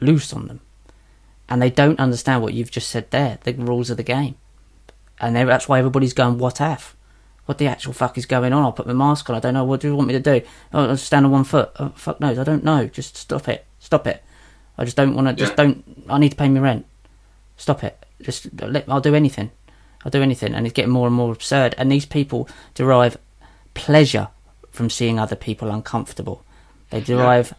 loose 0.00 0.32
on 0.32 0.48
them, 0.48 0.60
and 1.48 1.62
they 1.62 1.70
don't 1.70 2.00
understand 2.00 2.42
what 2.42 2.54
you've 2.54 2.72
just 2.72 2.88
said 2.88 3.10
there, 3.10 3.38
the 3.44 3.52
rules 3.54 3.90
of 3.90 3.96
the 3.96 4.02
game, 4.02 4.34
and 5.20 5.36
that's 5.36 5.68
why 5.68 5.78
everybody's 5.78 6.12
going, 6.14 6.38
"What 6.38 6.60
f? 6.60 6.96
What 7.46 7.58
the 7.58 7.68
actual 7.68 7.92
fuck 7.92 8.18
is 8.18 8.26
going 8.26 8.52
on? 8.52 8.62
I'll 8.62 8.72
put 8.72 8.86
my 8.86 8.92
mask 8.92 9.28
on. 9.30 9.36
I 9.36 9.40
don't 9.40 9.54
know. 9.54 9.64
What 9.64 9.80
do 9.80 9.88
you 9.88 9.94
want 9.96 10.08
me 10.08 10.14
to 10.14 10.20
do? 10.20 10.42
Oh, 10.72 10.88
I'll 10.88 10.96
stand 10.96 11.26
on 11.26 11.32
one 11.32 11.44
foot. 11.44 11.70
Oh, 11.78 11.92
fuck 11.96 12.20
knows. 12.20 12.38
I 12.38 12.44
don't 12.44 12.64
know. 12.64 12.86
Just 12.86 13.16
stop 13.16 13.48
it. 13.48 13.64
Stop 13.78 14.06
it. 14.06 14.22
I 14.78 14.84
just 14.84 14.96
don't 14.96 15.14
want 15.14 15.28
to. 15.28 15.34
Just 15.34 15.52
Yeah. 15.52 15.56
don't. 15.64 16.06
I 16.08 16.18
need 16.18 16.30
to 16.30 16.36
pay 16.36 16.48
my 16.48 16.60
rent. 16.60 16.86
Stop 17.56 17.84
it. 17.84 17.99
Just. 18.22 18.48
I'll 18.88 19.00
do 19.00 19.14
anything. 19.14 19.50
I'll 20.04 20.10
do 20.10 20.22
anything. 20.22 20.54
And 20.54 20.66
it's 20.66 20.74
getting 20.74 20.92
more 20.92 21.06
and 21.06 21.16
more 21.16 21.32
absurd. 21.32 21.74
And 21.76 21.90
these 21.90 22.06
people 22.06 22.48
derive 22.74 23.18
pleasure 23.74 24.28
from 24.70 24.90
seeing 24.90 25.18
other 25.18 25.36
people 25.36 25.70
uncomfortable. 25.70 26.44
They 26.90 27.00
derive 27.00 27.54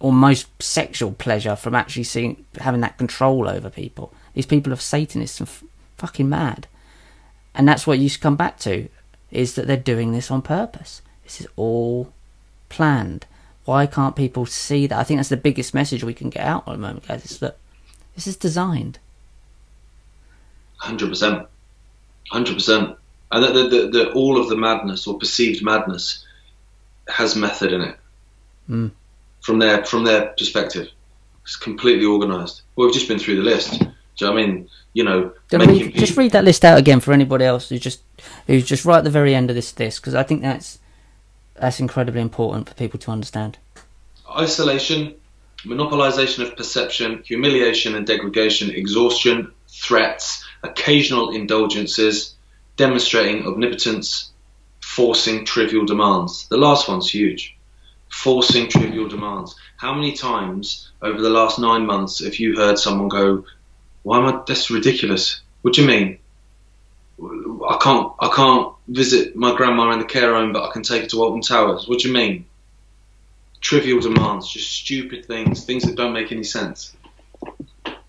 almost 0.00 0.46
sexual 0.62 1.12
pleasure 1.12 1.56
from 1.56 1.74
actually 1.74 2.04
seeing 2.04 2.44
having 2.58 2.80
that 2.80 2.98
control 2.98 3.48
over 3.48 3.70
people. 3.70 4.12
These 4.34 4.46
people 4.46 4.72
are 4.72 4.76
Satanists 4.76 5.40
and 5.40 5.48
f- 5.48 5.64
fucking 5.96 6.28
mad. 6.28 6.66
And 7.54 7.66
that's 7.66 7.86
what 7.86 7.98
you 7.98 8.10
come 8.18 8.36
back 8.36 8.58
to 8.60 8.88
is 9.30 9.54
that 9.54 9.66
they're 9.66 9.76
doing 9.76 10.12
this 10.12 10.30
on 10.30 10.42
purpose. 10.42 11.02
This 11.24 11.40
is 11.40 11.46
all 11.56 12.12
planned. 12.68 13.26
Why 13.64 13.86
can't 13.86 14.16
people 14.16 14.46
see 14.46 14.86
that? 14.86 14.98
I 14.98 15.04
think 15.04 15.18
that's 15.18 15.28
the 15.28 15.36
biggest 15.36 15.74
message 15.74 16.04
we 16.04 16.14
can 16.14 16.30
get 16.30 16.44
out 16.44 16.66
at 16.66 16.72
the 16.72 16.78
moment, 16.78 17.06
guys. 17.06 17.24
Is 17.24 17.38
that 17.40 17.58
this 18.14 18.26
is 18.26 18.36
designed. 18.36 18.98
Hundred 20.78 21.08
percent, 21.08 21.46
hundred 22.30 22.54
percent, 22.54 22.96
and 23.32 23.44
that 23.44 23.52
the, 23.52 23.68
the, 23.68 23.88
the, 23.88 24.12
all 24.12 24.40
of 24.40 24.48
the 24.48 24.56
madness 24.56 25.06
or 25.06 25.18
perceived 25.18 25.62
madness 25.62 26.24
has 27.08 27.34
method 27.34 27.72
in 27.72 27.80
it. 27.82 27.96
Mm. 28.70 28.90
From 29.40 29.58
their 29.58 29.84
from 29.84 30.04
their 30.04 30.26
perspective, 30.38 30.88
it's 31.42 31.56
completely 31.56 32.06
organised. 32.06 32.62
Well, 32.76 32.86
we've 32.86 32.94
just 32.94 33.08
been 33.08 33.18
through 33.18 33.36
the 33.36 33.42
list. 33.42 33.80
Do 33.80 33.86
you 33.86 34.26
know 34.26 34.32
what 34.32 34.42
I 34.42 34.46
mean? 34.46 34.68
You 34.94 35.04
know, 35.04 35.32
read, 35.52 35.94
just 35.94 36.16
read 36.16 36.32
that 36.32 36.44
list 36.44 36.64
out 36.64 36.78
again 36.78 37.00
for 37.00 37.12
anybody 37.12 37.44
else 37.44 37.68
who's 37.68 37.80
just 37.80 38.02
who's 38.46 38.66
just 38.66 38.84
right 38.84 38.98
at 38.98 39.04
the 39.04 39.10
very 39.10 39.34
end 39.34 39.50
of 39.50 39.56
this 39.56 39.78
list 39.78 40.00
because 40.00 40.14
I 40.14 40.22
think 40.22 40.42
that's 40.42 40.78
that's 41.54 41.80
incredibly 41.80 42.20
important 42.20 42.68
for 42.68 42.74
people 42.74 42.98
to 43.00 43.10
understand. 43.10 43.58
isolation, 44.36 45.14
monopolization 45.64 46.46
of 46.46 46.56
perception, 46.56 47.22
humiliation 47.24 47.94
and 47.94 48.06
degradation, 48.06 48.70
exhaustion, 48.70 49.52
threats, 49.68 50.44
occasional 50.62 51.30
indulgences, 51.30 52.34
demonstrating 52.76 53.46
omnipotence, 53.46 54.30
forcing 54.80 55.44
trivial 55.44 55.84
demands. 55.84 56.48
The 56.48 56.56
last 56.56 56.88
one's 56.88 57.10
huge. 57.10 57.56
Forcing 58.08 58.68
trivial 58.68 59.08
demands. 59.08 59.54
How 59.76 59.94
many 59.94 60.12
times 60.12 60.90
over 61.02 61.20
the 61.20 61.30
last 61.30 61.58
nine 61.58 61.86
months 61.86 62.24
have 62.24 62.36
you 62.36 62.56
heard 62.56 62.78
someone 62.78 63.08
go, 63.08 63.44
"Why 64.02 64.18
am 64.18 64.26
I? 64.26 64.42
That's 64.46 64.70
ridiculous. 64.70 65.40
What 65.62 65.74
do 65.74 65.82
you 65.82 65.88
mean? 65.88 66.18
I 67.68 67.76
can't. 67.80 68.12
I 68.18 68.28
can't 68.34 68.72
visit 68.86 69.36
my 69.36 69.54
grandma 69.54 69.90
in 69.92 69.98
the 69.98 70.04
care 70.04 70.34
home, 70.34 70.52
but 70.52 70.64
I 70.64 70.72
can 70.72 70.82
take 70.82 71.02
her 71.02 71.08
to 71.08 71.22
Alton 71.22 71.42
Towers. 71.42 71.86
What 71.86 71.98
do 71.98 72.08
you 72.08 72.14
mean? 72.14 72.46
trivial 73.60 74.00
demands, 74.00 74.48
just 74.48 74.70
stupid 74.70 75.24
things, 75.26 75.64
things 75.64 75.84
that 75.84 75.96
don't 75.96 76.12
make 76.12 76.32
any 76.32 76.44
sense. 76.44 76.96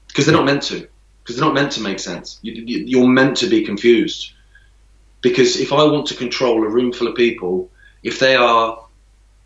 Because 0.07 0.25
they're 0.25 0.35
not 0.35 0.45
meant 0.45 0.63
to. 0.63 0.87
Because 1.29 1.41
they're 1.41 1.47
not 1.47 1.53
meant 1.53 1.71
to 1.73 1.81
make 1.81 1.99
sense. 1.99 2.39
You, 2.41 2.53
you're 2.63 3.07
meant 3.07 3.37
to 3.37 3.47
be 3.47 3.63
confused. 3.63 4.33
Because 5.21 5.59
if 5.59 5.71
I 5.71 5.83
want 5.83 6.07
to 6.07 6.15
control 6.15 6.63
a 6.63 6.67
room 6.67 6.91
full 6.91 7.07
of 7.07 7.13
people, 7.13 7.69
if 8.01 8.17
they 8.17 8.35
are 8.35 8.83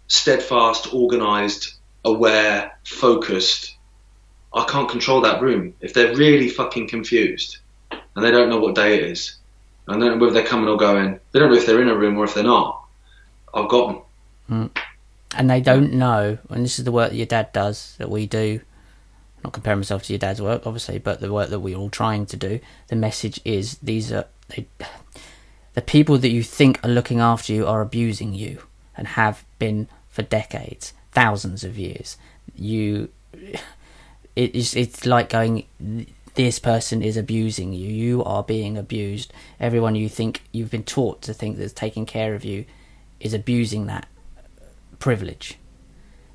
steadfast, 0.07 0.93
organised, 0.93 1.75
aware, 2.05 2.79
focused, 2.85 3.75
I 4.53 4.63
can't 4.63 4.87
control 4.89 5.19
that 5.23 5.41
room. 5.41 5.73
If 5.81 5.93
they're 5.93 6.15
really 6.15 6.47
fucking 6.47 6.87
confused 6.87 7.57
and 7.91 8.23
they 8.23 8.31
don't 8.31 8.49
know 8.49 8.59
what 8.61 8.75
day 8.75 8.99
it 8.99 9.03
is, 9.03 9.35
and 9.85 10.01
they 10.01 10.07
don't 10.07 10.19
know 10.19 10.25
whether 10.25 10.35
they're 10.35 10.47
coming 10.47 10.69
or 10.69 10.77
going, 10.77 11.19
they 11.33 11.39
don't 11.39 11.51
know 11.51 11.57
if 11.57 11.65
they're 11.65 11.81
in 11.81 11.89
a 11.89 11.97
room 11.97 12.17
or 12.17 12.23
if 12.23 12.33
they're 12.33 12.45
not, 12.45 12.81
I've 13.53 13.67
got 13.67 13.87
them. 13.87 14.01
Hmm. 14.47 14.79
and 15.35 15.49
they 15.49 15.59
don't 15.59 15.91
know, 15.91 16.37
and 16.49 16.63
this 16.63 16.79
is 16.79 16.85
the 16.85 16.93
work 16.93 17.09
that 17.09 17.17
your 17.17 17.25
dad 17.25 17.51
does, 17.51 17.97
that 17.97 18.09
we 18.09 18.25
do. 18.25 18.61
Not 19.43 19.53
comparing 19.53 19.79
myself 19.79 20.03
to 20.03 20.13
your 20.13 20.19
dad's 20.19 20.41
work, 20.41 20.65
obviously, 20.65 20.99
but 20.99 21.19
the 21.19 21.33
work 21.33 21.49
that 21.49 21.59
we're 21.59 21.77
all 21.77 21.89
trying 21.89 22.25
to 22.27 22.37
do. 22.37 22.59
The 22.87 22.95
message 22.95 23.39
is 23.43 23.77
these 23.79 24.11
are 24.11 24.25
they, 24.49 24.67
the 25.73 25.81
people 25.81 26.17
that 26.17 26.29
you 26.29 26.43
think 26.43 26.83
are 26.83 26.89
looking 26.89 27.19
after 27.19 27.51
you 27.51 27.67
are 27.67 27.81
abusing 27.81 28.33
you 28.33 28.63
and 28.95 29.07
have 29.07 29.43
been 29.59 29.87
for 30.09 30.21
decades, 30.21 30.93
thousands 31.11 31.63
of 31.63 31.77
years. 31.77 32.17
You, 32.55 33.09
it 34.35 34.55
is 34.55 34.75
it's 34.75 35.05
like 35.05 35.29
going. 35.29 35.65
This 36.35 36.57
person 36.57 37.03
is 37.03 37.15
abusing 37.15 37.73
you. 37.73 37.89
You 37.89 38.23
are 38.23 38.43
being 38.43 38.75
abused. 38.75 39.31
Everyone 39.59 39.93
you 39.93 40.09
think 40.09 40.41
you've 40.51 40.71
been 40.71 40.83
taught 40.83 41.21
to 41.23 41.33
think 41.33 41.57
that's 41.57 41.73
taking 41.73 42.07
care 42.07 42.33
of 42.33 42.43
you 42.43 42.65
is 43.19 43.35
abusing 43.35 43.85
that 43.85 44.07
privilege. 44.97 45.59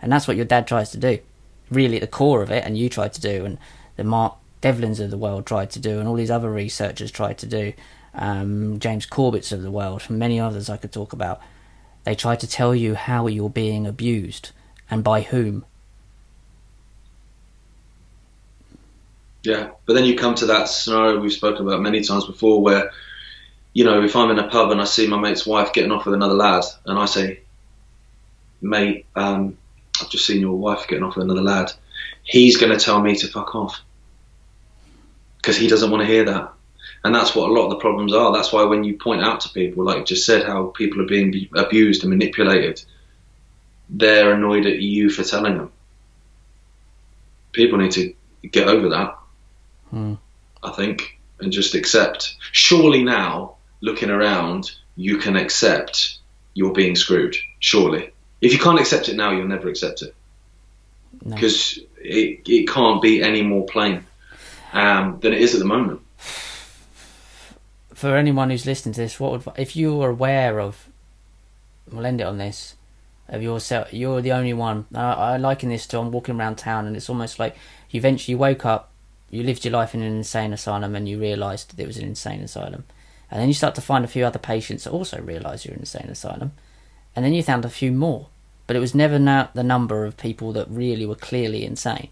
And 0.01 0.13
that's 0.13 0.29
what 0.29 0.37
your 0.37 0.47
dad 0.47 0.69
tries 0.69 0.91
to 0.91 0.99
do. 0.99 1.19
Really 1.71 1.97
at 1.97 2.01
the 2.01 2.07
core 2.07 2.43
of 2.43 2.51
it, 2.51 2.65
and 2.65 2.79
you 2.79 2.89
tried 2.89 3.13
to 3.15 3.21
do, 3.21 3.45
and 3.45 3.59
the 3.97 4.05
Mark 4.05 4.35
Devlins 4.63 5.01
of 5.01 5.11
the 5.11 5.19
world 5.19 5.47
tried 5.47 5.71
to 5.71 5.79
do, 5.79 5.99
and 5.99 6.09
all 6.09 6.15
these 6.15 6.31
other 6.31 6.51
researchers 6.51 7.11
tried 7.11 7.39
to 7.39 7.47
do, 7.47 7.73
um, 8.15 8.79
James 8.79 9.07
Corbett's 9.07 9.53
of 9.53 9.63
the 9.63 9.71
world, 9.71 10.03
and 10.09 10.19
many 10.19 10.41
others 10.41 10.71
I 10.71 10.77
could 10.77 10.93
talk 10.93 11.13
about. 11.13 11.41
They 12.05 12.15
try 12.15 12.37
to 12.37 12.47
tell 12.47 12.75
you 12.75 12.95
how 12.95 13.27
you're 13.27 13.51
being 13.51 13.87
abused 13.87 14.51
and 14.91 15.05
by 15.05 15.21
whom. 15.21 15.65
Yeah, 19.43 19.71
but 19.87 19.93
then 19.93 20.05
you 20.05 20.17
come 20.17 20.35
to 20.37 20.47
that 20.47 20.69
scenario 20.69 21.21
we've 21.21 21.33
spoken 21.33 21.67
about 21.67 21.81
many 21.81 22.03
times 22.03 22.27
before 22.27 22.63
where, 22.63 22.91
you 23.73 23.85
know, 23.85 24.03
if 24.03 24.17
I'm 24.17 24.31
in 24.31 24.39
a 24.39 24.49
pub 24.49 24.71
and 24.71 24.81
I 24.81 24.85
see 24.85 25.07
my 25.07 25.19
mate's 25.19 25.47
wife 25.47 25.73
getting 25.73 25.93
off 25.93 26.07
with 26.07 26.15
another 26.15 26.35
lad, 26.35 26.65
and 26.87 26.99
I 26.99 27.05
say, 27.07 27.41
mate, 28.61 29.07
um, 29.15 29.57
I've 30.03 30.11
just 30.11 30.27
seen 30.27 30.41
your 30.41 30.57
wife 30.57 30.87
getting 30.89 31.05
off 31.05 31.17
with 31.17 31.25
another 31.25 31.43
lad, 31.43 31.73
he's 32.23 32.57
going 32.57 32.77
to 32.77 32.83
tell 32.83 33.01
me 33.01 33.15
to 33.17 33.29
fuck 33.29 33.55
off. 33.55 33.81
Because 35.37 35.57
he 35.57 35.69
doesn't 35.69 35.91
want 35.91 36.03
to 36.03 36.13
hear 36.13 36.25
that. 36.25 36.53
And 37.05 37.15
that's 37.15 37.35
what 37.35 37.49
a 37.49 37.53
lot 37.53 37.65
of 37.65 37.71
the 37.71 37.77
problems 37.77 38.13
are. 38.13 38.33
That's 38.33 38.53
why 38.53 38.65
when 38.65 38.85
you 38.85 38.97
point 38.97 39.23
out 39.23 39.41
to 39.41 39.49
people, 39.51 39.85
like 39.85 39.99
you 39.99 40.05
just 40.05 40.27
said, 40.27 40.45
how 40.45 40.67
people 40.67 41.01
are 41.01 41.07
being 41.07 41.49
abused 41.55 42.03
and 42.03 42.11
manipulated, 42.11 42.83
they're 43.89 44.33
annoyed 44.33 44.67
at 44.67 44.81
you 44.81 45.09
for 45.09 45.23
telling 45.23 45.57
them. 45.57 45.73
People 47.53 47.79
need 47.79 47.93
to 47.93 48.15
get 48.51 48.69
over 48.69 48.89
that. 48.91 49.17
Hmm. 49.91 50.15
I 50.63 50.73
think, 50.73 51.19
and 51.41 51.53
just 51.53 51.75
accept. 51.75 52.37
Surely 52.53 53.05
now, 53.05 53.57
looking 53.81 54.11
around, 54.11 54.73
you 54.97 55.19
can 55.19 55.37
accept 55.37 56.19
you're 56.55 56.73
being 56.73 56.97
screwed. 56.97 57.37
Surely. 57.61 58.11
If 58.41 58.53
you 58.53 58.59
can't 58.59 58.79
accept 58.79 59.09
it 59.09 59.17
now, 59.17 59.31
you'll 59.31 59.49
never 59.49 59.69
accept 59.69 60.03
it. 60.03 60.15
No. 61.25 61.35
Because 61.35 61.79
it, 61.97 62.49
it 62.49 62.69
can't 62.69 63.03
be 63.03 63.23
any 63.23 63.43
more 63.43 63.67
plain 63.67 64.05
um, 64.73 65.19
than 65.21 65.33
it 65.33 65.41
is 65.41 65.55
at 65.55 65.59
the 65.59 65.67
moment. 65.67 66.01
For 67.95 68.17
anyone 68.17 68.51
who's 68.51 68.67
listening 68.67 68.95
to 68.95 69.01
this, 69.01 69.19
what 69.19 69.33
would 69.33 69.59
if 69.59 69.75
you 69.75 69.97
were 69.97 70.11
aware 70.11 70.61
of? 70.61 70.89
We'll 71.91 72.07
end 72.07 72.21
it 72.21 72.27
on 72.27 72.39
this. 72.39 72.77
Of 73.29 73.43
yourself, 73.43 73.93
you're 73.93 74.23
the 74.23 74.33
only 74.33 74.55
one. 74.55 74.87
I, 74.95 75.13
I 75.13 75.37
liken 75.37 75.69
this 75.69 75.87
to 75.89 75.99
I'm 75.99 76.13
walking 76.13 76.39
around 76.39 76.57
town, 76.57 76.87
and 76.87 76.97
it's 76.97 77.11
almost 77.11 77.39
like 77.39 77.57
you 77.91 77.99
eventually 77.99 78.35
woke 78.35 78.65
up, 78.65 78.91
you 79.31 79.43
lived 79.43 79.65
your 79.65 79.73
life 79.73 79.95
in 79.95 80.01
an 80.01 80.17
insane 80.17 80.53
asylum, 80.53 80.95
and 80.95 81.09
you 81.09 81.19
realised 81.19 81.77
that 81.77 81.83
it 81.83 81.87
was 81.87 81.99
an 81.99 82.07
insane 82.07 82.41
asylum, 82.41 82.85
and 83.31 83.41
then 83.41 83.49
you 83.49 83.55
start 83.55 83.75
to 83.75 83.83
find 83.83 84.05
a 84.05 84.09
few 84.09 84.25
other 84.25 84.39
patients 84.39 84.85
that 84.85 84.93
also 84.93 85.21
realise 85.21 85.65
you're 85.65 85.73
in 85.73 85.79
an 85.79 85.83
insane 85.83 86.09
asylum, 86.09 86.53
and 87.19 87.25
then 87.25 87.35
you 87.35 87.43
found 87.43 87.65
a 87.65 87.69
few 87.69 87.91
more, 87.91 88.29
but 88.69 88.77
it 88.77 88.79
was 88.79 88.95
never 88.95 89.19
na- 89.19 89.49
the 89.53 89.65
number 89.65 90.05
of 90.07 90.17
people 90.17 90.53
that 90.53 90.69
really 90.71 91.05
were 91.05 91.17
clearly 91.17 91.65
insane. 91.65 92.11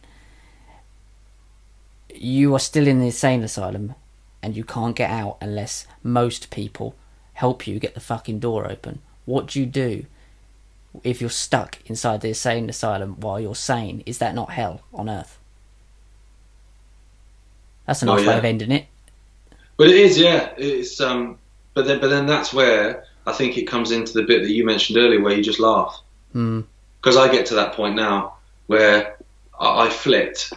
You 2.13 2.53
are 2.57 2.59
still 2.59 2.89
in 2.89 2.99
the 2.99 3.07
insane 3.07 3.45
asylum, 3.45 3.95
and 4.43 4.57
you 4.57 4.65
can't 4.65 4.97
get 4.97 5.09
out 5.09 5.37
unless 5.41 5.87
most 6.03 6.51
people 6.51 6.97
help 7.35 7.69
you 7.69 7.79
get 7.79 7.95
the 7.95 8.01
fucking 8.01 8.41
door 8.41 8.69
open. 8.69 9.01
What 9.27 9.47
do 9.47 9.61
you 9.61 9.67
do 9.67 10.07
if 11.05 11.21
you're 11.21 11.31
stuck 11.31 11.79
inside 11.87 12.21
the 12.23 12.29
insane 12.31 12.69
asylum 12.69 13.21
while 13.21 13.39
you're 13.39 13.55
sane? 13.55 14.03
Is 14.07 14.19
that 14.19 14.35
not 14.35 14.51
hell 14.51 14.81
on 14.93 15.09
earth? 15.09 15.39
That's 17.87 18.03
a 18.03 18.07
Oh, 18.11 18.17
nice 18.17 18.25
yeah. 18.25 18.31
way 18.33 18.39
of 18.39 18.45
ending 18.45 18.73
it. 18.73 18.87
But 19.77 19.87
it 19.87 19.95
is, 19.95 20.19
yeah. 20.19 20.53
It's 20.59 21.01
um, 21.01 21.39
but 21.75 21.87
then 21.87 22.01
but 22.01 22.09
then 22.09 22.27
that's 22.27 22.53
where 22.53 23.05
I 23.27 23.33
think 23.33 23.59
it 23.59 23.65
comes 23.65 23.91
into 23.91 24.13
the 24.13 24.23
bit 24.23 24.43
that 24.43 24.51
you 24.51 24.65
mentioned 24.65 24.99
earlier, 24.99 25.21
where 25.21 25.35
you 25.35 25.43
just 25.43 25.61
laugh. 25.61 26.01
Hmm. 26.33 26.61
Because 27.01 27.17
I 27.17 27.31
get 27.31 27.47
to 27.47 27.57
that 27.57 27.75
point 27.75 27.97
now 27.97 28.37
where 28.67 29.17
I, 29.59 29.87
I 29.87 29.91
flipped 29.91 30.53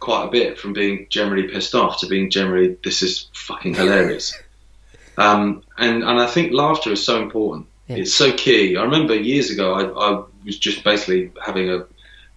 quite 0.00 0.24
a 0.24 0.30
bit 0.30 0.58
from 0.58 0.72
being 0.72 1.06
generally 1.10 1.48
pissed 1.48 1.74
off 1.74 2.00
to 2.00 2.06
being 2.06 2.30
generally 2.30 2.76
this 2.84 3.02
is 3.02 3.28
fucking 3.34 3.74
hilarious. 3.74 4.38
um, 5.18 5.62
and 5.76 6.02
and 6.02 6.20
I 6.20 6.26
think 6.26 6.52
laughter 6.52 6.92
is 6.92 7.04
so 7.04 7.22
important. 7.22 7.66
Yeah. 7.88 7.96
It's 7.96 8.14
so 8.14 8.32
key. 8.32 8.76
I 8.76 8.82
remember 8.82 9.14
years 9.14 9.50
ago 9.50 9.74
I, 9.74 10.10
I 10.10 10.24
was 10.44 10.58
just 10.58 10.84
basically 10.84 11.32
having 11.44 11.70
a 11.70 11.86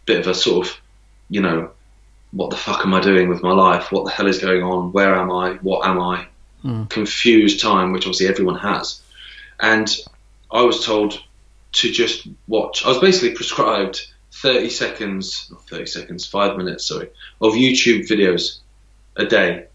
bit 0.05 0.19
of 0.19 0.28
a 0.28 0.34
sort 0.34 0.67
of, 0.67 0.82
you 1.30 1.41
know, 1.41 1.72
what 2.32 2.49
the 2.49 2.55
fuck 2.55 2.86
am 2.86 2.93
I 2.93 3.01
doing 3.01 3.28
with 3.28 3.43
my 3.43 3.51
life? 3.51 3.91
What 3.91 4.05
the 4.05 4.11
hell 4.11 4.28
is 4.28 4.39
going 4.39 4.63
on? 4.63 4.91
Where 4.93 5.15
am 5.15 5.32
I? 5.32 5.53
What 5.55 5.86
am 5.86 5.99
I? 5.99 6.28
Mm. 6.63 6.89
Confused 6.89 7.61
time, 7.61 7.91
which 7.91 8.05
obviously 8.05 8.28
everyone 8.28 8.57
has. 8.59 9.00
And 9.62 9.89
I 10.51 10.64
was 10.64 10.86
told 10.86 11.22
to 11.74 11.91
just 11.91 12.28
watch. 12.47 12.84
I 12.86 12.89
was 12.89 12.97
basically 12.99 13.36
prescribed 13.36 14.07
30 14.34 14.70
seconds, 14.70 15.47
not 15.51 15.68
30 15.70 15.86
seconds, 15.86 16.26
five 16.26 16.57
minutes, 16.57 16.86
sorry, 16.88 17.09
of 17.39 17.53
YouTube 17.53 18.07
videos 18.09 18.59
a 19.16 19.26
day. 19.26 19.68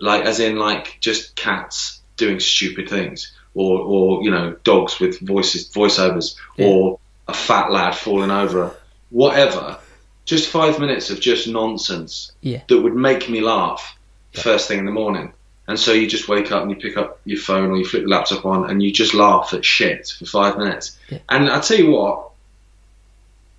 Like, 0.00 0.24
as 0.24 0.40
in, 0.40 0.56
like, 0.56 0.96
just 1.00 1.36
cats 1.36 2.00
doing 2.16 2.40
stupid 2.40 2.88
things. 2.88 3.32
Or, 3.54 3.80
or 3.80 4.22
you 4.24 4.30
know, 4.30 4.56
dogs 4.64 4.98
with 4.98 5.20
voices, 5.20 5.68
voiceovers, 5.68 6.36
Yeah. 6.56 6.66
or 6.68 6.98
a 7.28 7.34
fat 7.34 7.70
lad 7.70 7.94
falling 7.94 8.30
over, 8.30 8.74
whatever. 9.10 9.78
Just 10.24 10.48
five 10.48 10.78
minutes 10.78 11.10
of 11.10 11.20
just 11.20 11.46
nonsense 11.46 12.32
Yeah. 12.40 12.62
that 12.68 12.80
would 12.80 12.94
make 12.94 13.28
me 13.28 13.42
laugh 13.42 13.94
first 14.32 14.68
thing 14.68 14.78
in 14.78 14.86
the 14.86 14.90
morning. 14.90 15.34
And 15.68 15.78
so 15.78 15.92
you 15.92 16.08
just 16.08 16.28
wake 16.28 16.50
up 16.50 16.62
and 16.62 16.70
you 16.70 16.76
pick 16.76 16.96
up 16.96 17.20
your 17.24 17.38
phone 17.38 17.70
or 17.70 17.76
you 17.76 17.84
flip 17.84 18.02
the 18.02 18.08
laptop 18.08 18.44
on 18.44 18.68
and 18.68 18.82
you 18.82 18.92
just 18.92 19.14
laugh 19.14 19.54
at 19.54 19.64
shit 19.64 20.08
for 20.18 20.26
five 20.26 20.58
minutes. 20.58 20.98
Yeah. 21.08 21.18
And 21.28 21.48
I 21.48 21.60
tell 21.60 21.78
you 21.78 21.90
what, 21.90 22.30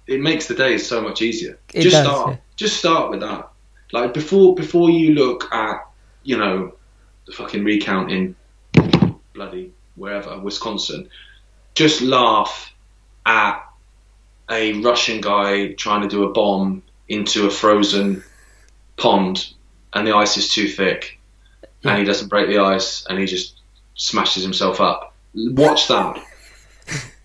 it 0.05 0.19
makes 0.19 0.47
the 0.47 0.53
day 0.53 0.77
so 0.77 1.01
much 1.01 1.21
easier. 1.21 1.57
It 1.73 1.81
just 1.81 1.95
does, 1.95 2.05
start. 2.05 2.29
yeah. 2.31 2.37
Just 2.57 2.77
start 2.77 3.09
with 3.09 3.21
that. 3.21 3.49
Like 3.93 4.13
before, 4.13 4.53
before 4.53 4.89
you 4.89 5.13
look 5.13 5.51
at, 5.53 5.87
you 6.23 6.37
know, 6.37 6.73
the 7.25 7.31
fucking 7.31 7.63
recount 7.63 8.11
in 8.11 8.35
bloody 9.33 9.71
wherever 9.95 10.37
Wisconsin, 10.39 11.09
just 11.73 12.01
laugh 12.01 12.73
at 13.25 13.63
a 14.49 14.73
Russian 14.81 15.21
guy 15.21 15.73
trying 15.73 16.01
to 16.01 16.07
do 16.07 16.23
a 16.23 16.31
bomb 16.31 16.83
into 17.07 17.47
a 17.47 17.49
frozen 17.49 18.23
pond, 18.97 19.47
and 19.93 20.05
the 20.05 20.15
ice 20.15 20.37
is 20.37 20.53
too 20.53 20.67
thick, 20.67 21.19
and 21.83 21.99
he 21.99 22.05
doesn't 22.05 22.29
break 22.29 22.47
the 22.47 22.59
ice, 22.59 23.05
and 23.09 23.19
he 23.19 23.25
just 23.25 23.59
smashes 23.95 24.43
himself 24.43 24.81
up. 24.81 25.13
Watch 25.33 25.87
that. 25.87 26.23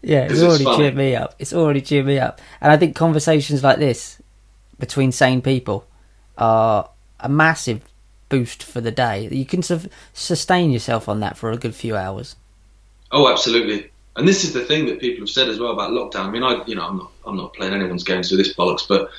Yeah, 0.00 0.28
it's 0.30 0.40
already 0.40 0.62
funny. 0.62 0.76
cheered 0.76 0.94
me 0.96 1.16
up. 1.16 1.34
It's 1.40 1.52
already 1.52 1.80
cheered 1.80 2.06
me 2.06 2.20
up. 2.20 2.40
And 2.60 2.70
I 2.70 2.76
think 2.76 2.94
conversations 2.94 3.64
like 3.64 3.78
this 3.78 4.22
between 4.78 5.10
sane 5.10 5.42
people 5.42 5.86
are 6.38 6.88
a 7.18 7.28
massive 7.28 7.82
boost 8.28 8.62
for 8.62 8.80
the 8.80 8.92
day. 8.92 9.28
You 9.30 9.44
can 9.44 9.62
su- 9.62 9.90
sustain 10.12 10.70
yourself 10.70 11.08
on 11.08 11.18
that 11.20 11.36
for 11.36 11.50
a 11.50 11.56
good 11.56 11.74
few 11.74 11.96
hours. 11.96 12.36
Oh, 13.10 13.30
absolutely. 13.30 13.90
And 14.16 14.26
this 14.26 14.44
is 14.44 14.52
the 14.52 14.64
thing 14.64 14.86
that 14.86 15.00
people 15.00 15.22
have 15.22 15.30
said 15.30 15.48
as 15.48 15.58
well 15.58 15.72
about 15.72 15.90
lockdown. 15.90 16.26
I 16.26 16.30
mean, 16.30 16.42
I, 16.44 16.64
you 16.64 16.74
know, 16.74 16.86
I'm 16.86 16.98
not, 16.98 17.10
I'm 17.26 17.36
not 17.36 17.54
playing 17.54 17.74
anyone's 17.74 18.04
games 18.04 18.30
with 18.30 18.38
this 18.38 18.54
bollocks, 18.54 18.86
but, 18.88 19.10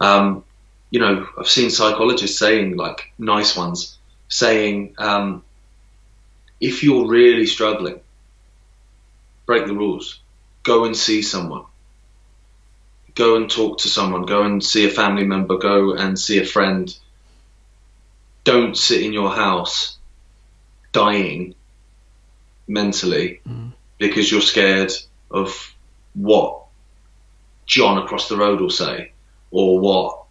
um, 0.00 0.44
you 0.90 1.00
know, 1.00 1.26
I've 1.38 1.48
seen 1.48 1.70
psychologists 1.70 2.38
saying, 2.38 2.76
like, 2.76 3.12
nice 3.18 3.56
ones, 3.56 3.98
saying, 4.30 4.94
um, 4.96 5.42
if 6.60 6.82
you're 6.82 7.06
really 7.06 7.46
struggling, 7.46 8.00
break 9.44 9.66
the 9.66 9.74
rules. 9.74 10.20
Go 10.62 10.84
and 10.84 10.96
see 10.96 11.20
someone. 11.20 11.64
Go 13.14 13.36
and 13.36 13.50
talk 13.50 13.78
to 13.78 13.88
someone. 13.88 14.22
Go 14.22 14.42
and 14.44 14.64
see 14.64 14.86
a 14.86 14.90
family 14.90 15.24
member. 15.24 15.58
Go 15.58 15.94
and 15.94 16.18
see 16.18 16.38
a 16.38 16.46
friend. 16.46 16.96
Don't 18.44 18.76
sit 18.76 19.02
in 19.02 19.12
your 19.12 19.30
house 19.30 19.98
dying 20.92 21.54
mentally 22.66 23.40
because 23.98 24.30
you're 24.30 24.40
scared 24.40 24.92
of 25.30 25.74
what 26.14 26.62
John 27.66 27.98
across 27.98 28.28
the 28.28 28.36
road 28.36 28.60
will 28.60 28.70
say 28.70 29.12
or 29.50 29.78
what 29.78 30.24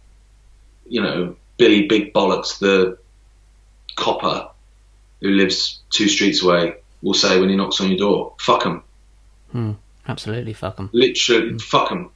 you 0.88 1.02
know 1.02 1.36
Billy 1.56 1.86
Big 1.86 2.12
Bollocks 2.12 2.58
the 2.58 2.98
copper 4.00 4.48
who 5.20 5.28
lives 5.30 5.80
two 5.90 6.08
streets 6.08 6.42
away 6.42 6.74
will 7.02 7.14
say 7.14 7.38
when 7.38 7.48
he 7.50 7.56
knocks 7.56 7.80
on 7.80 7.88
your 7.88 7.98
door. 7.98 8.34
Fuck 8.40 8.64
him. 8.64 8.82
Hmm. 9.52 9.72
Absolutely, 10.08 10.54
fuck 10.54 10.76
them. 10.76 10.90
Literally, 10.92 11.58
fuck 11.58 11.90
him. 11.90 12.10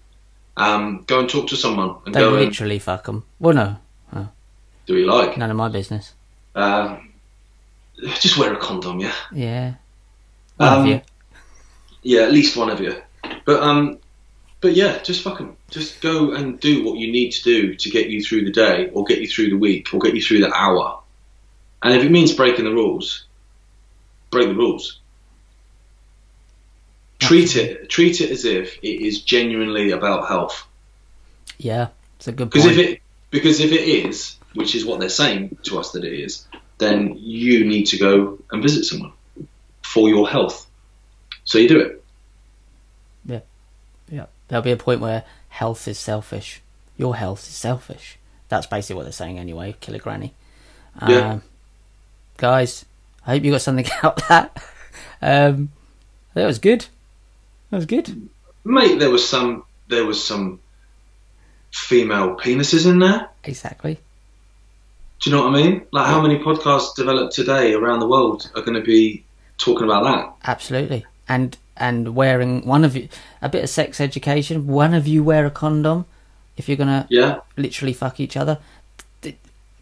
Um, 0.56 1.04
go 1.06 1.20
and 1.20 1.28
talk 1.28 1.48
to 1.48 1.56
someone 1.56 1.96
and 2.06 2.14
They 2.14 2.20
go 2.20 2.34
and 2.36 2.46
literally 2.46 2.78
fuck 2.78 3.04
them. 3.04 3.24
Well, 3.40 3.54
no, 3.54 3.76
do 4.86 4.94
what 4.94 5.00
you 5.00 5.06
like. 5.06 5.36
none 5.38 5.50
of 5.50 5.56
my 5.56 5.68
business. 5.68 6.12
Um, 6.54 7.12
just 8.20 8.36
wear 8.38 8.52
a 8.52 8.56
condom, 8.58 9.00
yeah. 9.00 9.14
Yeah. 9.32 9.74
One 10.56 10.72
Um, 10.72 10.80
of 10.80 10.86
you. 10.86 11.00
Yeah, 12.02 12.22
at 12.22 12.32
least 12.32 12.56
one 12.56 12.70
of 12.70 12.80
you. 12.80 13.00
But 13.44 13.62
um, 13.62 13.98
but 14.60 14.74
yeah, 14.74 14.98
just 15.02 15.22
fuck 15.22 15.40
'em. 15.40 15.56
Just 15.70 16.00
go 16.00 16.32
and 16.32 16.60
do 16.60 16.84
what 16.84 16.98
you 16.98 17.10
need 17.10 17.30
to 17.32 17.42
do 17.42 17.74
to 17.74 17.90
get 17.90 18.10
you 18.10 18.22
through 18.22 18.44
the 18.44 18.52
day, 18.52 18.90
or 18.92 19.04
get 19.04 19.20
you 19.20 19.26
through 19.26 19.50
the 19.50 19.56
week, 19.58 19.88
or 19.92 19.98
get 20.00 20.14
you 20.14 20.22
through 20.22 20.40
the 20.40 20.52
hour. 20.52 21.00
And 21.84 21.94
if 21.94 22.02
it 22.02 22.10
means 22.10 22.32
breaking 22.32 22.64
the 22.64 22.72
rules, 22.72 23.26
break 24.30 24.48
the 24.48 24.54
rules. 24.54 25.00
Treat 27.20 27.56
it 27.56 27.88
treat 27.88 28.20
it 28.20 28.30
as 28.30 28.44
if 28.44 28.76
it 28.82 29.00
is 29.06 29.22
genuinely 29.22 29.92
about 29.92 30.28
health. 30.28 30.66
Yeah, 31.58 31.88
it's 32.16 32.26
a 32.28 32.32
good 32.32 32.50
Because 32.50 32.64
point. 32.66 32.78
if 32.78 32.86
it 32.86 33.00
because 33.30 33.60
if 33.60 33.72
it 33.72 33.82
is, 33.88 34.36
which 34.54 34.74
is 34.74 34.84
what 34.84 34.98
they're 35.00 35.08
saying 35.08 35.56
to 35.64 35.78
us 35.78 35.92
that 35.92 36.04
it 36.04 36.12
is, 36.12 36.46
then 36.78 37.14
you 37.18 37.64
need 37.64 37.84
to 37.84 37.98
go 37.98 38.38
and 38.50 38.62
visit 38.62 38.84
someone 38.84 39.12
for 39.82 40.08
your 40.08 40.28
health. 40.28 40.66
So 41.44 41.58
you 41.58 41.68
do 41.68 41.80
it. 41.80 42.04
Yeah. 43.26 43.40
Yeah, 44.10 44.26
there'll 44.48 44.62
be 44.62 44.72
a 44.72 44.76
point 44.76 45.00
where 45.00 45.24
health 45.48 45.86
is 45.88 45.98
selfish. 45.98 46.60
Your 46.96 47.16
health 47.16 47.40
is 47.46 47.54
selfish. 47.54 48.18
That's 48.48 48.66
basically 48.66 48.96
what 48.96 49.04
they're 49.04 49.12
saying 49.12 49.38
anyway. 49.38 49.76
Killer 49.80 49.98
Granny. 49.98 50.34
Um, 51.00 51.10
Yeah. 51.10 51.38
Guys, 52.36 52.84
I 53.26 53.32
hope 53.32 53.44
you 53.44 53.52
got 53.52 53.60
something 53.62 53.86
out 54.02 54.20
of 54.22 54.28
that. 54.28 54.64
Um, 55.22 55.70
that 56.34 56.46
was 56.46 56.58
good. 56.58 56.86
That 57.70 57.76
was 57.76 57.86
good. 57.86 58.28
Mate, 58.64 58.98
there 58.98 59.10
was 59.10 59.26
some 59.28 59.64
there 59.88 60.04
was 60.04 60.24
some 60.24 60.60
female 61.72 62.36
penises 62.36 62.88
in 62.88 62.98
there. 62.98 63.28
Exactly. 63.44 63.98
Do 65.20 65.30
you 65.30 65.36
know 65.36 65.44
what 65.48 65.54
I 65.54 65.62
mean? 65.62 65.86
Like 65.92 66.06
how 66.06 66.20
many 66.20 66.38
podcasts 66.38 66.94
developed 66.94 67.34
today 67.34 67.74
around 67.74 68.00
the 68.00 68.08
world 68.08 68.50
are 68.54 68.62
going 68.62 68.74
to 68.74 68.84
be 68.84 69.24
talking 69.58 69.84
about 69.84 70.04
that? 70.04 70.48
Absolutely. 70.50 71.06
And 71.28 71.56
and 71.76 72.14
wearing 72.14 72.64
one 72.66 72.84
of 72.84 72.94
you 72.94 73.08
a 73.42 73.48
bit 73.48 73.64
of 73.64 73.70
sex 73.70 74.00
education. 74.00 74.66
One 74.66 74.94
of 74.94 75.06
you 75.06 75.24
wear 75.24 75.46
a 75.46 75.50
condom 75.50 76.06
if 76.56 76.68
you're 76.68 76.76
gonna 76.76 77.06
Yeah, 77.10 77.40
literally 77.56 77.92
fuck 77.92 78.20
each 78.20 78.36
other. 78.36 78.58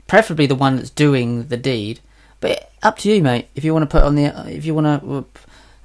Preferably 0.06 0.46
the 0.46 0.54
one 0.54 0.76
that's 0.76 0.90
doing 0.90 1.48
the 1.48 1.56
deed. 1.56 2.00
But 2.42 2.70
up 2.82 2.98
to 2.98 3.10
you, 3.10 3.22
mate. 3.22 3.46
If 3.54 3.62
you 3.64 3.72
want 3.72 3.84
to 3.84 3.86
put 3.86 4.02
on 4.02 4.16
the, 4.16 4.24
if 4.52 4.66
you 4.66 4.74
want 4.74 5.00
to, 5.00 5.24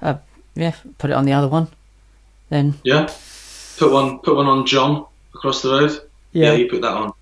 uh, 0.02 0.16
yeah, 0.56 0.74
put 0.98 1.08
it 1.08 1.14
on 1.14 1.24
the 1.24 1.32
other 1.32 1.46
one. 1.46 1.68
Then 2.50 2.74
yeah. 2.82 3.08
Put 3.78 3.92
one 3.92 4.18
put 4.18 4.34
one 4.34 4.46
on 4.46 4.66
John 4.66 5.06
across 5.34 5.62
the 5.62 5.70
road. 5.70 6.00
Yeah, 6.32 6.54
you 6.54 6.68
put 6.68 6.82
that 6.82 6.92
on. 6.92 7.12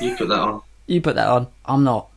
You 0.00 0.16
put 0.16 0.28
that 0.28 0.38
on. 0.38 0.62
you 0.86 1.00
put 1.00 1.16
that 1.16 1.26
on. 1.26 1.48
I'm 1.64 1.82
not. 1.82 2.08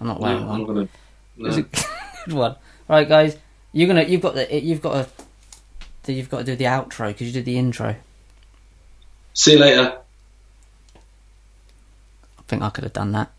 I'm 0.00 0.06
not 0.06 0.20
No, 0.20 0.26
wearing 0.26 0.42
I'm 0.44 0.48
one. 0.48 0.64
gonna. 0.64 0.88
no. 1.36 1.48
It's 1.48 1.56
a 1.56 1.62
good 1.62 2.34
one. 2.34 2.54
Right, 2.88 3.08
guys. 3.08 3.36
You're 3.72 3.88
gonna. 3.88 4.04
You've 4.04 4.22
got 4.22 4.36
the. 4.36 4.62
You've 4.62 4.80
got 4.80 5.08
to. 6.04 6.12
You've 6.12 6.30
got 6.30 6.38
to 6.38 6.44
do 6.44 6.54
the 6.56 6.64
outro 6.66 7.08
because 7.08 7.26
you 7.26 7.32
did 7.32 7.44
the 7.44 7.58
intro. 7.58 7.96
See 9.34 9.54
you 9.54 9.58
later. 9.58 9.98
I 10.94 12.42
think 12.46 12.62
I 12.62 12.70
could 12.70 12.84
have 12.84 12.92
done 12.92 13.12
that. 13.12 13.30